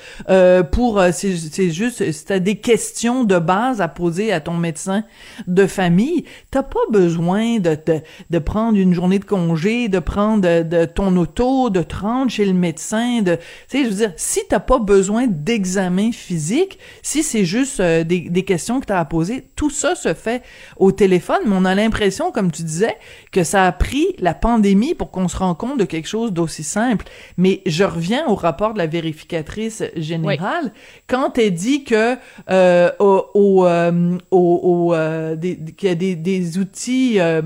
pour 0.72 1.02
c'est 1.14 1.38
c'est 1.38 1.70
juste, 1.70 2.12
si 2.12 2.26
t'as 2.26 2.40
des 2.40 2.56
questions 2.56 3.24
de 3.24 3.40
base 3.40 3.80
à 3.80 3.88
poser 3.88 4.34
à 4.34 4.42
ton 4.42 4.56
médecin 4.56 5.04
de 5.48 5.66
famille, 5.66 6.26
t'as 6.52 6.64
pas 6.64 6.80
besoin 6.92 7.60
de, 7.60 7.78
de, 7.86 8.02
de 8.30 8.40
prendre 8.40 8.78
une 8.78 8.94
journée 8.94 9.20
de 9.20 9.26
congé, 9.26 9.88
de 9.88 10.00
prendre 10.00 10.42
de, 10.64 10.86
ton 10.86 11.16
auto, 11.16 11.70
de 11.70 11.82
te 11.82 11.96
rendre 11.96 12.30
chez 12.30 12.46
le 12.46 12.54
médecin, 12.54 13.22
de, 13.22 13.36
tu 13.36 13.42
sais, 13.70 13.84
je 13.86 13.90
veux 13.90 13.96
dire, 13.96 14.14
si 14.18 14.42
t'as 14.50 14.60
pas 14.60 14.80
besoin 14.80 15.28
d'examen 15.28 16.12
physique, 16.12 16.80
si 17.02 17.24
c'est 17.24 17.46
juste 17.46 17.82
des, 17.82 18.30
des 18.30 18.44
questions 18.44 18.80
que 18.80 18.86
t'as 18.86 19.00
à 19.00 19.06
poser, 19.06 19.50
tout 19.56 19.70
ça 19.70 19.96
se 19.96 20.14
fait 20.14 20.44
au 20.78 20.89
téléphone, 20.92 21.40
mais 21.46 21.56
on 21.56 21.66
a 21.66 21.76
l'impression, 21.76 22.32
comme 22.32 22.52
tu 22.52 22.64
disais, 22.64 22.96
que 23.32 23.44
ça 23.44 23.66
a 23.66 23.72
pris 23.72 24.08
la 24.20 24.34
pandémie 24.34 24.96
pour 24.96 25.12
qu'on 25.12 25.28
se 25.28 25.38
rende 25.38 25.58
compte 25.58 25.78
de 25.80 25.86
quelque 25.86 26.08
chose 26.08 26.32
d'aussi 26.34 26.64
simple. 26.64 27.06
Mais 27.38 27.62
je 27.66 27.84
reviens 27.84 28.28
au 28.28 28.36
rapport 28.36 28.74
de 28.74 28.78
la 28.80 28.88
vérificatrice 28.88 29.84
générale. 29.96 30.72
Quand 31.08 31.38
elle 31.38 31.54
dit 31.54 31.84
que 31.84 32.16
euh, 32.50 32.92
au, 33.00 33.26
au, 33.34 33.66
euh, 33.66 34.18
au- 34.32 34.60
au, 34.90 34.94
euh, 34.94 35.36
des- 35.36 35.58
qu'il 35.78 35.90
y 35.90 35.92
a 35.92 35.96
des, 35.96 36.16
des 36.16 36.58
outils 36.58 37.20
euh, 37.20 37.42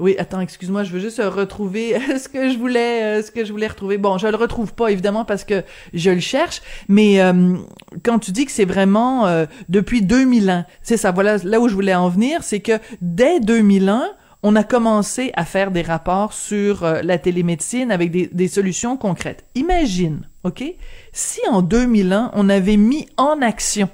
oui, 0.00 0.16
attends, 0.18 0.40
excuse-moi, 0.40 0.82
je 0.82 0.92
veux 0.92 0.98
juste 0.98 1.22
retrouver 1.22 1.96
ce 2.18 2.28
que 2.28 2.50
je 2.50 2.58
voulais, 2.58 3.02
euh, 3.02 3.22
ce 3.22 3.30
que 3.30 3.44
je 3.44 3.52
voulais 3.52 3.66
retrouver. 3.66 3.98
Bon, 3.98 4.18
je 4.18 4.26
le 4.26 4.36
retrouve 4.36 4.74
pas 4.74 4.90
évidemment 4.90 5.24
parce 5.24 5.44
que 5.44 5.62
je 5.92 6.10
le 6.10 6.20
cherche, 6.20 6.62
mais 6.88 7.20
euh, 7.20 7.56
quand 8.02 8.18
tu 8.18 8.32
dis 8.32 8.46
que 8.46 8.52
c'est 8.52 8.64
vraiment 8.64 9.26
euh, 9.26 9.46
depuis 9.68 10.02
2001, 10.02 10.64
c'est 10.82 10.96
ça. 10.96 11.12
Voilà, 11.12 11.36
là 11.38 11.60
où 11.60 11.68
je 11.68 11.74
voulais 11.74 11.94
en 11.94 12.08
venir, 12.08 12.42
c'est 12.42 12.60
que 12.60 12.78
dès 13.00 13.40
2001, 13.40 14.04
on 14.42 14.56
a 14.56 14.64
commencé 14.64 15.32
à 15.34 15.44
faire 15.44 15.70
des 15.70 15.82
rapports 15.82 16.32
sur 16.32 16.82
la 17.02 17.18
télémédecine 17.18 17.92
avec 17.92 18.10
des 18.10 18.48
solutions 18.48 18.96
concrètes. 18.96 19.44
Imagine, 19.54 20.26
OK, 20.44 20.64
si 21.12 21.40
en 21.50 21.60
2001, 21.60 22.30
on 22.32 22.48
avait 22.48 22.78
mis 22.78 23.06
en 23.18 23.42
action 23.42 23.90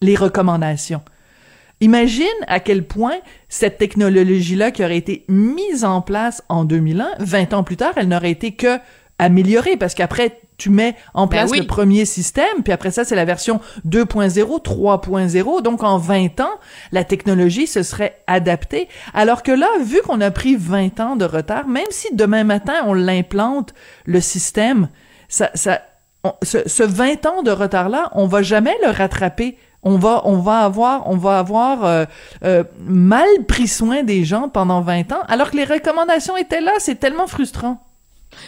les 0.00 0.16
recommandations. 0.16 1.02
Imagine 1.82 2.26
à 2.46 2.60
quel 2.60 2.84
point 2.86 3.16
cette 3.48 3.76
technologie-là 3.78 4.70
qui 4.70 4.82
aurait 4.84 4.96
été 4.96 5.24
mise 5.28 5.84
en 5.84 6.00
place 6.00 6.42
en 6.48 6.64
2001, 6.64 7.08
20 7.18 7.52
ans 7.52 7.62
plus 7.64 7.76
tard, 7.76 7.92
elle 7.96 8.08
n'aurait 8.08 8.30
été 8.30 8.52
que 8.52 8.78
améliorée 9.18 9.76
parce 9.76 9.94
qu'après 9.94 10.38
tu 10.58 10.70
mets 10.70 10.94
en 11.14 11.26
Ben 11.26 11.38
place 11.38 11.50
oui. 11.50 11.58
le 11.60 11.66
premier 11.66 12.04
système, 12.04 12.62
puis 12.62 12.72
après 12.72 12.92
ça, 12.92 13.04
c'est 13.04 13.16
la 13.16 13.24
version 13.24 13.60
2.0, 13.84 14.62
3.0. 14.62 15.62
Donc, 15.62 15.82
en 15.82 15.98
20 15.98 16.38
ans, 16.40 16.52
la 16.92 17.02
technologie 17.02 17.66
se 17.66 17.82
serait 17.82 18.22
adaptée. 18.28 18.86
Alors 19.12 19.42
que 19.42 19.50
là, 19.50 19.66
vu 19.84 20.00
qu'on 20.02 20.20
a 20.20 20.30
pris 20.30 20.54
20 20.54 21.00
ans 21.00 21.16
de 21.16 21.24
retard, 21.24 21.66
même 21.66 21.86
si 21.90 22.14
demain 22.14 22.44
matin, 22.44 22.74
on 22.86 22.94
l'implante, 22.94 23.74
le 24.04 24.20
système, 24.20 24.88
ça, 25.28 25.50
ça, 25.54 25.82
on- 26.22 26.34
ce, 26.44 26.58
ce 26.68 26.84
20 26.84 27.26
ans 27.26 27.42
de 27.42 27.50
retard-là, 27.50 28.10
on 28.12 28.26
va 28.26 28.42
jamais 28.42 28.74
le 28.84 28.90
rattraper. 28.90 29.56
On 29.82 29.96
va, 29.96 30.22
on 30.24 30.38
va 30.38 30.60
avoir, 30.60 31.08
on 31.08 31.16
va 31.16 31.38
avoir 31.38 31.84
euh, 31.84 32.04
euh, 32.44 32.62
mal 32.78 33.26
pris 33.48 33.66
soin 33.66 34.04
des 34.04 34.24
gens 34.24 34.48
pendant 34.48 34.80
20 34.80 35.12
ans, 35.12 35.22
alors 35.26 35.50
que 35.50 35.56
les 35.56 35.64
recommandations 35.64 36.36
étaient 36.36 36.60
là. 36.60 36.72
C'est 36.78 37.00
tellement 37.00 37.26
frustrant. 37.26 37.78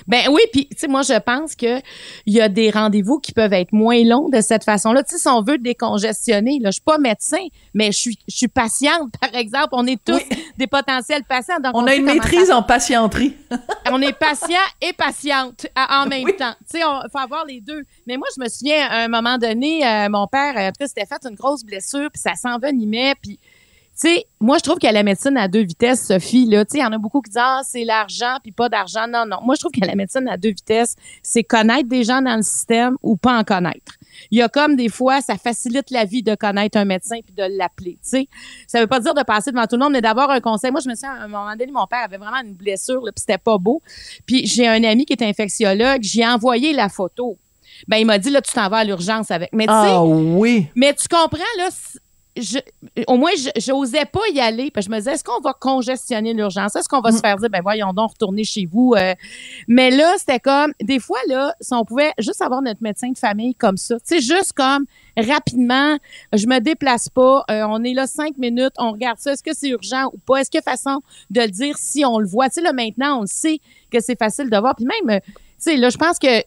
Ben 0.06 0.28
oui, 0.30 0.40
puis 0.52 0.66
tu 0.68 0.76
sais 0.78 0.88
moi 0.88 1.02
je 1.02 1.18
pense 1.18 1.54
que 1.54 1.78
il 2.26 2.34
y 2.34 2.40
a 2.40 2.48
des 2.48 2.70
rendez-vous 2.70 3.18
qui 3.18 3.32
peuvent 3.32 3.52
être 3.52 3.72
moins 3.72 4.02
longs 4.04 4.28
de 4.28 4.40
cette 4.40 4.64
façon-là. 4.64 5.02
Tu 5.02 5.14
sais 5.14 5.20
si 5.22 5.28
on 5.28 5.42
veut 5.42 5.58
décongestionner, 5.58 6.58
là 6.60 6.70
je 6.70 6.74
suis 6.74 6.82
pas 6.82 6.98
médecin, 6.98 7.44
mais 7.74 7.92
je 7.92 7.98
suis 7.98 8.18
je 8.28 8.36
suis 8.36 8.48
patiente 8.48 9.12
par 9.20 9.34
exemple, 9.34 9.68
on 9.72 9.86
est 9.86 10.02
tous 10.04 10.20
des 10.56 10.66
potentiels 10.66 11.24
patients 11.24 11.60
donc 11.62 11.72
On 11.74 11.86
a 11.86 11.94
une 11.94 12.04
maîtrise 12.04 12.48
ça- 12.48 12.56
en 12.56 12.62
patienterie. 12.62 13.34
on 13.90 14.00
est 14.02 14.12
patient 14.12 14.56
et 14.80 14.92
patiente 14.92 15.66
à- 15.74 16.02
en 16.02 16.06
même 16.06 16.26
temps. 16.36 16.54
Tu 16.70 16.78
sais, 16.78 16.84
il 16.84 17.08
faut 17.10 17.18
avoir 17.18 17.44
les 17.44 17.60
deux. 17.60 17.84
Mais 18.06 18.16
moi, 18.16 18.26
je 18.36 18.42
me 18.42 18.48
souviens, 18.48 18.86
à 18.88 19.04
un 19.04 19.08
moment 19.08 19.38
donné, 19.38 19.86
euh, 19.86 20.08
mon 20.08 20.26
père, 20.26 20.54
euh, 20.56 20.86
s'était 20.86 21.06
fait 21.06 21.26
une 21.28 21.34
grosse 21.36 21.64
blessure, 21.64 22.10
puis 22.12 22.20
ça 22.20 22.34
s'envenimait, 22.34 23.14
puis... 23.20 23.38
Tu 24.00 24.08
sais, 24.08 24.24
moi, 24.40 24.58
je 24.58 24.62
trouve 24.64 24.78
que 24.78 24.92
la 24.92 25.04
médecine 25.04 25.36
à 25.36 25.46
deux 25.46 25.62
vitesses, 25.62 26.06
Sophie, 26.08 26.46
là, 26.46 26.64
tu 26.64 26.72
sais, 26.72 26.78
il 26.78 26.80
y 26.80 26.84
en 26.84 26.92
a 26.92 26.98
beaucoup 26.98 27.20
qui 27.20 27.30
disent, 27.30 27.40
ah, 27.40 27.60
c'est 27.64 27.84
l'argent, 27.84 28.38
puis 28.42 28.50
pas 28.50 28.68
d'argent. 28.68 29.06
Non, 29.06 29.24
non. 29.24 29.38
Moi, 29.44 29.54
je 29.54 29.60
trouve 29.60 29.70
que 29.70 29.86
la 29.86 29.94
médecine 29.94 30.26
à 30.28 30.36
deux 30.36 30.50
vitesses, 30.50 30.96
c'est 31.22 31.44
connaître 31.44 31.88
des 31.88 32.02
gens 32.02 32.20
dans 32.20 32.34
le 32.34 32.42
système 32.42 32.96
ou 33.02 33.16
pas 33.16 33.38
en 33.38 33.44
connaître. 33.44 33.92
Il 34.32 34.38
y 34.38 34.42
a 34.42 34.48
comme 34.48 34.74
des 34.74 34.88
fois, 34.88 35.20
ça 35.20 35.36
facilite 35.36 35.90
la 35.92 36.04
vie 36.04 36.24
de 36.24 36.34
connaître 36.34 36.76
un 36.76 36.84
médecin 36.84 37.18
puis 37.24 37.34
de 37.34 37.44
l'appeler, 37.56 37.92
tu 38.02 38.10
sais. 38.10 38.28
Ça 38.66 38.80
veut 38.80 38.86
pas 38.88 38.98
dire 38.98 39.14
de 39.14 39.22
passer 39.22 39.52
devant 39.52 39.66
tout 39.66 39.76
le 39.76 39.82
monde, 39.84 39.92
mais 39.92 40.02
d'avoir 40.02 40.28
un 40.30 40.40
conseil. 40.40 40.72
Moi, 40.72 40.80
je 40.84 40.88
me 40.88 40.94
souviens, 40.94 41.12
à 41.14 41.24
un 41.24 41.28
moment 41.28 41.50
donné, 41.56 41.70
mon 41.70 41.86
père 41.86 42.02
avait 42.04 42.18
vraiment 42.18 42.40
une 42.44 42.54
blessure, 42.54 43.00
là, 43.04 43.12
puis 43.12 43.20
c'était 43.20 43.38
pas 43.38 43.58
beau. 43.58 43.80
Puis 44.26 44.44
j'ai 44.46 44.66
un 44.66 44.82
ami 44.82 45.04
qui 45.04 45.12
est 45.12 45.22
infectiologue, 45.22 46.00
j'ai 46.02 46.26
envoyé 46.26 46.72
la 46.72 46.88
photo. 46.88 47.38
Ben, 47.88 47.96
il 47.98 48.06
m'a 48.06 48.18
dit, 48.18 48.30
là, 48.30 48.40
tu 48.40 48.52
t'en 48.52 48.68
vas 48.68 48.78
à 48.78 48.84
l'urgence 48.84 49.30
avec. 49.30 49.50
Mais 49.52 49.66
tu 49.66 49.72
sais, 49.72 49.78
Ah 49.78 50.02
oui. 50.04 50.68
mais 50.76 50.94
tu 50.94 51.08
comprends, 51.08 51.38
là, 51.58 51.68
je, 52.36 52.58
au 53.06 53.16
moins, 53.16 53.30
je 53.36 53.48
j'osais 53.60 54.04
pas 54.04 54.20
y 54.32 54.40
aller. 54.40 54.70
Parce 54.70 54.86
que 54.86 54.92
je 54.92 54.96
me 54.96 55.00
disais, 55.00 55.12
est-ce 55.12 55.24
qu'on 55.24 55.40
va 55.40 55.52
congestionner 55.52 56.34
l'urgence? 56.34 56.74
Est-ce 56.76 56.88
qu'on 56.88 57.00
va 57.00 57.12
se 57.12 57.20
faire 57.20 57.36
dire, 57.36 57.50
ben 57.50 57.62
voyons 57.62 57.92
donc, 57.92 58.12
retourner 58.12 58.44
chez 58.44 58.66
vous? 58.66 58.94
euh? 58.96 59.14
mais 59.68 59.90
là, 59.90 60.14
c'était 60.18 60.40
comme, 60.40 60.72
des 60.82 60.98
fois, 60.98 61.18
là, 61.28 61.54
si 61.60 61.72
on 61.74 61.84
pouvait 61.84 62.12
juste 62.18 62.42
avoir 62.42 62.62
notre 62.62 62.82
médecin 62.82 63.10
de 63.10 63.18
famille 63.18 63.54
comme 63.54 63.76
ça, 63.76 63.96
tu 64.00 64.20
sais, 64.20 64.20
juste 64.20 64.52
comme, 64.52 64.86
rapidement, 65.16 65.96
je 66.32 66.46
me 66.46 66.58
déplace 66.60 67.08
pas, 67.08 67.44
euh, 67.50 67.64
on 67.68 67.82
est 67.84 67.94
là 67.94 68.06
cinq 68.06 68.36
minutes, 68.38 68.74
on 68.78 68.92
regarde 68.92 69.18
ça, 69.18 69.32
est-ce 69.32 69.42
que 69.42 69.54
c'est 69.54 69.68
urgent 69.68 70.10
ou 70.12 70.18
pas? 70.18 70.38
Est-ce 70.38 70.50
qu'il 70.50 70.58
y 70.58 70.68
a 70.68 70.70
façon 70.70 71.00
de 71.30 71.40
le 71.40 71.48
dire 71.48 71.76
si 71.78 72.04
on 72.04 72.18
le 72.18 72.26
voit? 72.26 72.48
Tu 72.48 72.54
sais, 72.54 72.60
là, 72.62 72.72
maintenant, 72.72 73.18
on 73.18 73.20
le 73.22 73.26
sait 73.26 73.58
que 73.90 74.00
c'est 74.00 74.18
facile 74.18 74.50
de 74.50 74.56
voir. 74.56 74.74
Puis 74.74 74.86
même, 74.86 75.16
euh, 75.16 75.20
tu 75.26 75.34
sais, 75.58 75.76
là, 75.76 75.90
je 75.90 75.96
pense 75.96 76.18
que 76.18 76.42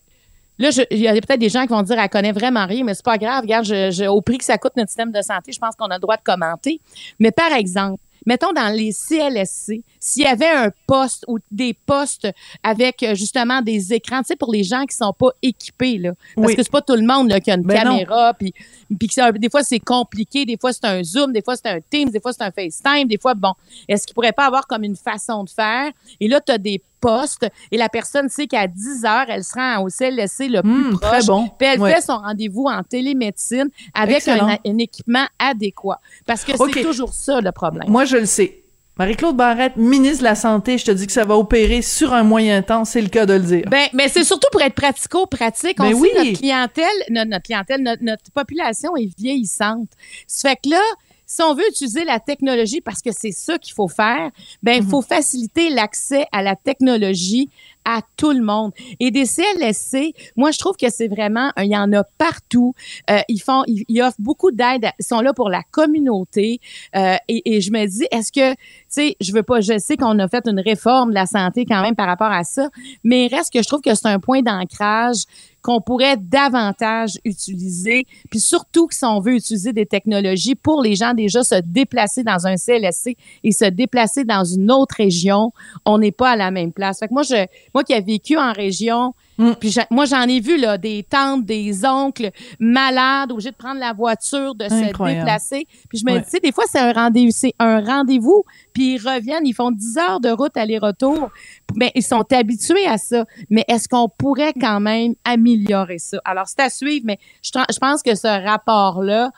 Là, 0.59 0.69
il 0.91 0.97
y 0.99 1.07
a 1.07 1.13
peut-être 1.13 1.39
des 1.39 1.49
gens 1.49 1.61
qui 1.63 1.69
vont 1.69 1.83
dire 1.83 1.99
elle 1.99 2.09
connaît 2.09 2.31
vraiment 2.31 2.65
rien, 2.65 2.83
mais 2.83 2.93
c'est 2.93 3.05
pas 3.05 3.17
grave. 3.17 3.41
Regarde, 3.43 3.65
je, 3.65 3.91
je- 3.91 4.05
au 4.05 4.21
prix 4.21 4.37
que 4.37 4.45
ça 4.45 4.57
coûte 4.57 4.73
notre 4.75 4.89
système 4.89 5.11
de 5.11 5.21
santé, 5.21 5.51
je 5.51 5.59
pense 5.59 5.75
qu'on 5.75 5.85
a 5.87 5.95
le 5.95 5.99
droit 6.01 6.17
de 6.17 6.23
commenter. 6.23 6.79
Mais 7.19 7.31
par 7.31 7.51
exemple, 7.53 8.01
mettons 8.25 8.51
dans 8.51 8.73
les 8.75 8.91
CLSC, 8.91 9.83
s'il 9.99 10.23
y 10.23 10.25
avait 10.25 10.49
un 10.49 10.71
poste 10.87 11.23
ou 11.27 11.37
des 11.51 11.73
postes 11.85 12.27
avec 12.63 13.03
euh, 13.03 13.13
justement 13.15 13.61
des 13.61 13.93
écrans, 13.93 14.19
tu 14.19 14.27
sais, 14.29 14.35
pour 14.35 14.51
les 14.51 14.63
gens 14.63 14.85
qui 14.85 14.95
sont 14.95 15.13
pas 15.13 15.29
équipés, 15.41 15.97
là. 15.99 16.11
Parce 16.35 16.47
Oui. 16.47 16.55
que 16.55 16.63
c'est 16.63 16.71
pas 16.71 16.81
tout 16.81 16.95
le 16.95 17.05
monde 17.05 17.29
là, 17.29 17.39
qui 17.39 17.51
a 17.51 17.55
une 17.55 17.61
Ben 17.61 17.83
caméra, 17.83 18.33
puis 18.33 18.53
des 18.89 19.49
fois 19.49 19.63
c'est 19.63 19.79
compliqué, 19.79 20.45
des 20.45 20.57
fois 20.59 20.73
c'est 20.73 20.85
un 20.85 21.03
Zoom, 21.03 21.31
des 21.33 21.41
fois 21.41 21.55
c'est 21.55 21.67
un 21.69 21.79
Teams, 21.89 22.09
des 22.09 22.19
fois 22.19 22.33
c'est 22.33 22.43
un 22.43 22.51
FaceTime, 22.51 23.07
des 23.07 23.17
fois, 23.19 23.33
bon, 23.33 23.53
est-ce 23.87 24.05
qu'il 24.07 24.13
pourrait 24.13 24.31
pas 24.33 24.45
avoir 24.47 24.65
comme 24.67 24.83
une 24.83 24.95
façon 24.95 25.43
de 25.43 25.49
faire? 25.49 25.91
Et 26.19 26.27
là, 26.27 26.41
tu 26.41 26.51
as 26.51 26.57
des 26.57 26.81
postes 26.99 27.47
et 27.71 27.77
la 27.77 27.89
personne 27.89 28.29
sait 28.29 28.47
qu'à 28.47 28.67
10 28.67 29.05
heures, 29.05 29.25
elle 29.29 29.43
sera 29.43 29.81
au 29.81 29.89
CLSC 29.89 30.47
le 30.49 30.61
plus 30.61 30.71
Hum, 30.71 30.99
proche. 30.99 31.09
très 31.11 31.23
bon. 31.25 31.47
Puis 31.57 31.67
elle 31.67 31.79
Ouais. 31.79 31.93
fait 31.93 32.01
son 32.01 32.17
rendez-vous 32.17 32.65
en 32.65 32.83
télémédecine 32.83 33.69
avec 33.93 34.27
un, 34.27 34.57
un 34.65 34.77
équipement 34.77 35.25
adéquat. 35.39 35.99
Parce 36.25 36.43
que 36.43 36.51
c'est 36.57 36.81
toujours 36.81 37.13
ça 37.13 37.41
le 37.41 37.51
problème. 37.51 37.89
Moi, 37.89 38.05
je 38.05 38.17
le 38.17 38.25
sais. 38.25 38.63
Marie-Claude 38.99 39.37
Barrette, 39.37 39.75
ministre 39.77 40.19
de 40.19 40.23
la 40.23 40.33
Santé, 40.33 40.79
je 40.79 40.85
te 40.85 40.89
dis 40.91 41.05
que 41.05 41.11
ça 41.13 41.23
va 41.23 41.37
opérer 41.37 41.83
sur 41.83 42.13
un 42.15 42.23
moyen 42.23 42.63
temps, 42.63 42.83
c'est 42.83 42.99
le 43.01 43.09
cas 43.09 43.27
de 43.27 43.33
le 43.33 43.41
dire. 43.41 43.65
Ben, 43.69 43.85
mais 43.93 44.07
c'est 44.09 44.23
surtout 44.23 44.47
pour 44.51 44.59
être 44.63 44.73
pratico-pratique. 44.73 45.77
On 45.79 45.83
Ben 45.83 45.93
sait 45.93 45.99
oui. 46.01 46.09
notre 46.17 46.39
clientèle, 46.39 46.85
notre, 47.11 47.29
notre 47.29 47.43
clientèle, 47.43 47.81
notre, 47.83 48.03
notre 48.03 48.31
population 48.33 48.95
est 48.97 49.15
vieillissante. 49.15 49.87
Ça 50.25 50.49
fait 50.49 50.55
que 50.63 50.69
là, 50.71 50.81
si 51.29 51.41
on 51.43 51.53
veut 51.53 51.67
utiliser 51.69 52.05
la 52.05 52.19
technologie, 52.19 52.81
parce 52.81 53.01
que 53.01 53.11
c'est 53.11 53.31
ça 53.33 53.59
qu'il 53.59 53.73
faut 53.73 53.89
faire, 53.89 54.31
ben, 54.63 54.77
il 54.77 54.83
Mhm. 54.83 54.89
faut 54.89 55.01
faciliter 55.01 55.69
l'accès 55.69 56.25
à 56.31 56.41
la 56.41 56.55
technologie 56.55 57.49
à 57.83 58.01
tout 58.17 58.31
le 58.31 58.41
monde. 58.41 58.71
Et 58.99 59.11
des 59.11 59.25
CLSC, 59.25 60.13
moi, 60.35 60.51
je 60.51 60.57
trouve 60.59 60.75
que 60.75 60.89
c'est 60.89 61.07
vraiment, 61.07 61.51
il 61.57 61.71
y 61.71 61.77
en 61.77 61.91
a 61.93 62.03
partout. 62.17 62.73
Euh, 63.09 63.19
ils 63.29 63.39
font, 63.41 63.63
ils, 63.67 63.83
ils 63.87 64.01
offrent 64.01 64.19
beaucoup 64.19 64.51
d'aide. 64.51 64.89
Ils 64.99 65.05
sont 65.05 65.21
là 65.21 65.33
pour 65.33 65.49
la 65.49 65.63
communauté. 65.71 66.59
Euh, 66.95 67.15
et, 67.29 67.55
et 67.55 67.61
je 67.61 67.71
me 67.71 67.85
dis, 67.85 68.05
est-ce 68.11 68.31
que, 68.31 68.51
tu 68.53 68.57
sais, 68.89 69.15
je 69.21 69.31
veux 69.31 69.43
pas, 69.43 69.61
je 69.61 69.77
sais 69.79 69.95
qu'on 69.95 70.19
a 70.19 70.27
fait 70.27 70.45
une 70.47 70.59
réforme 70.59 71.09
de 71.09 71.15
la 71.15 71.25
santé 71.25 71.65
quand 71.65 71.81
même 71.81 71.95
par 71.95 72.07
rapport 72.07 72.31
à 72.31 72.43
ça, 72.43 72.67
mais 73.05 73.25
il 73.27 73.33
reste 73.35 73.53
que 73.53 73.61
je 73.61 73.67
trouve 73.67 73.81
que 73.81 73.95
c'est 73.95 74.07
un 74.07 74.19
point 74.19 74.41
d'ancrage 74.41 75.23
qu'on 75.67 75.81
pourrait 75.81 76.15
davantage 76.15 77.19
utiliser, 77.25 78.05
puis 78.29 78.39
surtout 78.39 78.87
que 78.87 78.95
si 78.95 79.03
on 79.03 79.19
veut 79.19 79.35
utiliser 79.35 79.73
des 79.73 79.85
technologies 79.85 80.55
pour 80.55 80.81
les 80.81 80.95
gens 80.95 81.13
déjà 81.13 81.43
se 81.43 81.55
déplacer 81.55 82.23
dans 82.23 82.47
un 82.47 82.55
CLSC 82.55 83.17
et 83.43 83.51
se 83.51 83.65
déplacer 83.65 84.23
dans 84.23 84.45
une 84.45 84.71
autre 84.71 84.95
région, 84.95 85.51
on 85.83 85.97
n'est 85.97 86.13
pas 86.13 86.31
à 86.31 86.35
la 86.37 86.51
même 86.51 86.71
place. 86.71 86.99
Fait 86.99 87.11
moi, 87.11 87.23
je, 87.23 87.45
moi 87.73 87.83
qui 87.83 87.91
ai 87.91 87.99
vécu 87.99 88.37
en 88.37 88.53
région, 88.53 89.13
Mm. 89.37 89.53
puis 89.59 89.75
moi 89.91 90.05
j'en 90.05 90.23
ai 90.23 90.39
vu 90.39 90.57
là 90.57 90.77
des 90.77 91.03
tantes, 91.03 91.45
des 91.45 91.85
oncles 91.85 92.31
malades, 92.59 93.31
obligés 93.31 93.51
de 93.51 93.55
prendre 93.55 93.79
la 93.79 93.93
voiture, 93.93 94.55
de 94.55 94.65
se 94.65 94.85
déplacer. 95.19 95.67
Puis 95.89 95.99
je 95.99 96.05
me 96.05 96.13
Ouais. 96.13 96.19
dis, 96.19 96.25
tu 96.25 96.31
sais, 96.31 96.39
des 96.39 96.51
fois 96.51 96.63
c'est 96.67 96.79
un 96.79 96.91
rendez-vous, 96.91 97.31
c'est 97.31 97.53
un 97.59 97.79
rendez-vous, 97.81 98.43
puis 98.73 98.95
ils 98.95 98.97
reviennent, 98.97 99.45
ils 99.45 99.53
font 99.53 99.71
10 99.71 99.97
heures 99.97 100.19
de 100.19 100.29
route 100.29 100.55
aller-retour. 100.57 101.29
Mais 101.75 101.91
ils 101.95 102.03
sont 102.03 102.23
habitués 102.33 102.87
à 102.87 102.97
ça. 102.97 103.25
Mais 103.49 103.63
est-ce 103.67 103.87
qu'on 103.87 104.09
pourrait 104.09 104.53
quand 104.53 104.79
même 104.79 105.13
améliorer 105.25 105.99
ça? 105.99 106.17
Alors, 106.25 106.47
c'est 106.47 106.61
à 106.61 106.69
suivre, 106.69 107.03
mais 107.05 107.19
je, 107.43 107.51
je 107.53 107.77
pense 107.77 108.01
que 108.01 108.15
ce 108.15 108.27
rapport-là, 108.45 109.31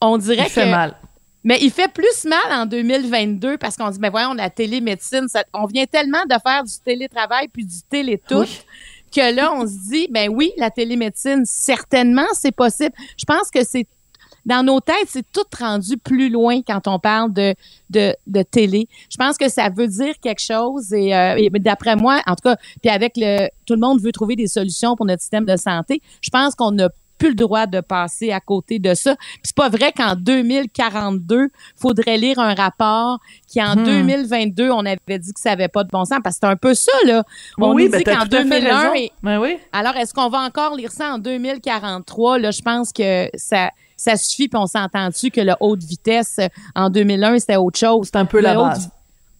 on 0.00 0.16
dirait 0.18 0.44
Il 0.46 0.50
fait 0.50 0.64
que... 0.64 0.70
mal. 0.70 0.96
Mais 1.42 1.58
il 1.62 1.70
fait 1.70 1.90
plus 1.90 2.24
mal 2.26 2.52
en 2.60 2.66
2022 2.66 3.56
parce 3.56 3.76
qu'on 3.76 3.88
dit, 3.88 3.98
mais 3.98 4.10
voyons, 4.10 4.34
la 4.34 4.50
télémédecine, 4.50 5.26
ça- 5.28 5.44
on 5.54 5.64
vient 5.64 5.86
tellement 5.86 6.22
de 6.28 6.34
faire 6.46 6.64
du 6.64 6.72
télétravail 6.84 7.48
puis 7.48 7.64
du 7.64 7.80
télétout 7.88 8.40
Oui. 8.40 8.60
Que 9.10 9.34
là, 9.34 9.52
on 9.54 9.66
se 9.66 9.90
dit, 9.90 10.08
ben 10.10 10.28
oui, 10.30 10.52
la 10.56 10.70
télémédecine, 10.70 11.44
certainement, 11.44 12.26
c'est 12.32 12.54
possible. 12.54 12.94
Je 13.16 13.24
pense 13.24 13.50
que 13.50 13.64
c'est 13.64 13.86
dans 14.46 14.64
nos 14.64 14.80
têtes, 14.80 15.08
c'est 15.08 15.26
tout 15.32 15.44
rendu 15.58 15.98
plus 15.98 16.30
loin 16.30 16.60
quand 16.66 16.88
on 16.88 16.98
parle 16.98 17.32
de, 17.32 17.54
de, 17.90 18.14
de 18.26 18.42
télé. 18.42 18.88
Je 19.10 19.16
pense 19.16 19.36
que 19.36 19.48
ça 19.48 19.68
veut 19.68 19.88
dire 19.88 20.14
quelque 20.20 20.40
chose 20.40 20.92
et, 20.92 21.14
euh, 21.14 21.48
d'après 21.54 21.96
moi, 21.96 22.22
en 22.26 22.34
tout 22.34 22.48
cas, 22.48 22.56
puis 22.80 22.90
avec 22.90 23.12
le, 23.16 23.48
tout 23.66 23.74
le 23.74 23.80
monde 23.80 24.00
veut 24.00 24.12
trouver 24.12 24.36
des 24.36 24.46
solutions 24.46 24.96
pour 24.96 25.06
notre 25.06 25.20
système 25.20 25.44
de 25.44 25.56
santé. 25.56 26.00
Je 26.22 26.30
pense 26.30 26.54
qu'on 26.54 26.72
n'a 26.72 26.88
plus 27.20 27.28
le 27.28 27.34
droit 27.36 27.66
de 27.66 27.80
passer 27.80 28.32
à 28.32 28.40
côté 28.40 28.78
de 28.80 28.94
ça. 28.94 29.14
Puis 29.16 29.40
c'est 29.44 29.54
pas 29.56 29.68
vrai 29.68 29.92
qu'en 29.92 30.16
2042, 30.16 31.48
faudrait 31.76 32.16
lire 32.16 32.38
un 32.38 32.54
rapport 32.54 33.18
qui 33.46 33.62
en 33.62 33.76
Hmm. 33.76 33.84
2022, 33.84 34.70
on 34.70 34.80
avait 34.86 35.18
dit 35.18 35.32
que 35.32 35.40
ça 35.40 35.52
avait 35.52 35.68
pas 35.68 35.84
de 35.84 35.88
bon 35.90 36.04
sens 36.04 36.18
parce 36.24 36.36
que 36.36 36.40
c'est 36.46 36.50
un 36.52 36.56
peu 36.56 36.74
ça 36.74 36.90
là. 37.06 37.22
On 37.58 37.74
oui, 37.74 37.84
nous 37.84 37.90
ben, 37.92 37.98
dit 37.98 38.04
t'as 38.04 38.16
qu'en 38.16 38.26
tout 38.26 38.36
à 38.36 38.38
fait 38.38 38.44
2001 38.60 38.78
raison. 38.80 38.94
et- 38.94 39.12
Ben 39.22 39.38
oui. 39.38 39.58
alors, 39.72 39.94
est-ce 39.96 40.12
qu'on 40.14 40.28
va 40.28 40.38
encore 40.40 40.74
lire 40.74 40.90
ça 40.90 41.12
en 41.14 41.18
2043? 41.18 42.38
Là, 42.38 42.50
je 42.50 42.62
pense 42.62 42.92
que 42.92 43.28
ça, 43.34 43.70
ça 43.96 44.16
suffit, 44.16 44.48
puis 44.48 44.58
on 44.60 44.66
s'entend-tu 44.66 45.30
que 45.30 45.40
le 45.40 45.52
haute 45.60 45.82
vitesse 45.82 46.38
en 46.74 46.88
2001, 46.90 47.38
c'était 47.38 47.56
autre 47.56 47.78
chose? 47.78 48.08
C'est 48.12 48.16
un 48.18 48.24
peu 48.24 48.40
la 48.40 48.58
haute 48.58 48.68
base. 48.68 48.90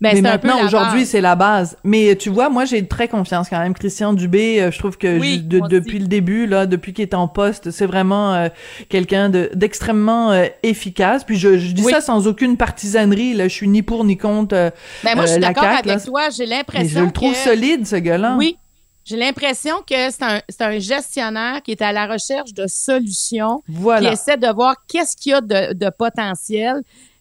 Mais 0.00 0.20
maintenant, 0.22 0.64
aujourd'hui, 0.64 1.04
c'est 1.04 1.20
la 1.20 1.36
base. 1.36 1.76
Mais 1.84 2.16
tu 2.16 2.30
vois, 2.30 2.48
moi, 2.48 2.64
j'ai 2.64 2.86
très 2.86 3.06
confiance 3.06 3.48
quand 3.50 3.58
même. 3.58 3.74
Christian 3.74 4.14
Dubé, 4.14 4.60
euh, 4.62 4.70
je 4.70 4.78
trouve 4.78 4.96
que 4.96 5.18
Oui, 5.18 5.38
de- 5.40 5.60
depuis 5.68 5.98
le 5.98 6.06
début, 6.06 6.46
là, 6.46 6.64
depuis 6.66 6.94
qu'il 6.94 7.02
est 7.02 7.14
en 7.14 7.28
poste, 7.28 7.70
c'est 7.70 7.84
vraiment 7.86 8.32
euh, 8.34 8.48
quelqu'un 8.88 9.28
de- 9.28 9.50
d'extrêmement 9.54 10.32
euh, 10.32 10.46
efficace. 10.62 11.24
Puis 11.24 11.36
je, 11.38 11.58
je 11.58 11.72
dis 11.72 11.82
Oui. 11.84 11.92
ça 11.92 12.00
sans 12.00 12.26
aucune 12.26 12.56
partisanerie. 12.56 13.34
Là, 13.34 13.48
je 13.48 13.54
suis 13.54 13.68
ni 13.68 13.82
pour 13.82 14.04
ni 14.04 14.16
contre 14.16 14.56
euh, 14.56 14.70
Ben, 15.04 15.14
moi, 15.16 15.26
je 15.26 15.30
euh, 15.30 15.32
suis 15.34 15.40
d'accord 15.42 15.64
avec 15.64 15.84
là. 15.84 16.00
toi. 16.00 16.30
J'ai 16.30 16.46
Mais 16.46 16.56
l'impression 16.56 17.00
je 17.00 17.04
le 17.04 17.12
trouve 17.12 17.32
que... 17.32 17.38
solide, 17.38 17.86
ce 17.86 17.96
gars-là. 17.96 18.36
Oui. 18.38 18.56
J'ai 19.04 19.16
l'impression 19.16 19.76
que 19.86 19.94
c'est 20.10 20.22
un, 20.22 20.40
un 20.60 20.78
gestionnaire 20.78 21.62
qui 21.62 21.72
est 21.72 21.82
à 21.82 21.90
la 21.92 22.06
recherche 22.06 22.52
de 22.54 22.66
solutions, 22.66 23.62
Voilà. 23.68 24.08
qui 24.08 24.12
essaie 24.14 24.36
de 24.36 24.46
voir 24.54 24.74
qu'est-ce 24.88 25.16
qu'il 25.16 25.32
y 25.32 25.34
a 25.34 25.40
de, 25.40 25.72
de 25.74 25.90
potentiel, 25.90 26.76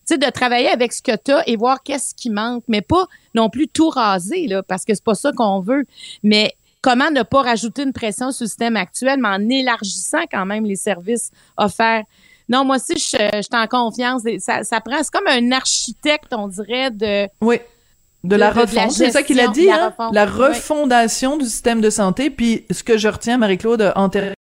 sais, 0.09 0.17
de 0.17 0.29
travailler 0.29 0.69
avec 0.69 0.93
ce 0.93 1.01
que 1.01 1.15
tu 1.15 1.31
as 1.31 1.47
et 1.47 1.55
voir 1.55 1.81
qu'est-ce 1.83 2.13
qui 2.13 2.29
manque, 2.29 2.63
mais 2.67 2.81
pas 2.81 3.05
non 3.33 3.49
plus 3.49 3.67
tout 3.67 3.89
raser, 3.89 4.47
là, 4.47 4.61
parce 4.63 4.85
que 4.85 4.93
c'est 4.93 5.03
pas 5.03 5.15
ça 5.15 5.31
qu'on 5.31 5.59
veut. 5.61 5.85
Mais 6.23 6.53
comment 6.81 7.09
ne 7.11 7.23
pas 7.23 7.41
rajouter 7.41 7.83
une 7.83 7.93
pression 7.93 8.31
sur 8.31 8.43
le 8.43 8.47
système 8.49 8.75
actuel, 8.77 9.19
mais 9.19 9.29
en 9.29 9.49
élargissant 9.49 10.23
quand 10.31 10.45
même 10.45 10.65
les 10.65 10.75
services 10.75 11.31
offerts? 11.57 12.03
Non, 12.47 12.65
moi 12.65 12.77
aussi, 12.77 12.93
je, 12.95 13.17
je 13.37 13.41
suis 13.43 13.49
en 13.61 13.67
confiance. 13.67 14.23
Ça, 14.39 14.63
ça 14.63 14.81
prend, 14.81 14.97
c'est 15.03 15.11
comme 15.11 15.27
un 15.27 15.51
architecte, 15.51 16.33
on 16.33 16.47
dirait, 16.47 16.89
de, 16.91 17.27
Oui. 17.41 17.59
De, 18.23 18.29
De- 18.31 18.35
la 18.35 18.49
refonte. 18.51 18.91
C'est 18.91 19.11
ça 19.11 19.21
qu'il 19.23 19.39
a 19.39 19.47
dit, 19.49 19.67
la 19.67 19.75
hein? 19.75 19.87
refonte. 19.89 20.13
La 20.15 20.25
refondation 20.25 21.37
du 21.37 21.45
système 21.45 21.79
de 21.79 21.89
santé. 21.89 22.29
Puis 22.29 22.65
ce 22.71 22.83
que 22.83 22.97
je 22.97 23.07
retiens, 23.07 23.37
Marie-Claude, 23.37 23.93
antérieurement, 23.95 24.33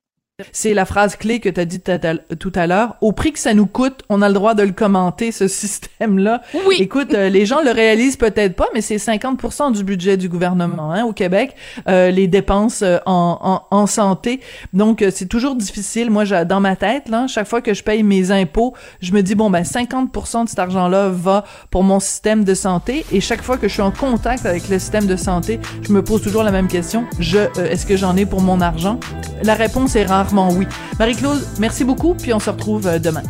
c'est 0.53 0.75
la 0.75 0.85
phrase 0.85 1.15
clé 1.15 1.39
que 1.39 1.49
tu 1.49 1.59
as 1.59 1.65
dit 1.65 1.79
tout 1.81 2.51
à- 2.55 2.67
l'heure. 2.67 2.95
Au 3.01 3.11
prix 3.11 3.31
que 3.31 3.39
ça 3.39 3.55
nous 3.55 3.65
coûte, 3.65 4.01
on 4.07 4.21
a 4.21 4.27
le 4.27 4.35
droit 4.35 4.53
de 4.53 4.61
le 4.61 4.71
commenter, 4.71 5.31
ce 5.31 5.47
système-là. 5.47 6.43
Oui. 6.67 6.75
Écoute, 6.79 7.15
euh, 7.15 7.27
les 7.29 7.47
gens 7.47 7.61
le 7.65 7.71
réalisent 7.71 8.17
peut-être 8.17 8.55
pas, 8.55 8.67
mais 8.75 8.81
c'est 8.81 8.97
50% 8.97 9.71
du 9.71 9.83
budget 9.83 10.15
du 10.15 10.29
gouvernement 10.29 10.91
hein, 10.91 11.05
au 11.05 11.11
Québec, 11.11 11.55
euh, 11.89 12.11
les 12.11 12.27
dépenses 12.27 12.83
euh, 12.83 12.99
en, 13.07 13.39
en, 13.71 13.75
en 13.75 13.87
santé. 13.87 14.39
Donc, 14.73 15.01
euh, 15.01 15.09
c'est 15.11 15.25
toujours 15.25 15.55
difficile. 15.55 16.11
Moi, 16.11 16.23
j'ai- 16.23 16.45
dans 16.45 16.59
ma 16.59 16.75
tête, 16.75 17.09
là, 17.09 17.25
chaque 17.25 17.47
fois 17.47 17.61
que 17.61 17.73
je 17.73 17.83
paye 17.83 18.03
mes 18.03 18.29
impôts, 18.29 18.75
je 19.01 19.13
me 19.13 19.23
dis, 19.23 19.33
bon, 19.33 19.49
ben 19.49 19.63
50% 19.63 20.43
de 20.43 20.49
cet 20.49 20.59
argent-là 20.59 21.09
va 21.09 21.45
pour 21.71 21.81
mon 21.83 21.99
système 21.99 22.43
de 22.43 22.53
santé. 22.53 23.05
Et 23.11 23.21
chaque 23.21 23.41
fois 23.41 23.57
que 23.57 23.67
je 23.67 23.73
suis 23.73 23.81
en 23.81 23.91
contact 23.91 24.45
avec 24.45 24.69
le 24.69 24.77
système 24.77 25.07
de 25.07 25.15
santé, 25.15 25.59
je 25.81 25.91
me 25.91 26.03
pose 26.03 26.21
toujours 26.21 26.43
la 26.43 26.51
même 26.51 26.67
question. 26.67 27.05
Je, 27.17 27.39
est-ce 27.59 27.87
que 27.87 27.97
j'en 27.97 28.15
ai 28.15 28.27
pour 28.27 28.41
mon 28.41 28.61
argent? 28.61 28.99
La 29.41 29.55
réponse 29.55 29.95
est 29.95 30.03
rarement 30.27 30.51
oui. 30.53 30.67
Marie-Claude, 30.99 31.45
merci 31.59 31.83
beaucoup, 31.83 32.13
puis 32.13 32.33
on 32.33 32.39
se 32.39 32.49
retrouve 32.49 32.87
euh, 32.87 32.99
demain. 32.99 33.23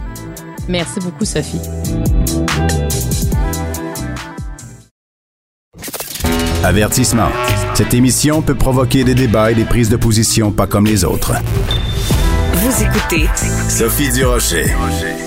Merci 0.67 0.99
beaucoup, 0.99 1.25
Sophie. 1.25 1.61
Avertissement. 6.63 7.29
Cette 7.75 7.93
émission 7.93 8.41
peut 8.41 8.55
provoquer 8.55 9.03
des 9.03 9.15
débats 9.15 9.51
et 9.51 9.55
des 9.55 9.63
prises 9.63 9.89
de 9.89 9.95
position 9.95 10.51
pas 10.51 10.67
comme 10.67 10.85
les 10.85 11.05
autres. 11.05 11.33
Vous 12.53 12.83
écoutez 12.83 13.29
Sophie 13.69 14.11
Durocher. 14.11 14.65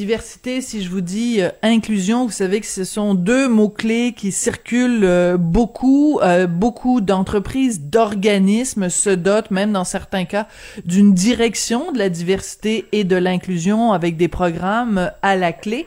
diversité, 0.00 0.62
si 0.62 0.82
je 0.82 0.88
vous 0.88 1.02
dis 1.02 1.42
euh, 1.42 1.50
inclusion, 1.60 2.24
vous 2.24 2.32
savez 2.32 2.62
que 2.62 2.66
ce 2.66 2.84
sont 2.84 3.12
deux 3.14 3.50
mots-clés 3.50 4.14
qui 4.16 4.32
circulent 4.32 5.04
euh, 5.04 5.36
beaucoup. 5.36 6.18
Euh, 6.22 6.46
beaucoup 6.46 7.02
d'entreprises, 7.02 7.82
d'organismes 7.82 8.88
se 8.88 9.10
dotent, 9.10 9.50
même 9.50 9.72
dans 9.72 9.84
certains 9.84 10.24
cas, 10.24 10.48
d'une 10.86 11.12
direction 11.12 11.92
de 11.92 11.98
la 11.98 12.08
diversité 12.08 12.86
et 12.92 13.04
de 13.04 13.16
l'inclusion 13.16 13.92
avec 13.92 14.16
des 14.16 14.28
programmes 14.28 15.10
à 15.20 15.36
la 15.36 15.52
clé. 15.52 15.86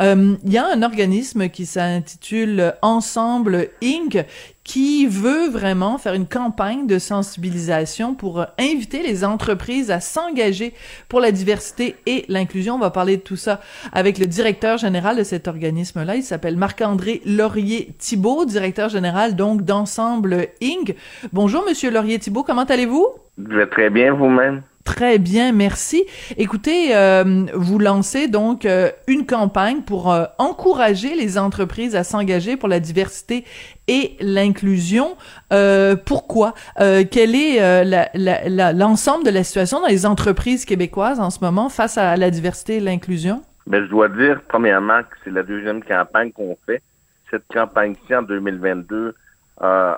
Il 0.00 0.38
y 0.46 0.58
a 0.58 0.66
un 0.66 0.82
organisme 0.82 1.48
qui 1.48 1.66
s'intitule 1.66 2.74
Ensemble 2.82 3.68
Inc 3.82 4.24
qui 4.64 5.06
veut 5.06 5.48
vraiment 5.48 5.98
faire 5.98 6.14
une 6.14 6.26
campagne 6.26 6.86
de 6.86 6.98
sensibilisation 6.98 8.14
pour 8.14 8.40
euh, 8.40 8.44
inviter 8.58 9.02
les 9.02 9.24
entreprises 9.24 9.90
à 9.90 10.00
s'engager 10.00 10.72
pour 11.08 11.20
la 11.20 11.32
diversité 11.32 11.96
et 12.06 12.24
l'inclusion. 12.28 12.76
On 12.76 12.78
va 12.78 12.90
parler 12.90 13.16
de 13.16 13.22
tout 13.22 13.36
ça 13.36 13.60
avec 13.92 14.18
le 14.18 14.26
directeur 14.26 14.78
général 14.78 15.16
de 15.16 15.24
cet 15.24 15.48
organisme-là. 15.48 16.16
Il 16.16 16.22
s'appelle 16.22 16.56
Marc-André 16.56 17.22
Laurier-Thibault, 17.24 18.44
directeur 18.44 18.88
général 18.88 19.34
donc 19.34 19.62
d'Ensemble 19.62 20.48
Inc. 20.62 20.94
Bonjour, 21.32 21.64
Monsieur 21.68 21.90
Laurier-Thibault, 21.90 22.44
comment 22.44 22.64
allez-vous? 22.64 23.06
Je 23.38 23.56
vais 23.56 23.66
très 23.66 23.90
bien 23.90 24.12
vous-même? 24.12 24.62
Très 24.84 25.18
bien, 25.18 25.52
merci. 25.52 26.04
Écoutez, 26.36 26.96
euh, 26.96 27.46
vous 27.54 27.78
lancez 27.78 28.26
donc 28.26 28.64
euh, 28.64 28.90
une 29.06 29.26
campagne 29.26 29.82
pour 29.82 30.12
euh, 30.12 30.24
encourager 30.38 31.14
les 31.14 31.38
entreprises 31.38 31.94
à 31.94 32.02
s'engager 32.02 32.56
pour 32.56 32.68
la 32.68 32.80
diversité 32.80 33.44
et 33.86 34.16
l'inclusion. 34.20 35.16
Euh, 35.52 35.94
pourquoi? 35.94 36.54
Euh, 36.80 37.04
Quel 37.08 37.36
est 37.36 37.62
euh, 37.62 38.72
l'ensemble 38.72 39.24
de 39.24 39.30
la 39.30 39.44
situation 39.44 39.80
dans 39.80 39.86
les 39.86 40.04
entreprises 40.04 40.64
québécoises 40.64 41.20
en 41.20 41.30
ce 41.30 41.38
moment 41.40 41.68
face 41.68 41.96
à 41.96 42.16
la 42.16 42.30
diversité 42.30 42.76
et 42.78 42.80
l'inclusion? 42.80 43.42
Ben, 43.68 43.84
je 43.84 43.90
dois 43.90 44.08
dire, 44.08 44.40
premièrement, 44.48 45.02
que 45.02 45.16
c'est 45.22 45.30
la 45.30 45.44
deuxième 45.44 45.84
campagne 45.84 46.32
qu'on 46.32 46.56
fait. 46.66 46.82
Cette 47.30 47.46
campagne-ci, 47.52 48.14
en 48.14 48.22
2022, 48.22 49.14
euh, 49.62 49.94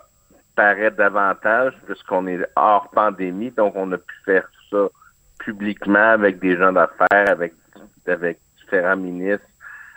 paraît 0.55 0.91
davantage 0.91 1.72
puisqu'on 1.87 2.26
est 2.26 2.39
hors 2.55 2.89
pandémie, 2.91 3.51
donc 3.51 3.72
on 3.76 3.91
a 3.93 3.99
pu 3.99 4.14
faire 4.24 4.49
publiquement 5.38 6.10
avec 6.10 6.38
des 6.38 6.56
gens 6.56 6.72
d'affaires, 6.72 7.28
avec, 7.28 7.52
différents 8.60 8.96
ministres, 8.96 9.46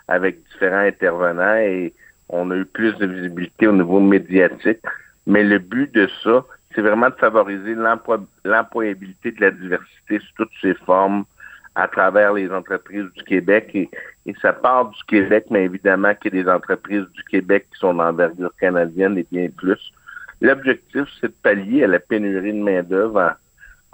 avec 0.07 0.43
différents 0.51 0.85
intervenants 0.85 1.55
et 1.55 1.93
on 2.29 2.51
a 2.51 2.55
eu 2.55 2.65
plus 2.65 2.93
de 2.97 3.05
visibilité 3.05 3.67
au 3.67 3.73
niveau 3.73 3.99
médiatique. 3.99 4.79
Mais 5.25 5.43
le 5.43 5.59
but 5.59 5.93
de 5.93 6.07
ça, 6.23 6.45
c'est 6.73 6.81
vraiment 6.81 7.09
de 7.09 7.15
favoriser 7.15 7.75
l'employabilité 8.43 9.31
de 9.31 9.41
la 9.41 9.51
diversité 9.51 10.19
sous 10.19 10.33
toutes 10.35 10.51
ses 10.61 10.73
formes 10.85 11.25
à 11.75 11.87
travers 11.87 12.33
les 12.33 12.51
entreprises 12.51 13.05
du 13.15 13.23
Québec. 13.23 13.71
Et, 13.73 13.89
et 14.25 14.33
ça 14.41 14.51
part 14.51 14.89
du 14.89 15.03
Québec, 15.05 15.45
mais 15.49 15.65
évidemment 15.65 16.13
qu'il 16.15 16.35
y 16.35 16.39
a 16.39 16.43
des 16.43 16.49
entreprises 16.49 17.05
du 17.13 17.23
Québec 17.25 17.67
qui 17.71 17.79
sont 17.79 17.93
d'envergure 17.93 18.51
canadienne 18.59 19.17
et 19.17 19.27
bien 19.31 19.47
plus. 19.55 19.93
L'objectif, 20.41 21.05
c'est 21.19 21.27
de 21.27 21.35
pallier 21.41 21.83
à 21.83 21.87
la 21.87 21.99
pénurie 21.99 22.53
de 22.53 22.61
main-d'œuvre 22.61 23.37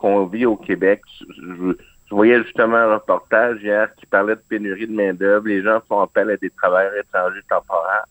qu'on 0.04 0.26
vit 0.26 0.46
au 0.46 0.58
Québec. 0.58 1.02
Je, 1.30 1.76
voyais 2.12 2.44
justement 2.44 2.76
un 2.76 2.96
reportage 2.96 3.64
hier 3.64 3.88
qui 3.96 4.06
parlait 4.06 4.36
de 4.36 4.42
pénurie 4.50 4.86
de 4.86 4.94
main-d'œuvre. 4.94 5.48
Les 5.48 5.64
gens 5.64 5.82
font 5.88 6.02
appel 6.02 6.30
à 6.30 6.36
des 6.36 6.50
travailleurs 6.50 6.98
étrangers 6.98 7.42
temporaires, 7.50 8.06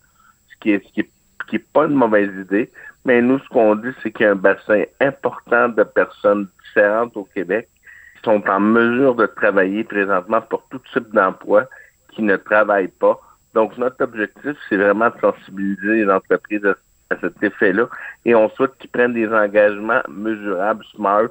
ce 0.48 0.56
qui 0.58 0.72
est, 0.72 1.72
pas 1.74 1.84
une 1.84 1.94
mauvaise 1.94 2.30
idée. 2.34 2.72
Mais 3.04 3.20
nous, 3.20 3.38
ce 3.40 3.48
qu'on 3.50 3.74
dit, 3.76 3.90
c'est 4.02 4.10
qu'il 4.10 4.24
y 4.24 4.28
a 4.28 4.32
un 4.32 4.36
bassin 4.36 4.84
important 5.00 5.68
de 5.68 5.82
personnes 5.82 6.48
différentes 6.64 7.14
au 7.14 7.24
Québec 7.24 7.68
qui 8.16 8.22
sont 8.24 8.42
en 8.48 8.60
mesure 8.60 9.14
de 9.14 9.26
travailler 9.26 9.84
présentement 9.84 10.40
pour 10.40 10.66
tout 10.70 10.80
type 10.94 11.12
d'emploi 11.12 11.66
qui 12.14 12.22
ne 12.22 12.36
travaillent 12.36 12.88
pas. 12.88 13.20
Donc, 13.54 13.76
notre 13.76 14.02
objectif, 14.02 14.56
c'est 14.68 14.78
vraiment 14.78 15.10
de 15.10 15.20
sensibiliser 15.20 16.04
les 16.04 16.10
entreprises 16.10 16.66
à 17.10 17.16
cet 17.20 17.42
effet-là 17.42 17.86
et 18.24 18.34
on 18.34 18.48
souhaite 18.48 18.78
qu'ils 18.78 18.90
prennent 18.90 19.12
des 19.12 19.28
engagements 19.28 20.00
mesurables, 20.08 20.84
smart, 20.96 21.28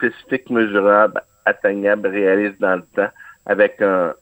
spécifiques, 0.00 0.50
mesurables, 0.50 1.22
atteignables, 1.44 2.08
réalistes 2.08 2.60
dans 2.60 2.76
le 2.76 2.84
temps, 2.94 3.10
avec 3.46 3.80
un, 3.82 4.14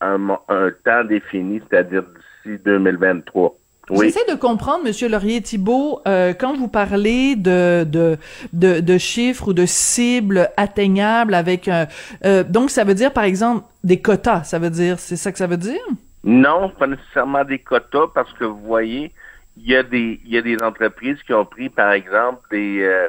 un, 0.00 0.38
temps 0.84 1.04
défini, 1.04 1.60
c'est-à-dire 1.68 2.04
d'ici 2.44 2.58
2023. 2.64 3.56
Oui. 3.90 4.06
J'essaie 4.06 4.32
de 4.32 4.38
comprendre, 4.38 4.84
Monsieur 4.84 5.10
Laurier-Thibault, 5.10 6.00
euh, 6.08 6.32
quand 6.32 6.56
vous 6.56 6.68
parlez 6.68 7.36
de, 7.36 7.84
de, 7.84 8.16
de, 8.54 8.80
de 8.80 8.98
chiffres 8.98 9.48
ou 9.48 9.52
de 9.52 9.66
cibles 9.66 10.48
atteignables 10.56 11.34
avec 11.34 11.68
un... 11.68 11.86
euh, 12.24 12.44
donc, 12.44 12.70
ça 12.70 12.84
veut 12.84 12.94
dire, 12.94 13.12
par 13.12 13.24
exemple, 13.24 13.64
des 13.82 14.00
quotas, 14.00 14.44
ça 14.44 14.58
veut 14.58 14.70
dire, 14.70 14.98
c'est 14.98 15.16
ça 15.16 15.32
que 15.32 15.38
ça 15.38 15.46
veut 15.46 15.58
dire? 15.58 15.82
Non, 16.22 16.70
pas 16.70 16.86
nécessairement 16.86 17.44
des 17.44 17.58
quotas 17.58 18.06
parce 18.14 18.32
que 18.34 18.44
vous 18.44 18.60
voyez, 18.60 19.12
il 19.58 19.66
y 19.68 19.76
a 19.76 19.82
des 19.82 20.20
il 20.24 20.32
y 20.32 20.38
a 20.38 20.42
des 20.42 20.56
entreprises 20.62 21.22
qui 21.22 21.32
ont 21.34 21.44
pris 21.44 21.68
par 21.68 21.92
exemple 21.92 22.40
des 22.50 22.80
euh, 22.82 23.08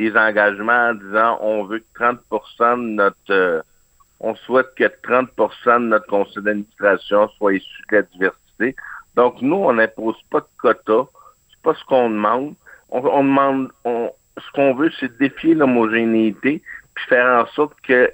des 0.00 0.16
engagements 0.16 0.90
en 0.90 0.94
disant 0.94 1.38
on 1.42 1.64
veut 1.64 1.80
que 1.80 1.98
30 1.98 2.18
de 2.18 2.94
notre 2.94 3.16
euh, 3.30 3.60
on 4.20 4.34
souhaite 4.34 4.74
que 4.74 4.84
30 5.02 5.28
de 5.36 5.78
notre 5.80 6.06
conseil 6.06 6.42
d'administration 6.42 7.28
soit 7.36 7.54
issu 7.54 7.82
de 7.90 7.96
la 7.96 8.02
diversité. 8.02 8.76
Donc 9.14 9.42
nous 9.42 9.56
on 9.56 9.74
n'impose 9.74 10.16
pas 10.30 10.40
de 10.40 10.46
quotas, 10.56 11.06
c'est 11.50 11.62
pas 11.62 11.74
ce 11.74 11.84
qu'on 11.84 12.08
demande. 12.08 12.54
On, 12.88 13.00
on 13.04 13.24
demande 13.24 13.70
on, 13.84 14.10
ce 14.38 14.50
qu'on 14.52 14.74
veut 14.74 14.90
c'est 14.98 15.14
défier 15.18 15.54
l'homogénéité 15.54 16.62
puis 16.94 17.04
faire 17.06 17.44
en 17.44 17.46
sorte 17.48 17.78
que 17.82 18.10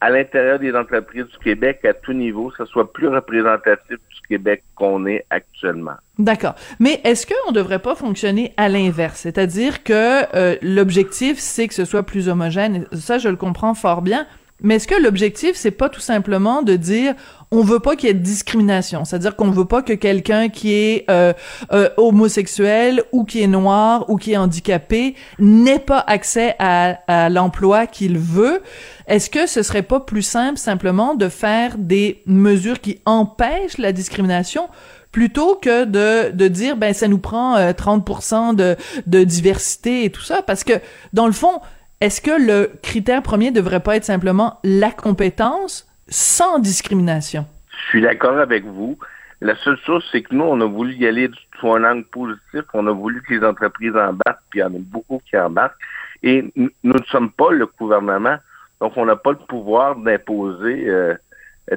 à 0.00 0.10
l'intérieur 0.10 0.58
des 0.58 0.74
entreprises 0.74 1.26
du 1.26 1.38
Québec, 1.38 1.84
à 1.84 1.92
tout 1.92 2.12
niveau, 2.12 2.52
ça 2.56 2.66
soit 2.66 2.92
plus 2.92 3.08
représentatif 3.08 3.96
du 3.96 4.20
Québec 4.28 4.62
qu'on 4.74 5.06
est 5.06 5.24
actuellement. 5.30 5.96
D'accord. 6.18 6.54
Mais 6.78 7.00
est-ce 7.04 7.26
qu'on 7.26 7.50
ne 7.50 7.56
devrait 7.56 7.80
pas 7.80 7.94
fonctionner 7.94 8.52
à 8.56 8.68
l'inverse? 8.68 9.20
C'est-à-dire 9.20 9.82
que 9.82 10.36
euh, 10.36 10.56
l'objectif, 10.62 11.38
c'est 11.38 11.66
que 11.68 11.74
ce 11.74 11.84
soit 11.84 12.04
plus 12.04 12.28
homogène. 12.28 12.86
Ça, 12.92 13.18
je 13.18 13.28
le 13.28 13.36
comprends 13.36 13.74
fort 13.74 14.02
bien. 14.02 14.26
Mais 14.60 14.76
est-ce 14.76 14.88
que 14.88 15.00
l'objectif, 15.00 15.52
c'est 15.54 15.70
pas 15.70 15.88
tout 15.88 16.00
simplement 16.00 16.62
de 16.62 16.74
dire 16.74 17.14
on 17.50 17.62
veut 17.62 17.78
pas 17.78 17.96
qu'il 17.96 18.08
y 18.08 18.10
ait 18.10 18.14
de 18.14 18.18
discrimination, 18.18 19.04
c'est-à-dire 19.04 19.34
qu'on 19.34 19.50
veut 19.50 19.64
pas 19.64 19.80
que 19.82 19.94
quelqu'un 19.94 20.48
qui 20.48 20.74
est 20.74 21.04
euh, 21.08 21.32
euh, 21.72 21.88
homosexuel 21.96 23.02
ou 23.12 23.24
qui 23.24 23.42
est 23.42 23.46
noir 23.46 24.10
ou 24.10 24.16
qui 24.16 24.32
est 24.32 24.36
handicapé 24.36 25.14
n'ait 25.38 25.78
pas 25.78 26.04
accès 26.06 26.56
à, 26.58 26.98
à 27.06 27.28
l'emploi 27.30 27.86
qu'il 27.86 28.18
veut. 28.18 28.60
Est-ce 29.08 29.30
que 29.30 29.46
ce 29.46 29.62
serait 29.62 29.82
pas 29.82 30.00
plus 30.00 30.22
simple 30.22 30.58
simplement 30.58 31.14
de 31.14 31.28
faire 31.28 31.76
des 31.78 32.22
mesures 32.26 32.80
qui 32.80 33.00
empêchent 33.06 33.78
la 33.78 33.92
discrimination 33.92 34.68
plutôt 35.10 35.56
que 35.56 35.84
de, 35.84 36.30
de 36.30 36.48
dire 36.48 36.76
ben 36.76 36.92
ça 36.92 37.08
nous 37.08 37.18
prend 37.18 37.58
30% 37.58 38.54
de, 38.54 38.76
de 39.06 39.24
diversité 39.24 40.04
et 40.04 40.10
tout 40.10 40.20
ça? 40.20 40.42
Parce 40.42 40.62
que 40.62 40.74
dans 41.12 41.26
le 41.26 41.32
fond 41.32 41.60
est-ce 42.00 42.20
que 42.20 42.30
le 42.30 42.70
critère 42.80 43.22
premier 43.22 43.50
devrait 43.50 43.80
pas 43.80 43.96
être 43.96 44.04
simplement 44.04 44.60
la 44.62 44.92
compétence 44.92 45.88
sans 46.08 46.60
discrimination? 46.60 47.44
Je 47.70 47.88
suis 47.88 48.02
d'accord 48.02 48.38
avec 48.38 48.64
vous. 48.64 48.96
La 49.40 49.56
seule 49.56 49.78
chose, 49.84 50.06
c'est 50.12 50.22
que 50.22 50.32
nous, 50.32 50.44
on 50.44 50.60
a 50.60 50.66
voulu 50.66 50.94
y 50.94 51.08
aller 51.08 51.28
sur 51.58 51.74
un 51.74 51.82
angle 51.82 52.04
positif. 52.04 52.62
On 52.72 52.86
a 52.86 52.92
voulu 52.92 53.20
que 53.22 53.34
les 53.34 53.44
entreprises 53.44 53.96
embarquent, 53.96 54.42
puis 54.50 54.60
il 54.60 54.62
y 54.62 54.62
en 54.62 54.74
a 54.74 54.78
beaucoup 54.78 55.20
qui 55.28 55.36
embarquent. 55.36 55.74
Et 56.22 56.52
nous 56.56 56.70
ne 56.84 57.04
sommes 57.08 57.32
pas 57.32 57.50
le 57.50 57.66
gouvernement, 57.66 58.36
donc 58.80 58.92
on 58.96 59.04
n'a 59.04 59.16
pas 59.16 59.32
le 59.32 59.38
pouvoir 59.38 59.96
d'imposer 59.96 60.88
euh, 60.88 61.14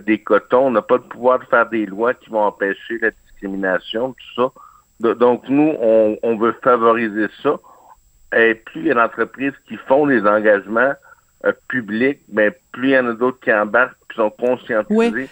des 0.06 0.20
cotons, 0.20 0.68
on 0.68 0.72
n'a 0.72 0.82
pas 0.82 0.96
le 0.96 1.04
pouvoir 1.04 1.40
de 1.40 1.46
faire 1.46 1.68
des 1.70 1.86
lois 1.86 2.14
qui 2.14 2.30
vont 2.30 2.44
empêcher 2.44 3.00
la 3.02 3.12
discrimination, 3.12 4.14
tout 4.14 4.52
ça. 5.00 5.14
Donc 5.16 5.50
nous, 5.50 5.76
on, 5.80 6.18
on 6.22 6.38
veut 6.38 6.56
favoriser 6.64 7.28
ça. 7.42 7.58
Et 8.38 8.56
plus 8.56 8.82
il 8.82 8.88
y 8.88 8.92
a 8.92 8.94
d'entreprises 8.94 9.54
qui 9.68 9.76
font 9.88 10.08
des 10.08 10.22
engagements 10.26 10.94
euh, 11.46 11.52
publics, 11.68 12.22
mais 12.32 12.52
plus 12.72 12.90
il 12.90 12.94
y 12.94 13.00
en 13.00 13.08
a 13.08 13.14
d'autres 13.14 13.40
qui 13.40 13.52
embarquent, 13.52 13.98
qui 14.10 14.16
sont 14.16 14.30
conscientisés. 14.30 14.96
Oui, 14.96 15.30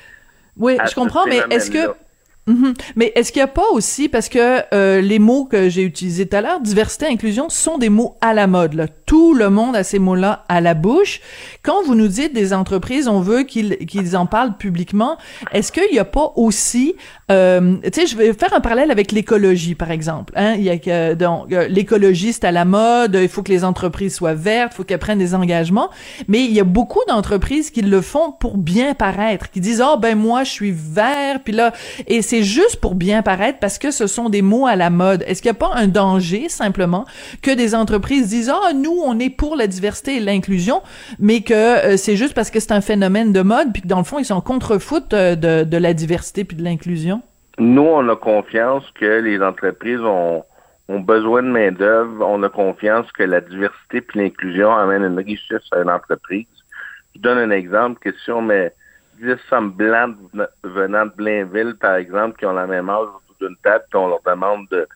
oui 0.58 0.78
je 0.86 0.96
comprends, 0.96 1.26
mais 1.26 1.42
est-ce 1.50 1.72
que 1.72 1.94
Mhm. 2.50 2.74
Mais 2.96 3.12
est-ce 3.16 3.32
qu'il 3.32 3.42
n'y 3.42 3.44
a 3.44 3.48
pas 3.48 3.70
aussi, 3.74 4.10
parce 4.10 4.28
que 4.28 4.64
euh, 4.74 5.02
les 5.02 5.20
mots 5.20 5.46
que 5.46 5.70
j'ai 5.70 5.84
utilisés 5.84 6.28
tout 6.28 6.36
à 6.36 6.42
l'heure, 6.42 6.60
diversité, 6.60 7.06
inclusion, 7.06 7.50
sont 7.50 7.78
des 7.78 7.90
mots 7.90 8.18
à 8.22 8.34
la 8.34 8.48
mode. 8.48 8.74
Là. 8.74 8.88
Tout 9.06 9.36
le 9.36 9.50
monde 9.50 9.76
a 9.76 9.84
ces 9.84 10.00
mots-là 10.00 10.46
à 10.50 10.60
la 10.60 10.74
bouche. 10.74 11.22
Quand 11.62 11.84
vous 11.84 11.94
nous 11.94 12.08
dites 12.08 12.34
des 12.34 12.52
entreprises, 12.54 13.08
on 13.08 13.22
veut 13.22 13.44
qu'ils 13.44 13.78
qu'ils 13.86 14.18
en 14.18 14.26
parlent 14.26 14.58
publiquement, 14.58 15.18
est-ce 15.52 15.72
qu'il 15.72 15.92
n'y 15.92 16.00
a 16.00 16.06
pas 16.06 16.34
aussi, 16.36 16.96
euh, 17.32 17.76
tu 17.84 18.02
sais, 18.02 18.08
je 18.08 18.18
vais 18.18 18.34
faire 18.34 18.54
un 18.54 18.62
parallèle 18.62 18.90
avec 18.90 19.12
l'écologie, 19.12 19.76
par 19.76 19.92
exemple. 19.92 20.34
Hein? 20.36 20.56
Il 20.56 20.64
y 20.64 20.70
a 20.70 20.78
que 20.78 21.14
donc 21.14 21.54
euh, 21.54 21.68
l'écologie 21.68 22.34
c'est 22.34 22.46
à 22.46 22.52
la 22.52 22.66
mode, 22.66 23.18
il 23.22 23.30
faut 23.30 23.44
que 23.44 23.52
les 23.52 23.64
entreprises 23.64 24.16
soient 24.16 24.34
vertes, 24.34 24.74
il 24.74 24.78
faut 24.78 24.84
qu'elles 24.84 25.00
prennent 25.00 25.20
des 25.20 25.36
engagements, 25.36 25.90
mais 26.28 26.44
il 26.44 26.52
y 26.52 26.60
a 26.60 26.64
beaucoup 26.64 27.02
d'entreprises 27.08 27.70
qui 27.70 27.82
le 27.82 28.02
font 28.02 28.32
pour 28.32 28.58
bien 28.58 28.96
paraître, 28.96 29.52
qui 29.52 29.60
disent 29.60 29.84
oh 29.86 29.98
ben 29.98 30.18
moi 30.18 30.44
je 30.44 30.52
suis 30.52 30.72
vert, 30.76 31.42
puis 31.44 31.54
là 31.54 31.74
et 32.08 32.22
c'est 32.22 32.39
juste 32.44 32.80
pour 32.80 32.96
bien 32.96 33.22
paraître 33.22 33.60
parce 33.60 33.78
que 33.78 33.92
ce 33.92 34.08
sont 34.08 34.30
des 34.30 34.42
mots 34.42 34.68
à 34.68 34.76
la 34.76 34.90
mode. 34.90 35.24
Est-ce 35.28 35.42
qu'il 35.42 35.52
n'y 35.52 35.58
a 35.58 35.60
pas 35.60 35.72
un 35.76 35.88
danger 35.88 36.50
simplement 36.50 37.06
que 37.42 37.56
des 37.56 37.76
entreprises 37.76 38.30
disent 38.30 38.52
ah 38.54 38.74
nous 38.74 38.98
on 39.06 39.20
est 39.20 39.30
pour 39.30 39.56
la 39.56 39.68
diversité 39.68 40.18
et 40.18 40.20
l'inclusion, 40.20 40.82
mais 41.20 41.42
que 41.42 41.54
euh, 41.54 41.98
c'est 41.98 42.16
juste 42.16 42.34
parce 42.34 42.52
que 42.52 42.60
c'est 42.60 42.72
un 42.72 42.82
phénomène 42.82 43.34
de 43.34 43.42
mode 43.42 43.72
puis 43.74 43.82
que 43.82 43.88
dans 43.88 43.98
le 43.98 44.04
fond 44.04 44.20
ils 44.20 44.26
sont 44.26 44.42
contre-foot 44.42 45.14
euh, 45.14 45.36
de, 45.36 45.64
de 45.64 45.78
la 45.78 45.94
diversité 45.94 46.44
puis 46.44 46.58
de 46.58 46.64
l'inclusion? 46.64 47.22
Nous 47.58 47.82
on 47.82 48.08
a 48.10 48.16
confiance 48.16 48.84
que 49.00 49.20
les 49.20 49.42
entreprises 49.42 50.02
ont 50.02 50.44
ont 50.90 51.00
besoin 51.00 51.44
de 51.44 51.50
main-d'œuvre, 51.50 52.26
on 52.28 52.42
a 52.42 52.50
confiance 52.50 53.10
que 53.12 53.24
la 53.24 53.42
diversité 53.42 54.02
puis 54.02 54.20
l'inclusion 54.20 54.76
amènent 54.76 55.04
une 55.04 55.20
richesse 55.20 55.62
à 55.72 55.82
une 55.82 55.90
entreprise. 55.90 56.48
Je 57.16 57.22
donne 57.22 57.38
un 57.38 57.52
exemple 57.52 58.00
que 58.00 58.10
si 58.24 58.32
on 58.32 58.42
met 58.42 58.74
10 59.22 59.36
hommes 59.52 59.72
blancs 59.72 60.16
venant 60.64 61.06
de 61.06 61.12
Blainville, 61.16 61.76
par 61.80 61.96
exemple, 61.96 62.38
qui 62.38 62.46
ont 62.46 62.54
la 62.54 62.68
même 62.68 62.90
âge 62.90 63.08
autour 63.08 63.48
d'une 63.48 63.58
table, 63.58 63.84
puis 63.90 64.00
on 64.00 64.08
leur 64.08 64.22
demande 64.26 64.68
de, 64.70 64.88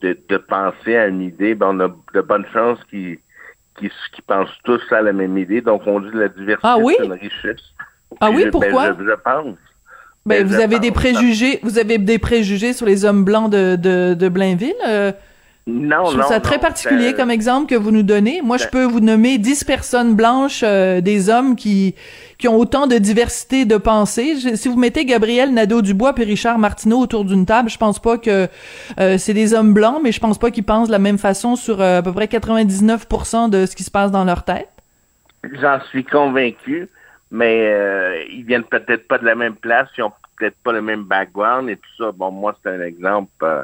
de, 0.00 0.18
de, 0.28 0.36
penser 0.36 0.96
à 0.96 1.06
une 1.06 1.22
idée, 1.22 1.54
ben 1.54 1.68
on 1.70 1.80
a 1.80 1.88
de 2.14 2.20
bonnes 2.20 2.46
chances 2.52 2.78
qu'ils 2.90 3.18
qui, 3.78 3.90
qui 4.14 4.22
pensent 4.22 4.48
tous 4.64 4.80
à 4.90 5.02
la 5.02 5.12
même 5.12 5.36
idée. 5.38 5.60
Donc, 5.60 5.82
on 5.86 6.00
dit 6.00 6.08
la 6.12 6.28
diversité, 6.28 6.60
ah 6.62 6.78
oui? 6.78 6.94
c'est 6.98 7.06
une 7.06 7.12
richesse. 7.12 7.62
Ah 8.20 8.30
oui, 8.30 8.44
ben, 8.44 8.50
pourquoi? 8.50 8.94
je, 8.98 9.04
je, 9.04 9.14
pense. 9.22 9.56
Ben, 10.24 10.46
vous 10.46 10.54
avez 10.54 10.78
des 10.78 10.92
préjugés, 10.92 11.60
vous 11.62 11.78
avez 11.78 11.98
des 11.98 12.18
préjugés 12.18 12.72
sur 12.72 12.86
les 12.86 13.04
hommes 13.04 13.24
blancs 13.24 13.50
de, 13.50 13.76
de, 13.76 14.14
de 14.14 14.28
Blainville? 14.28 14.74
Euh, 14.86 15.12
non, 15.66 16.04
je 16.04 16.10
trouve 16.10 16.20
non, 16.20 16.28
ça 16.28 16.40
très 16.40 16.56
non, 16.56 16.62
particulier 16.62 17.10
ben- 17.10 17.16
comme 17.16 17.30
exemple 17.30 17.68
que 17.68 17.74
vous 17.74 17.90
nous 17.90 18.04
donnez. 18.04 18.40
Moi, 18.42 18.56
je 18.56 18.64
ben- 18.64 18.70
peux 18.70 18.84
vous 18.84 19.00
nommer 19.00 19.38
10 19.38 19.64
personnes 19.64 20.14
blanches, 20.14 20.62
euh, 20.64 21.00
des 21.00 21.28
hommes 21.28 21.56
qui 21.56 21.94
qui 22.38 22.48
ont 22.48 22.56
autant 22.56 22.86
de 22.86 22.96
diversité 22.98 23.64
de 23.64 23.76
pensée. 23.76 24.36
Je- 24.38 24.56
si 24.56 24.68
vous 24.68 24.76
mettez 24.76 25.04
Gabriel 25.04 25.52
Nadeau-Dubois 25.54 26.14
et 26.18 26.24
Richard 26.24 26.58
Martineau 26.58 26.98
autour 26.98 27.24
d'une 27.24 27.46
table, 27.46 27.70
je 27.70 27.78
pense 27.78 27.98
pas 27.98 28.18
que 28.18 28.48
euh, 29.00 29.18
c'est 29.18 29.34
des 29.34 29.54
hommes 29.54 29.72
blancs, 29.72 30.00
mais 30.02 30.12
je 30.12 30.20
pense 30.20 30.38
pas 30.38 30.50
qu'ils 30.50 30.64
pensent 30.64 30.88
de 30.88 30.92
la 30.92 30.98
même 30.98 31.18
façon 31.18 31.56
sur 31.56 31.80
euh, 31.80 31.98
à 31.98 32.02
peu 32.02 32.12
près 32.12 32.26
99% 32.26 33.48
de 33.50 33.66
ce 33.66 33.74
qui 33.76 33.84
se 33.84 33.90
passe 33.90 34.10
dans 34.10 34.24
leur 34.24 34.44
tête. 34.44 34.68
J'en 35.60 35.80
suis 35.90 36.04
convaincu, 36.04 36.88
mais 37.30 37.66
euh, 37.72 38.22
ils 38.32 38.44
viennent 38.44 38.64
peut-être 38.64 39.06
pas 39.08 39.18
de 39.18 39.24
la 39.24 39.34
même 39.34 39.54
place, 39.54 39.88
ils 39.96 40.02
ont 40.02 40.12
peut-être 40.38 40.56
pas 40.62 40.72
le 40.72 40.82
même 40.82 41.04
background 41.04 41.68
et 41.70 41.76
tout 41.76 42.04
ça. 42.04 42.12
Bon, 42.12 42.30
moi, 42.30 42.56
c'est 42.62 42.70
un 42.70 42.80
exemple. 42.82 43.30
euh, 43.42 43.62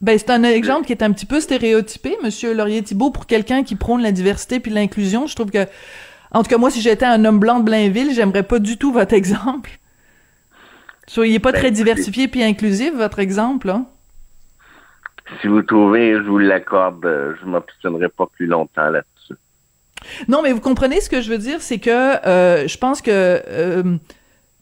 Ben, 0.00 0.18
c'est 0.18 0.30
un 0.30 0.44
exemple 0.44 0.86
qui 0.86 0.92
est 0.92 1.02
un 1.02 1.10
petit 1.12 1.26
peu 1.26 1.40
stéréotypé, 1.40 2.16
Monsieur 2.22 2.54
Laurier-Thibault, 2.54 3.10
pour 3.10 3.26
quelqu'un 3.26 3.64
qui 3.64 3.74
prône 3.76 4.02
la 4.02 4.12
diversité 4.12 4.60
puis 4.60 4.70
l'inclusion. 4.70 5.26
Je 5.26 5.34
trouve 5.34 5.50
que, 5.50 5.66
en 6.32 6.42
tout 6.42 6.48
cas, 6.50 6.58
moi, 6.58 6.70
si 6.70 6.80
j'étais 6.80 7.04
un 7.06 7.24
homme 7.24 7.38
blanc 7.38 7.60
de 7.60 7.64
Blainville, 7.64 8.12
j'aimerais 8.14 8.42
pas 8.42 8.58
du 8.58 8.76
tout 8.78 8.92
votre 8.92 9.14
exemple. 9.22 9.70
Soyez 11.06 11.38
pas 11.38 11.52
Ben, 11.52 11.58
très 11.58 11.70
diversifié 11.70 12.28
puis 12.28 12.42
inclusif, 12.42 12.94
votre 12.94 13.18
exemple, 13.18 13.66
là. 13.66 13.84
si 15.40 15.46
vous 15.48 15.62
trouvez, 15.62 16.14
je 16.14 16.20
vous 16.22 16.38
l'accorde, 16.38 17.04
je 17.40 17.46
m'obstinerai 17.46 18.08
pas 18.08 18.26
plus 18.26 18.46
longtemps 18.46 18.88
là-dessus. 18.88 19.34
Non, 20.28 20.42
mais 20.42 20.52
vous 20.52 20.60
comprenez 20.60 21.00
ce 21.00 21.08
que 21.10 21.20
je 21.20 21.30
veux 21.30 21.38
dire, 21.38 21.60
c'est 21.62 21.78
que 21.78 21.90
euh, 22.26 22.66
je 22.66 22.76
pense 22.78 23.02
que 23.02 23.10
euh, 23.10 23.96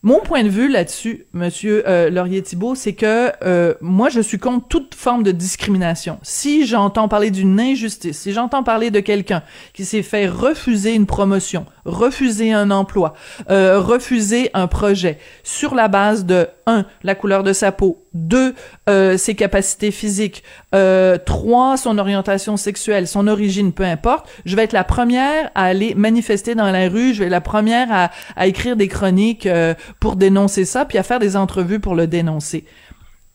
mon 0.02 0.20
point 0.20 0.44
de 0.44 0.48
vue 0.48 0.68
là-dessus, 0.68 1.26
Monsieur 1.34 1.86
euh, 1.86 2.08
Laurier-Thibault, 2.08 2.74
c'est 2.74 2.94
que 2.94 3.32
euh, 3.42 3.74
moi, 3.82 4.08
je 4.08 4.20
suis 4.20 4.38
contre 4.38 4.66
toute 4.66 4.94
forme 4.94 5.22
de 5.22 5.30
discrimination. 5.30 6.18
Si 6.22 6.64
j'entends 6.64 7.06
parler 7.06 7.30
d'une 7.30 7.60
injustice, 7.60 8.20
si 8.20 8.32
j'entends 8.32 8.62
parler 8.62 8.90
de 8.90 9.00
quelqu'un 9.00 9.42
qui 9.74 9.84
s'est 9.84 10.02
fait 10.02 10.26
refuser 10.26 10.94
une 10.94 11.04
promotion, 11.04 11.66
refuser 11.84 12.50
un 12.50 12.70
emploi, 12.70 13.12
euh, 13.50 13.78
refuser 13.78 14.48
un 14.54 14.68
projet 14.68 15.18
sur 15.42 15.74
la 15.74 15.88
base 15.88 16.24
de 16.24 16.48
un, 16.64 16.86
la 17.02 17.14
couleur 17.14 17.42
de 17.42 17.52
sa 17.52 17.70
peau, 17.70 17.99
deux, 18.14 18.54
euh, 18.88 19.16
ses 19.16 19.34
capacités 19.34 19.90
physiques, 19.90 20.42
euh, 20.74 21.16
trois, 21.18 21.76
son 21.76 21.98
orientation 21.98 22.56
sexuelle, 22.56 23.06
son 23.06 23.28
origine, 23.28 23.72
peu 23.72 23.84
importe, 23.84 24.28
je 24.44 24.56
vais 24.56 24.64
être 24.64 24.72
la 24.72 24.84
première 24.84 25.50
à 25.54 25.64
aller 25.64 25.94
manifester 25.94 26.54
dans 26.54 26.70
la 26.70 26.88
rue, 26.88 27.14
je 27.14 27.20
vais 27.20 27.26
être 27.26 27.30
la 27.30 27.40
première 27.40 27.88
à, 27.92 28.10
à 28.36 28.46
écrire 28.46 28.76
des 28.76 28.88
chroniques 28.88 29.46
euh, 29.46 29.74
pour 30.00 30.16
dénoncer 30.16 30.64
ça, 30.64 30.84
puis 30.84 30.98
à 30.98 31.02
faire 31.02 31.18
des 31.18 31.36
entrevues 31.36 31.80
pour 31.80 31.94
le 31.94 32.06
dénoncer. 32.06 32.64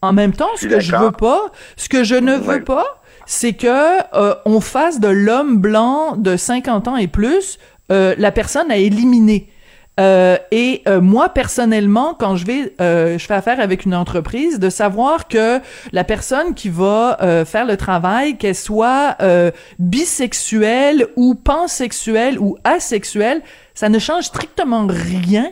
En 0.01 0.13
même 0.13 0.33
temps, 0.33 0.49
ce 0.57 0.67
que 0.67 0.79
je 0.79 0.95
veux 0.95 1.11
pas, 1.11 1.51
ce 1.77 1.89
que 1.89 2.03
je 2.03 2.15
ne 2.15 2.35
veux 2.35 2.63
pas, 2.63 3.01
c'est 3.25 3.53
que 3.53 3.67
euh, 3.67 4.35
on 4.45 4.59
fasse 4.59 4.99
de 4.99 5.07
l'homme 5.07 5.57
blanc 5.57 6.15
de 6.15 6.37
50 6.37 6.87
ans 6.87 6.97
et 6.97 7.07
plus 7.07 7.57
euh, 7.91 8.13
la 8.17 8.31
personne 8.31 8.69
à 8.71 8.77
éliminer. 8.77 9.49
Euh, 9.97 10.37
et 10.51 10.81
euh, 10.87 10.99
moi 10.99 11.29
personnellement, 11.29 12.15
quand 12.15 12.35
je 12.35 12.45
vais, 12.45 12.73
euh, 12.81 13.17
je 13.17 13.25
fais 13.25 13.33
affaire 13.33 13.61
avec 13.61 13.85
une 13.85 13.95
entreprise, 13.95 14.59
de 14.59 14.69
savoir 14.69 15.29
que 15.29 15.61
la 15.93 16.03
personne 16.03 16.53
qui 16.53 16.67
va 16.67 17.17
euh, 17.21 17.45
faire 17.45 17.65
le 17.65 17.77
travail, 17.77 18.37
qu'elle 18.37 18.55
soit 18.55 19.15
euh, 19.21 19.51
bisexuelle 19.79 21.07
ou 21.15 21.33
pansexuelle 21.35 22.37
ou 22.39 22.57
asexuelle, 22.65 23.41
ça 23.73 23.87
ne 23.87 23.99
change 23.99 24.25
strictement 24.25 24.85
rien 24.85 25.49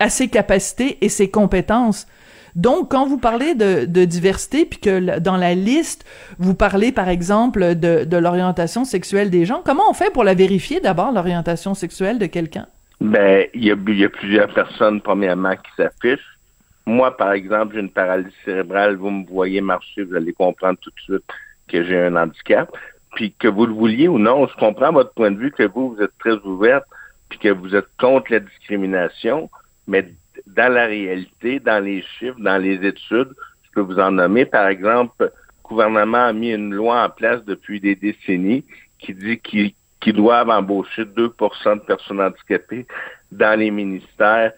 à 0.00 0.10
ses 0.10 0.28
capacités 0.28 0.98
et 1.00 1.08
ses 1.08 1.30
compétences. 1.30 2.06
Donc, 2.54 2.90
quand 2.90 3.06
vous 3.06 3.18
parlez 3.18 3.54
de, 3.54 3.84
de 3.84 4.04
diversité, 4.04 4.64
puis 4.64 4.80
que 4.80 5.18
dans 5.18 5.36
la 5.36 5.54
liste, 5.54 6.04
vous 6.38 6.54
parlez, 6.54 6.92
par 6.92 7.08
exemple, 7.08 7.74
de 7.74 8.16
l'orientation 8.16 8.84
sexuelle 8.84 9.30
des 9.30 9.44
gens, 9.44 9.62
comment 9.64 9.84
on 9.88 9.92
fait 9.92 10.10
pour 10.10 10.24
la 10.24 10.34
vérifier 10.34 10.80
d'abord, 10.80 11.12
l'orientation 11.12 11.74
sexuelle 11.74 12.18
de 12.18 12.26
quelqu'un? 12.26 12.66
Ben, 13.00 13.46
il 13.54 13.64
y 13.64 13.68
y 13.68 14.04
a 14.04 14.08
plusieurs 14.08 14.52
personnes, 14.52 15.00
premièrement, 15.00 15.54
qui 15.54 15.70
s'affichent. 15.76 16.38
Moi, 16.84 17.16
par 17.16 17.32
exemple, 17.32 17.74
j'ai 17.74 17.80
une 17.80 17.90
paralysie 17.90 18.34
cérébrale. 18.44 18.96
Vous 18.96 19.10
me 19.10 19.26
voyez 19.26 19.60
marcher, 19.60 20.02
vous 20.02 20.16
allez 20.16 20.32
comprendre 20.32 20.78
tout 20.80 20.90
de 20.90 21.00
suite 21.00 21.24
que 21.68 21.84
j'ai 21.84 22.00
un 22.00 22.16
handicap. 22.16 22.74
Puis 23.14 23.32
que 23.38 23.46
vous 23.46 23.66
le 23.66 23.72
vouliez 23.72 24.08
ou 24.08 24.18
non, 24.18 24.46
je 24.48 24.56
comprends 24.56 24.92
votre 24.92 25.12
point 25.12 25.30
de 25.30 25.38
vue 25.38 25.52
que 25.52 25.64
vous, 25.64 25.94
vous 25.94 26.02
êtes 26.02 26.16
très 26.18 26.36
ouverte, 26.44 26.84
puis 27.28 27.38
que 27.38 27.48
vous 27.48 27.74
êtes 27.76 27.88
contre 28.00 28.32
la 28.32 28.40
discrimination. 28.40 29.48
Mais 29.86 30.12
dans 30.46 30.72
la 30.72 30.86
réalité, 30.86 31.60
dans 31.60 31.82
les 31.82 32.02
chiffres, 32.02 32.40
dans 32.40 32.60
les 32.60 32.84
études, 32.86 33.34
je 33.62 33.70
peux 33.74 33.80
vous 33.80 33.98
en 33.98 34.10
nommer. 34.10 34.44
Par 34.44 34.66
exemple, 34.66 35.12
le 35.18 35.32
gouvernement 35.62 36.26
a 36.26 36.32
mis 36.32 36.52
une 36.52 36.74
loi 36.74 37.04
en 37.04 37.10
place 37.10 37.44
depuis 37.44 37.80
des 37.80 37.94
décennies 37.94 38.64
qui 38.98 39.14
dit 39.14 39.38
qu'il 39.38 39.72
qu'ils 40.00 40.14
doivent 40.14 40.50
embaucher 40.50 41.04
2% 41.04 41.74
de 41.74 41.80
personnes 41.80 42.20
handicapées 42.20 42.86
dans 43.32 43.58
les 43.58 43.70
ministères 43.70 44.52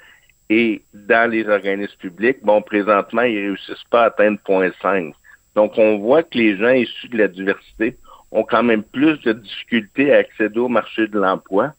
et 0.48 0.82
dans 0.92 1.30
les 1.30 1.48
organismes 1.48 1.96
publics. 1.98 2.38
Bon, 2.42 2.60
présentement, 2.60 3.22
ils 3.22 3.38
réussissent 3.38 3.84
pas 3.90 4.02
à 4.02 4.06
atteindre 4.06 4.38
0.5. 4.46 5.12
Donc, 5.54 5.72
on 5.78 5.98
voit 5.98 6.22
que 6.22 6.36
les 6.36 6.56
gens 6.56 6.70
issus 6.70 7.08
de 7.08 7.18
la 7.18 7.28
diversité 7.28 7.96
ont 8.32 8.44
quand 8.44 8.62
même 8.62 8.82
plus 8.82 9.20
de 9.22 9.32
difficultés 9.32 10.14
à 10.14 10.18
accéder 10.18 10.58
au 10.58 10.68
marché 10.68 11.06
de 11.08 11.18
l'emploi 11.18 11.72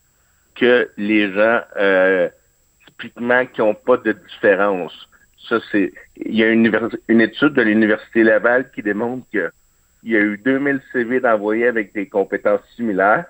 que 0.56 0.90
les 0.98 1.32
gens 1.34 1.62
euh, 1.78 2.30
typiquement 2.88 3.46
qui 3.46 3.62
n'ont 3.62 3.74
pas 3.74 3.98
de 3.98 4.12
différence. 4.12 5.10
Ça, 5.50 5.60
c'est. 5.72 5.94
Il 6.18 6.36
y 6.36 6.44
a 6.44 6.50
une, 6.50 6.72
une 7.08 7.22
étude 7.22 7.54
de 7.54 7.62
l'Université 7.62 8.24
Laval 8.24 8.70
qui 8.72 8.82
démontre 8.82 9.28
qu'il 9.32 9.50
y 10.04 10.16
a 10.16 10.20
eu 10.20 10.38
2000 10.38 10.82
CV 10.92 11.20
d'envoyés 11.20 11.68
avec 11.68 11.94
des 11.94 12.08
compétences 12.08 12.62
similaires. 12.76 13.26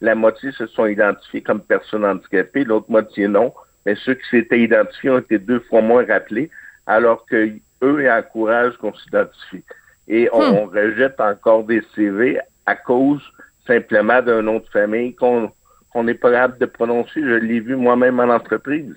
La 0.00 0.14
moitié 0.14 0.50
se 0.52 0.66
sont 0.66 0.86
identifiés 0.86 1.42
comme 1.42 1.60
personnes 1.60 2.04
handicapées, 2.04 2.64
l'autre 2.64 2.86
moitié 2.90 3.28
non. 3.28 3.52
Mais 3.86 3.94
ceux 3.96 4.14
qui 4.14 4.28
s'étaient 4.30 4.60
identifiés 4.60 5.10
ont 5.10 5.18
été 5.18 5.38
deux 5.38 5.60
fois 5.60 5.80
moins 5.82 6.04
rappelés, 6.06 6.50
alors 6.86 7.24
que 7.26 7.50
eux 7.82 8.02
ils 8.02 8.10
encouragent 8.10 8.76
qu'on 8.78 8.94
s'identifie. 8.94 9.64
Et 10.08 10.28
on, 10.32 10.66
Hmm. 10.66 10.68
rejette 10.68 11.20
encore 11.20 11.64
des 11.64 11.82
CV 11.94 12.38
à 12.66 12.74
cause 12.74 13.22
simplement 13.66 14.20
d'un 14.22 14.42
nom 14.42 14.58
de 14.58 14.66
famille 14.72 15.14
qu'on 15.14 15.50
qu'on 15.92 16.04
n'est 16.04 16.14
pas 16.14 16.30
capable 16.30 16.58
de 16.58 16.66
prononcer. 16.66 17.20
Je 17.20 17.34
l'ai 17.34 17.58
vu 17.58 17.74
moi-même 17.74 18.20
en 18.20 18.28
entreprise. 18.28 18.94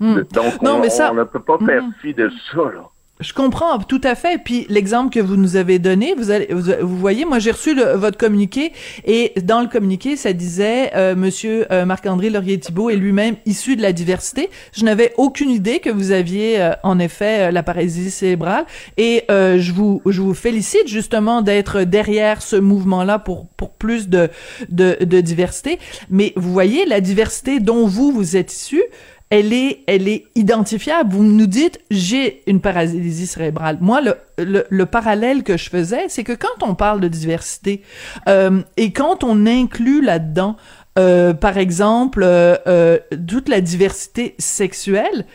Hmm. 0.00 0.22
Donc, 0.32 0.60
Non, 0.62 0.74
on, 0.76 0.80
mais 0.80 0.90
ça- 0.90 1.12
on 1.12 1.14
ne 1.14 1.22
peut 1.24 1.38
pas 1.42 1.58
faire 1.64 1.82
Mhm. 1.82 1.92
fi 2.00 2.12
de 2.12 2.28
ça. 2.50 2.56
Là. 2.74 2.84
Je 3.20 3.32
comprends 3.32 3.76
tout 3.80 4.00
à 4.04 4.14
fait. 4.14 4.40
Puis 4.42 4.66
l'exemple 4.68 5.12
que 5.12 5.18
vous 5.18 5.36
nous 5.36 5.56
avez 5.56 5.80
donné, 5.80 6.14
vous, 6.16 6.30
allez, 6.30 6.48
vous, 6.52 6.70
vous 6.80 6.96
voyez, 6.96 7.24
moi 7.24 7.40
j'ai 7.40 7.50
reçu 7.50 7.74
votre 7.74 8.16
communiqué 8.16 8.72
et 9.04 9.32
dans 9.42 9.60
le 9.60 9.66
communiqué, 9.66 10.16
ça 10.16 10.32
disait 10.32 10.92
euh, 10.94 11.16
Monsieur 11.16 11.66
euh, 11.72 11.84
Marc-André 11.84 12.30
Laurier-Thibault 12.30 12.90
est 12.90 12.96
lui-même 12.96 13.36
issu 13.44 13.74
de 13.74 13.82
la 13.82 13.92
diversité. 13.92 14.50
Je 14.72 14.84
n'avais 14.84 15.14
aucune 15.16 15.50
idée 15.50 15.80
que 15.80 15.90
vous 15.90 16.12
aviez 16.12 16.60
euh, 16.60 16.72
en 16.84 17.00
effet 17.00 17.48
euh, 17.48 17.50
la 17.50 17.64
paralysie 17.64 18.10
cérébrale 18.10 18.66
et 18.96 19.24
euh, 19.30 19.58
je 19.58 19.72
vous 19.72 20.00
je 20.06 20.20
vous 20.20 20.34
félicite 20.34 20.86
justement 20.86 21.42
d'être 21.42 21.82
derrière 21.82 22.40
ce 22.40 22.54
mouvement-là 22.54 23.18
pour 23.18 23.46
pour 23.56 23.70
plus 23.70 24.08
de, 24.08 24.28
de 24.68 24.96
de 25.00 25.20
diversité. 25.20 25.80
Mais 26.08 26.32
vous 26.36 26.52
voyez 26.52 26.86
la 26.86 27.00
diversité 27.00 27.58
dont 27.58 27.86
vous 27.86 28.12
vous 28.12 28.36
êtes 28.36 28.52
issu 28.52 28.82
elle 29.30 29.52
est, 29.52 29.80
elle 29.86 30.08
est 30.08 30.26
identifiable. 30.34 31.12
Vous 31.12 31.22
nous 31.24 31.46
dites, 31.46 31.80
j'ai 31.90 32.42
une 32.46 32.60
paralysie 32.60 33.26
cérébrale. 33.26 33.78
Moi, 33.80 34.00
le, 34.00 34.14
le, 34.38 34.64
le 34.68 34.86
parallèle 34.86 35.42
que 35.42 35.56
je 35.56 35.68
faisais, 35.68 36.06
c'est 36.08 36.24
que 36.24 36.32
quand 36.32 36.62
on 36.62 36.74
parle 36.74 37.00
de 37.00 37.08
diversité 37.08 37.82
euh, 38.28 38.62
et 38.76 38.92
quand 38.92 39.24
on 39.24 39.46
inclut 39.46 40.02
là-dedans, 40.02 40.56
euh, 40.98 41.32
par 41.32 41.58
exemple, 41.58 42.22
euh, 42.24 42.56
euh, 42.66 42.98
toute 43.26 43.48
la 43.48 43.60
diversité 43.60 44.34
sexuelle, 44.38 45.26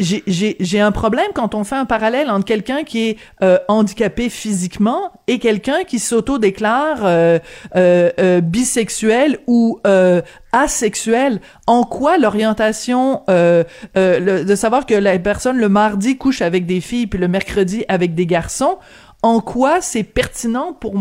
j'ai- 0.00 0.80
un 0.80 0.92
problème 0.92 1.28
quand 1.34 1.54
on 1.54 1.62
fait 1.64 1.76
un 1.76 1.84
parallèle 1.84 2.30
entre 2.30 2.44
quelqu'un 2.46 2.84
qui 2.84 3.10
est 3.10 3.16
euh, 3.42 3.58
handicapé 3.68 4.28
physiquement 4.30 5.12
et 5.26 5.38
quelqu'un 5.38 5.84
qui 5.86 5.98
s'auto-déclare 5.98 7.04
euh, 7.04 7.38
euh, 7.76 8.10
euh, 8.18 8.40
bisexuel 8.40 9.38
ou 9.46 9.78
euh, 9.86 10.22
asexuel. 10.52 11.40
En 11.66 11.84
quoi 11.84 12.18
l'orientation 12.18 13.22
euh, 13.28 13.64
de 13.94 14.54
savoir 14.54 14.86
que 14.86 14.94
la 14.94 15.18
personne 15.18 15.58
le 15.58 15.68
mardi 15.68 16.16
couche 16.16 16.42
avec 16.42 16.66
des 16.66 16.80
filles 16.80 17.06
puis 17.06 17.18
le 17.18 17.28
mercredi 17.28 17.84
avec 17.88 18.14
des 18.14 18.26
garçons, 18.26 18.78
en 19.22 19.40
quoi 19.40 19.82
c'est 19.82 20.02
pertinent 20.02 20.72
pour 20.72 20.94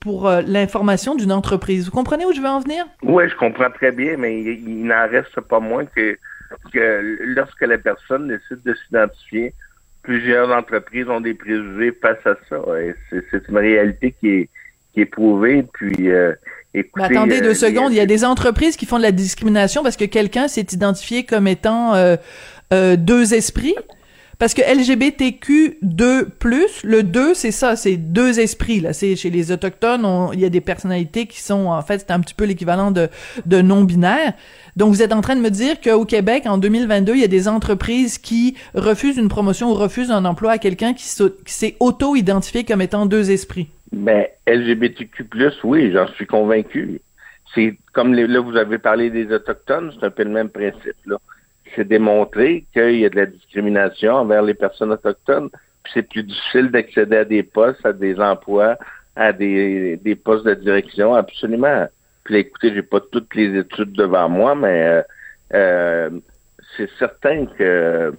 pour 0.00 0.28
l'information 0.46 1.14
d'une 1.14 1.30
entreprise? 1.32 1.84
Vous 1.86 1.92
comprenez 1.92 2.24
où 2.26 2.32
je 2.32 2.40
veux 2.40 2.48
en 2.48 2.58
venir? 2.58 2.84
Oui, 3.04 3.24
je 3.28 3.36
comprends 3.36 3.70
très 3.70 3.92
bien, 3.92 4.16
mais 4.18 4.40
il 4.42 4.84
n'en 4.84 5.06
reste 5.08 5.40
pas 5.42 5.60
moins 5.60 5.84
que, 5.84 6.18
que 6.72 7.18
lorsque 7.20 7.62
la 7.62 7.78
personne 7.78 8.28
décide 8.28 8.62
de 8.64 8.74
s'identifier, 8.74 9.54
plusieurs 10.02 10.50
entreprises 10.50 11.08
ont 11.08 11.20
des 11.20 11.34
préjugés 11.34 11.92
face 12.00 12.24
à 12.26 12.36
ça. 12.48 12.60
Et 12.80 12.94
c'est, 13.10 13.48
une 13.48 13.58
réalité 13.58 14.14
qui 14.18 14.28
est, 14.28 14.48
qui 14.92 15.00
est 15.00 15.06
prouvée. 15.06 15.64
Puis, 15.72 16.10
euh, 16.10 16.32
écoutez, 16.74 17.06
Mais 17.08 17.16
attendez 17.16 17.38
euh, 17.38 17.44
deux 17.44 17.54
secondes, 17.54 17.92
il 17.92 17.96
y 17.96 18.00
a 18.00 18.06
des 18.06 18.24
entreprises 18.24 18.76
qui 18.76 18.86
font 18.86 18.98
de 18.98 19.02
la 19.02 19.12
discrimination 19.12 19.82
parce 19.82 19.96
que 19.96 20.04
quelqu'un 20.04 20.48
s'est 20.48 20.66
identifié 20.72 21.24
comme 21.24 21.46
étant 21.46 21.94
euh, 21.94 22.16
euh, 22.72 22.96
deux 22.96 23.34
esprits? 23.34 23.76
Parce 24.42 24.54
que 24.54 24.62
LGBTQ2+, 24.62 26.80
le 26.82 27.02
2, 27.04 27.32
c'est 27.32 27.52
ça, 27.52 27.76
c'est 27.76 27.96
deux 27.96 28.40
esprits. 28.40 28.80
là. 28.80 28.92
Chez 28.92 29.30
les 29.30 29.52
autochtones, 29.52 30.04
on- 30.04 30.32
il 30.32 30.40
y 30.40 30.44
a 30.44 30.48
des 30.48 30.60
personnalités 30.60 31.26
qui 31.26 31.40
sont, 31.40 31.66
en 31.66 31.80
fait, 31.82 32.00
c'est 32.00 32.10
un 32.10 32.18
petit 32.18 32.34
peu 32.34 32.44
l'équivalent 32.44 32.90
de, 32.90 33.08
non-binaire. 33.46 34.32
Donc, 34.74 34.88
vous 34.88 35.00
êtes 35.00 35.12
en 35.12 35.20
train 35.20 35.36
de 35.36 35.40
me 35.40 35.50
dire 35.50 35.80
qu'au 35.80 36.04
Québec, 36.04 36.42
en 36.46 36.58
2022, 36.58 37.14
il 37.14 37.20
y 37.20 37.24
a 37.24 37.28
des 37.28 37.46
entreprises 37.46 38.18
qui 38.18 38.56
refusent 38.74 39.16
une 39.16 39.28
promotion 39.28 39.70
ou 39.70 39.74
refusent 39.74 40.10
un 40.10 40.24
emploi 40.24 40.50
à 40.50 40.58
quelqu'un 40.58 40.92
qui 40.92 41.04
s'est 41.04 41.76
auto-identifié 41.78 42.64
comme 42.64 42.82
étant 42.82 43.06
deux 43.06 43.30
esprits. 43.30 43.68
Ben, 43.92 44.26
LGBTQ+, 44.48 45.24
oui, 45.62 45.92
j'en 45.92 46.08
suis 46.08 46.26
convaincu. 46.26 47.00
C'est 47.54 47.76
comme 47.92 48.12
les- 48.12 48.26
là, 48.26 48.40
vous 48.40 48.56
avez 48.56 48.78
parlé 48.78 49.08
des 49.08 49.32
Autochtones, 49.32 49.92
c'est 50.00 50.04
un 50.04 50.10
peu 50.10 50.24
le 50.24 50.30
même 50.30 50.48
principe, 50.48 50.96
là. 51.06 51.18
C'est 51.74 51.88
démontré 51.88 52.64
qu'il 52.72 52.98
y 52.98 53.04
a 53.04 53.08
de 53.08 53.16
la 53.16 53.26
discrimination 53.26 54.14
envers 54.14 54.42
les 54.42 54.54
personnes 54.54 54.92
autochtones, 54.92 55.48
puis 55.82 55.92
c'est 55.94 56.08
plus 56.08 56.22
difficile 56.22 56.70
d'accéder 56.70 57.16
à 57.16 57.24
des 57.24 57.42
postes, 57.42 57.84
à 57.84 57.92
des 57.92 58.18
emplois, 58.20 58.76
à 59.16 59.32
des, 59.32 59.96
des 59.96 60.14
postes 60.14 60.44
de 60.46 60.54
direction, 60.54 61.14
absolument. 61.14 61.86
Puis 62.24 62.36
écoutez, 62.36 62.72
j'ai 62.74 62.82
pas 62.82 63.00
toutes 63.00 63.34
les 63.34 63.58
études 63.58 63.92
devant 63.92 64.28
moi, 64.28 64.54
mais 64.54 64.86
euh, 64.86 65.02
euh, 65.54 66.10
c'est 66.76 66.90
certain 66.98 67.46
que 67.46 68.12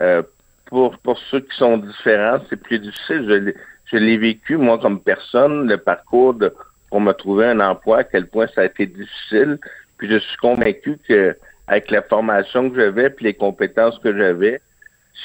euh, 0.00 0.22
pour, 0.66 0.98
pour 0.98 1.18
ceux 1.30 1.40
qui 1.40 1.56
sont 1.56 1.78
différents, 1.78 2.38
c'est 2.50 2.60
plus 2.60 2.78
difficile. 2.78 3.24
Je 3.28 3.34
l'ai- 3.34 3.54
je 3.86 3.96
l'ai 3.96 4.18
vécu, 4.18 4.56
moi, 4.56 4.78
comme 4.78 5.00
personne, 5.00 5.68
le 5.68 5.76
parcours 5.78 6.34
de, 6.34 6.52
pour 6.90 7.00
me 7.00 7.12
trouver 7.12 7.46
un 7.46 7.60
emploi, 7.60 7.98
à 7.98 8.04
quel 8.04 8.26
point 8.26 8.48
ça 8.48 8.62
a 8.62 8.64
été 8.64 8.84
difficile. 8.86 9.58
Puis 9.96 10.10
je 10.10 10.18
suis 10.18 10.36
convaincu 10.38 10.98
que 11.08 11.36
avec 11.66 11.90
la 11.90 12.02
formation 12.02 12.70
que 12.70 12.76
j'avais 12.76 13.10
puis 13.10 13.24
les 13.24 13.34
compétences 13.34 13.98
que 13.98 14.16
j'avais, 14.16 14.60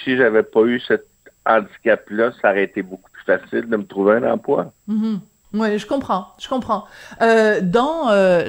si 0.04 0.18
j'avais 0.18 0.44
pas 0.44 0.62
eu 0.64 0.80
cet 0.80 1.06
handicap-là, 1.46 2.32
ça 2.42 2.52
aurait 2.52 2.64
été 2.64 2.82
beaucoup 2.82 3.10
plus 3.12 3.24
facile 3.24 3.70
de 3.70 3.78
me 3.78 3.86
trouver 3.86 4.16
un 4.16 4.32
emploi. 4.32 4.72
Mhm. 4.88 5.22
Oui, 5.54 5.78
je 5.78 5.86
comprends, 5.86 6.28
je 6.40 6.48
comprends. 6.48 6.86
Euh, 7.22 7.60
dans 7.62 8.10
euh, 8.10 8.46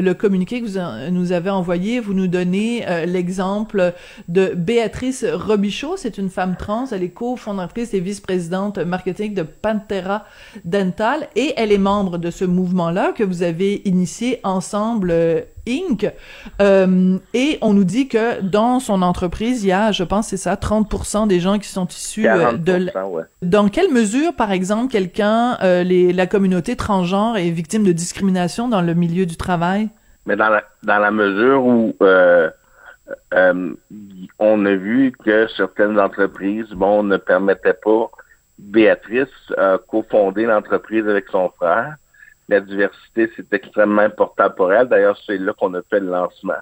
le, 0.00 0.12
communiqué 0.12 0.62
que 0.62 0.66
vous 0.66 1.10
nous 1.10 1.32
avez 1.32 1.50
envoyé, 1.50 1.98
vous 1.98 2.14
nous 2.14 2.28
donnez 2.28 2.88
euh, 2.88 3.04
l'exemple 3.04 3.94
de 4.28 4.54
Béatrice 4.54 5.24
Robichaud. 5.24 5.96
C'est 5.96 6.18
une 6.18 6.30
femme 6.30 6.54
trans, 6.56 6.86
elle 6.92 7.02
est 7.02 7.10
cofondatrice 7.10 7.94
et 7.94 8.00
vice-présidente 8.00 8.78
marketing 8.78 9.34
de 9.34 9.42
Pantera 9.42 10.24
Dental 10.64 11.28
et 11.34 11.52
elle 11.56 11.72
est 11.72 11.78
membre 11.78 12.16
de 12.16 12.30
ce 12.30 12.44
mouvement-là 12.44 13.10
que 13.10 13.24
vous 13.24 13.42
avez 13.42 13.82
initié 13.84 14.38
ensemble, 14.44 15.12
Inc. 15.70 16.10
Euh, 16.60 17.18
et 17.34 17.58
on 17.62 17.72
nous 17.72 17.84
dit 17.84 18.08
que 18.08 18.40
dans 18.40 18.80
son 18.80 19.02
entreprise, 19.02 19.62
il 19.64 19.68
y 19.68 19.72
a, 19.72 19.92
je 19.92 20.04
pense, 20.04 20.28
c'est 20.28 20.36
ça, 20.36 20.54
30% 20.54 21.28
des 21.28 21.40
gens 21.40 21.58
qui 21.58 21.68
sont 21.68 21.86
issus 21.86 22.26
euh, 22.28 22.52
de, 22.52 22.72
l- 22.72 22.92
40%, 22.94 23.04
ouais. 23.10 23.22
dans 23.42 23.68
quelle 23.68 23.90
mesure, 23.92 24.34
par 24.34 24.52
exemple, 24.52 24.90
quelqu'un, 24.90 25.56
euh, 25.62 25.82
les, 25.82 26.12
la 26.12 26.26
communauté 26.26 26.76
transgenre 26.76 27.36
est 27.36 27.50
victime 27.50 27.84
de 27.84 27.92
discrimination 27.92 28.68
dans 28.68 28.82
le 28.82 28.94
milieu 28.94 29.26
du 29.26 29.36
travail? 29.36 29.88
Mais 30.26 30.36
dans 30.36 30.48
la, 30.48 30.64
dans 30.82 30.98
la 30.98 31.10
mesure 31.10 31.64
où 31.64 31.94
on 34.38 34.66
a 34.66 34.74
vu 34.74 35.12
que 35.24 35.46
certaines 35.56 35.98
entreprises, 35.98 36.70
bon, 36.70 37.02
ne 37.02 37.16
permettaient 37.16 37.74
pas 37.82 38.10
Béatrice 38.58 39.28
cofonder 39.88 40.44
l'entreprise 40.44 41.08
avec 41.08 41.26
son 41.32 41.50
frère. 41.56 41.96
La 42.50 42.58
diversité, 42.60 43.30
c'est 43.36 43.52
extrêmement 43.52 44.02
important 44.02 44.50
pour 44.50 44.72
elle. 44.72 44.88
D'ailleurs, 44.88 45.16
c'est 45.24 45.38
là 45.38 45.52
qu'on 45.52 45.72
a 45.74 45.82
fait 45.82 46.00
le 46.00 46.08
lancement. 46.08 46.58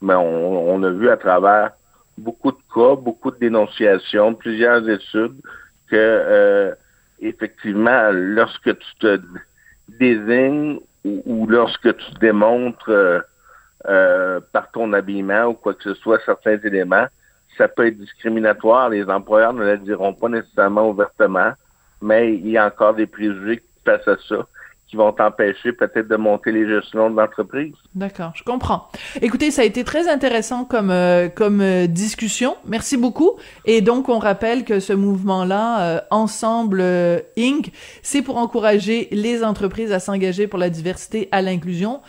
Mais 0.00 0.14
on, 0.14 0.82
a 0.82 0.90
vu 0.90 1.10
à 1.10 1.18
travers 1.18 1.72
beaucoup 2.16 2.52
de 2.52 2.58
cas, 2.74 2.96
beaucoup 2.96 3.30
de 3.30 3.36
dénonciations, 3.36 4.32
plusieurs 4.32 4.88
études, 4.88 5.36
que 5.90 5.94
euh, 5.94 6.74
effectivement, 7.20 8.08
lorsque 8.12 8.78
tu 8.78 8.96
te 8.98 9.20
désignes 10.00 10.80
ou, 11.04 11.22
ou 11.26 11.46
lorsque 11.46 11.94
tu 11.94 12.14
démontres 12.18 12.88
euh, 12.88 13.20
euh, 13.88 14.40
par 14.52 14.70
ton 14.70 14.94
habillement 14.94 15.48
ou 15.48 15.52
quoi 15.52 15.74
que 15.74 15.82
ce 15.82 15.94
soit 15.94 16.18
certains 16.24 16.56
éléments, 16.64 17.08
ça 17.58 17.68
peut 17.68 17.88
être 17.88 17.98
discriminatoire. 17.98 18.88
Les 18.88 19.04
employeurs 19.04 19.52
ne 19.52 19.64
le 19.64 19.76
diront 19.76 20.14
pas 20.14 20.30
nécessairement 20.30 20.88
ouvertement, 20.88 21.52
mais 22.00 22.32
il 22.32 22.48
y 22.48 22.56
a 22.56 22.66
encore 22.66 22.94
des 22.94 23.06
préjugés 23.06 23.62
face 23.84 24.08
à 24.08 24.16
ça 24.26 24.46
qui 24.88 24.96
vont 24.96 25.12
t'empêcher 25.12 25.72
peut-être 25.72 26.06
de 26.06 26.16
monter 26.16 26.52
les 26.52 26.68
gestions 26.68 27.10
de 27.10 27.16
l'entreprise. 27.16 27.74
D'accord, 27.94 28.32
je 28.36 28.44
comprends. 28.44 28.88
Écoutez, 29.20 29.50
ça 29.50 29.62
a 29.62 29.64
été 29.64 29.82
très 29.82 30.08
intéressant 30.08 30.64
comme 30.64 30.90
euh, 30.90 31.28
comme 31.28 31.60
euh, 31.60 31.86
discussion. 31.88 32.56
Merci 32.66 32.96
beaucoup. 32.96 33.32
Et 33.64 33.80
donc, 33.80 34.08
on 34.08 34.18
rappelle 34.18 34.64
que 34.64 34.78
ce 34.78 34.92
mouvement-là, 34.92 35.80
euh, 35.80 36.00
Ensemble 36.10 36.82
Inc., 37.36 37.72
c'est 38.02 38.22
pour 38.22 38.36
encourager 38.36 39.08
les 39.10 39.42
entreprises 39.42 39.92
à 39.92 39.98
s'engager 39.98 40.46
pour 40.46 40.58
la 40.58 40.70
diversité, 40.70 41.28
à 41.32 41.42
l'inclusion, 41.42 42.00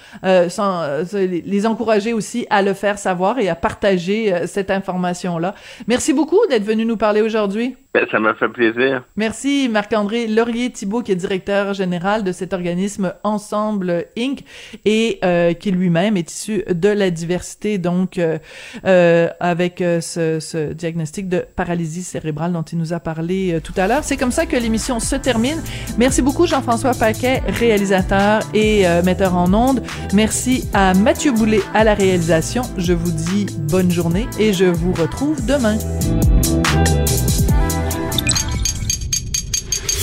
sans 0.50 1.04
les 1.14 1.66
encourager 1.66 2.14
aussi 2.14 2.46
à 2.50 2.62
le 2.62 2.74
faire 2.74 3.00
savoir 3.00 3.40
et 3.40 3.50
à 3.50 3.56
partager 3.56 4.46
cette 4.46 4.72
information-là. 4.72 5.56
Merci 5.88 6.14
beaucoup 6.14 6.40
d'être 6.50 6.64
venu 6.64 6.86
nous 6.86 6.98
parler 6.98 7.22
aujourd'hui. 7.22 7.76
Ben, 7.98 8.06
ça 8.12 8.20
m'a 8.20 8.36
fait 8.36 8.48
plaisir. 8.48 9.02
Merci 9.16 9.70
Marc-André 9.72 10.28
Laurier-Thibault, 10.28 11.02
qui 11.02 11.14
est 11.14 11.16
directeur 11.16 11.74
général 11.74 12.24
de 12.24 12.32
cet 12.32 12.54
organisme 12.54 13.12
Ensemble 13.24 14.06
Inc. 14.16 14.44
et 14.86 15.18
euh, 15.26 15.54
qui 15.54 15.72
lui-même 15.72 16.16
est 16.16 16.32
issu 16.32 16.64
de 16.70 16.90
la 16.90 17.10
diversité, 17.10 17.80
donc 17.80 18.20
euh, 18.20 18.38
euh, 18.86 19.30
avec 19.40 19.80
ce, 19.80 20.74
diagnostic 20.74 21.28
de 21.28 21.44
paralysie 21.56 22.04
cérébrale 22.04 22.54
dont 22.54 22.62
il 22.62 22.78
nous 22.78 22.94
a 22.94 23.00
parlé 23.00 23.60
tout 23.64 23.74
à 23.78 23.88
l'heure. 23.88 24.04
C'est 24.04 24.18
comme 24.18 24.32
ça 24.32 24.46
que 24.46 24.58
l'émission 24.58 25.00
se 25.00 25.16
termine. 25.16 25.60
Merci 25.98 26.22
beaucoup 26.22 26.46
Jean-François 26.46 26.94
Paquet, 26.94 27.42
réalisateur 27.48 28.42
et 28.54 28.86
metteur 29.04 29.36
en 29.36 29.52
ondes. 29.56 29.82
Merci 30.14 30.70
à 30.72 30.94
Mathieu 30.94 31.32
Boulet 31.32 31.62
à 31.74 31.84
la 31.84 31.96
réalisation. 31.96 32.62
Je 32.78 32.94
vous 32.94 33.12
dis 33.12 33.48
bonne 33.72 33.90
journée 33.90 34.28
et 34.40 34.54
je 34.54 34.66
vous 34.66 34.94
retrouve 34.94 35.44
demain. 35.48 35.78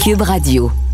Cube 0.04 0.20
Radio. 0.20 0.93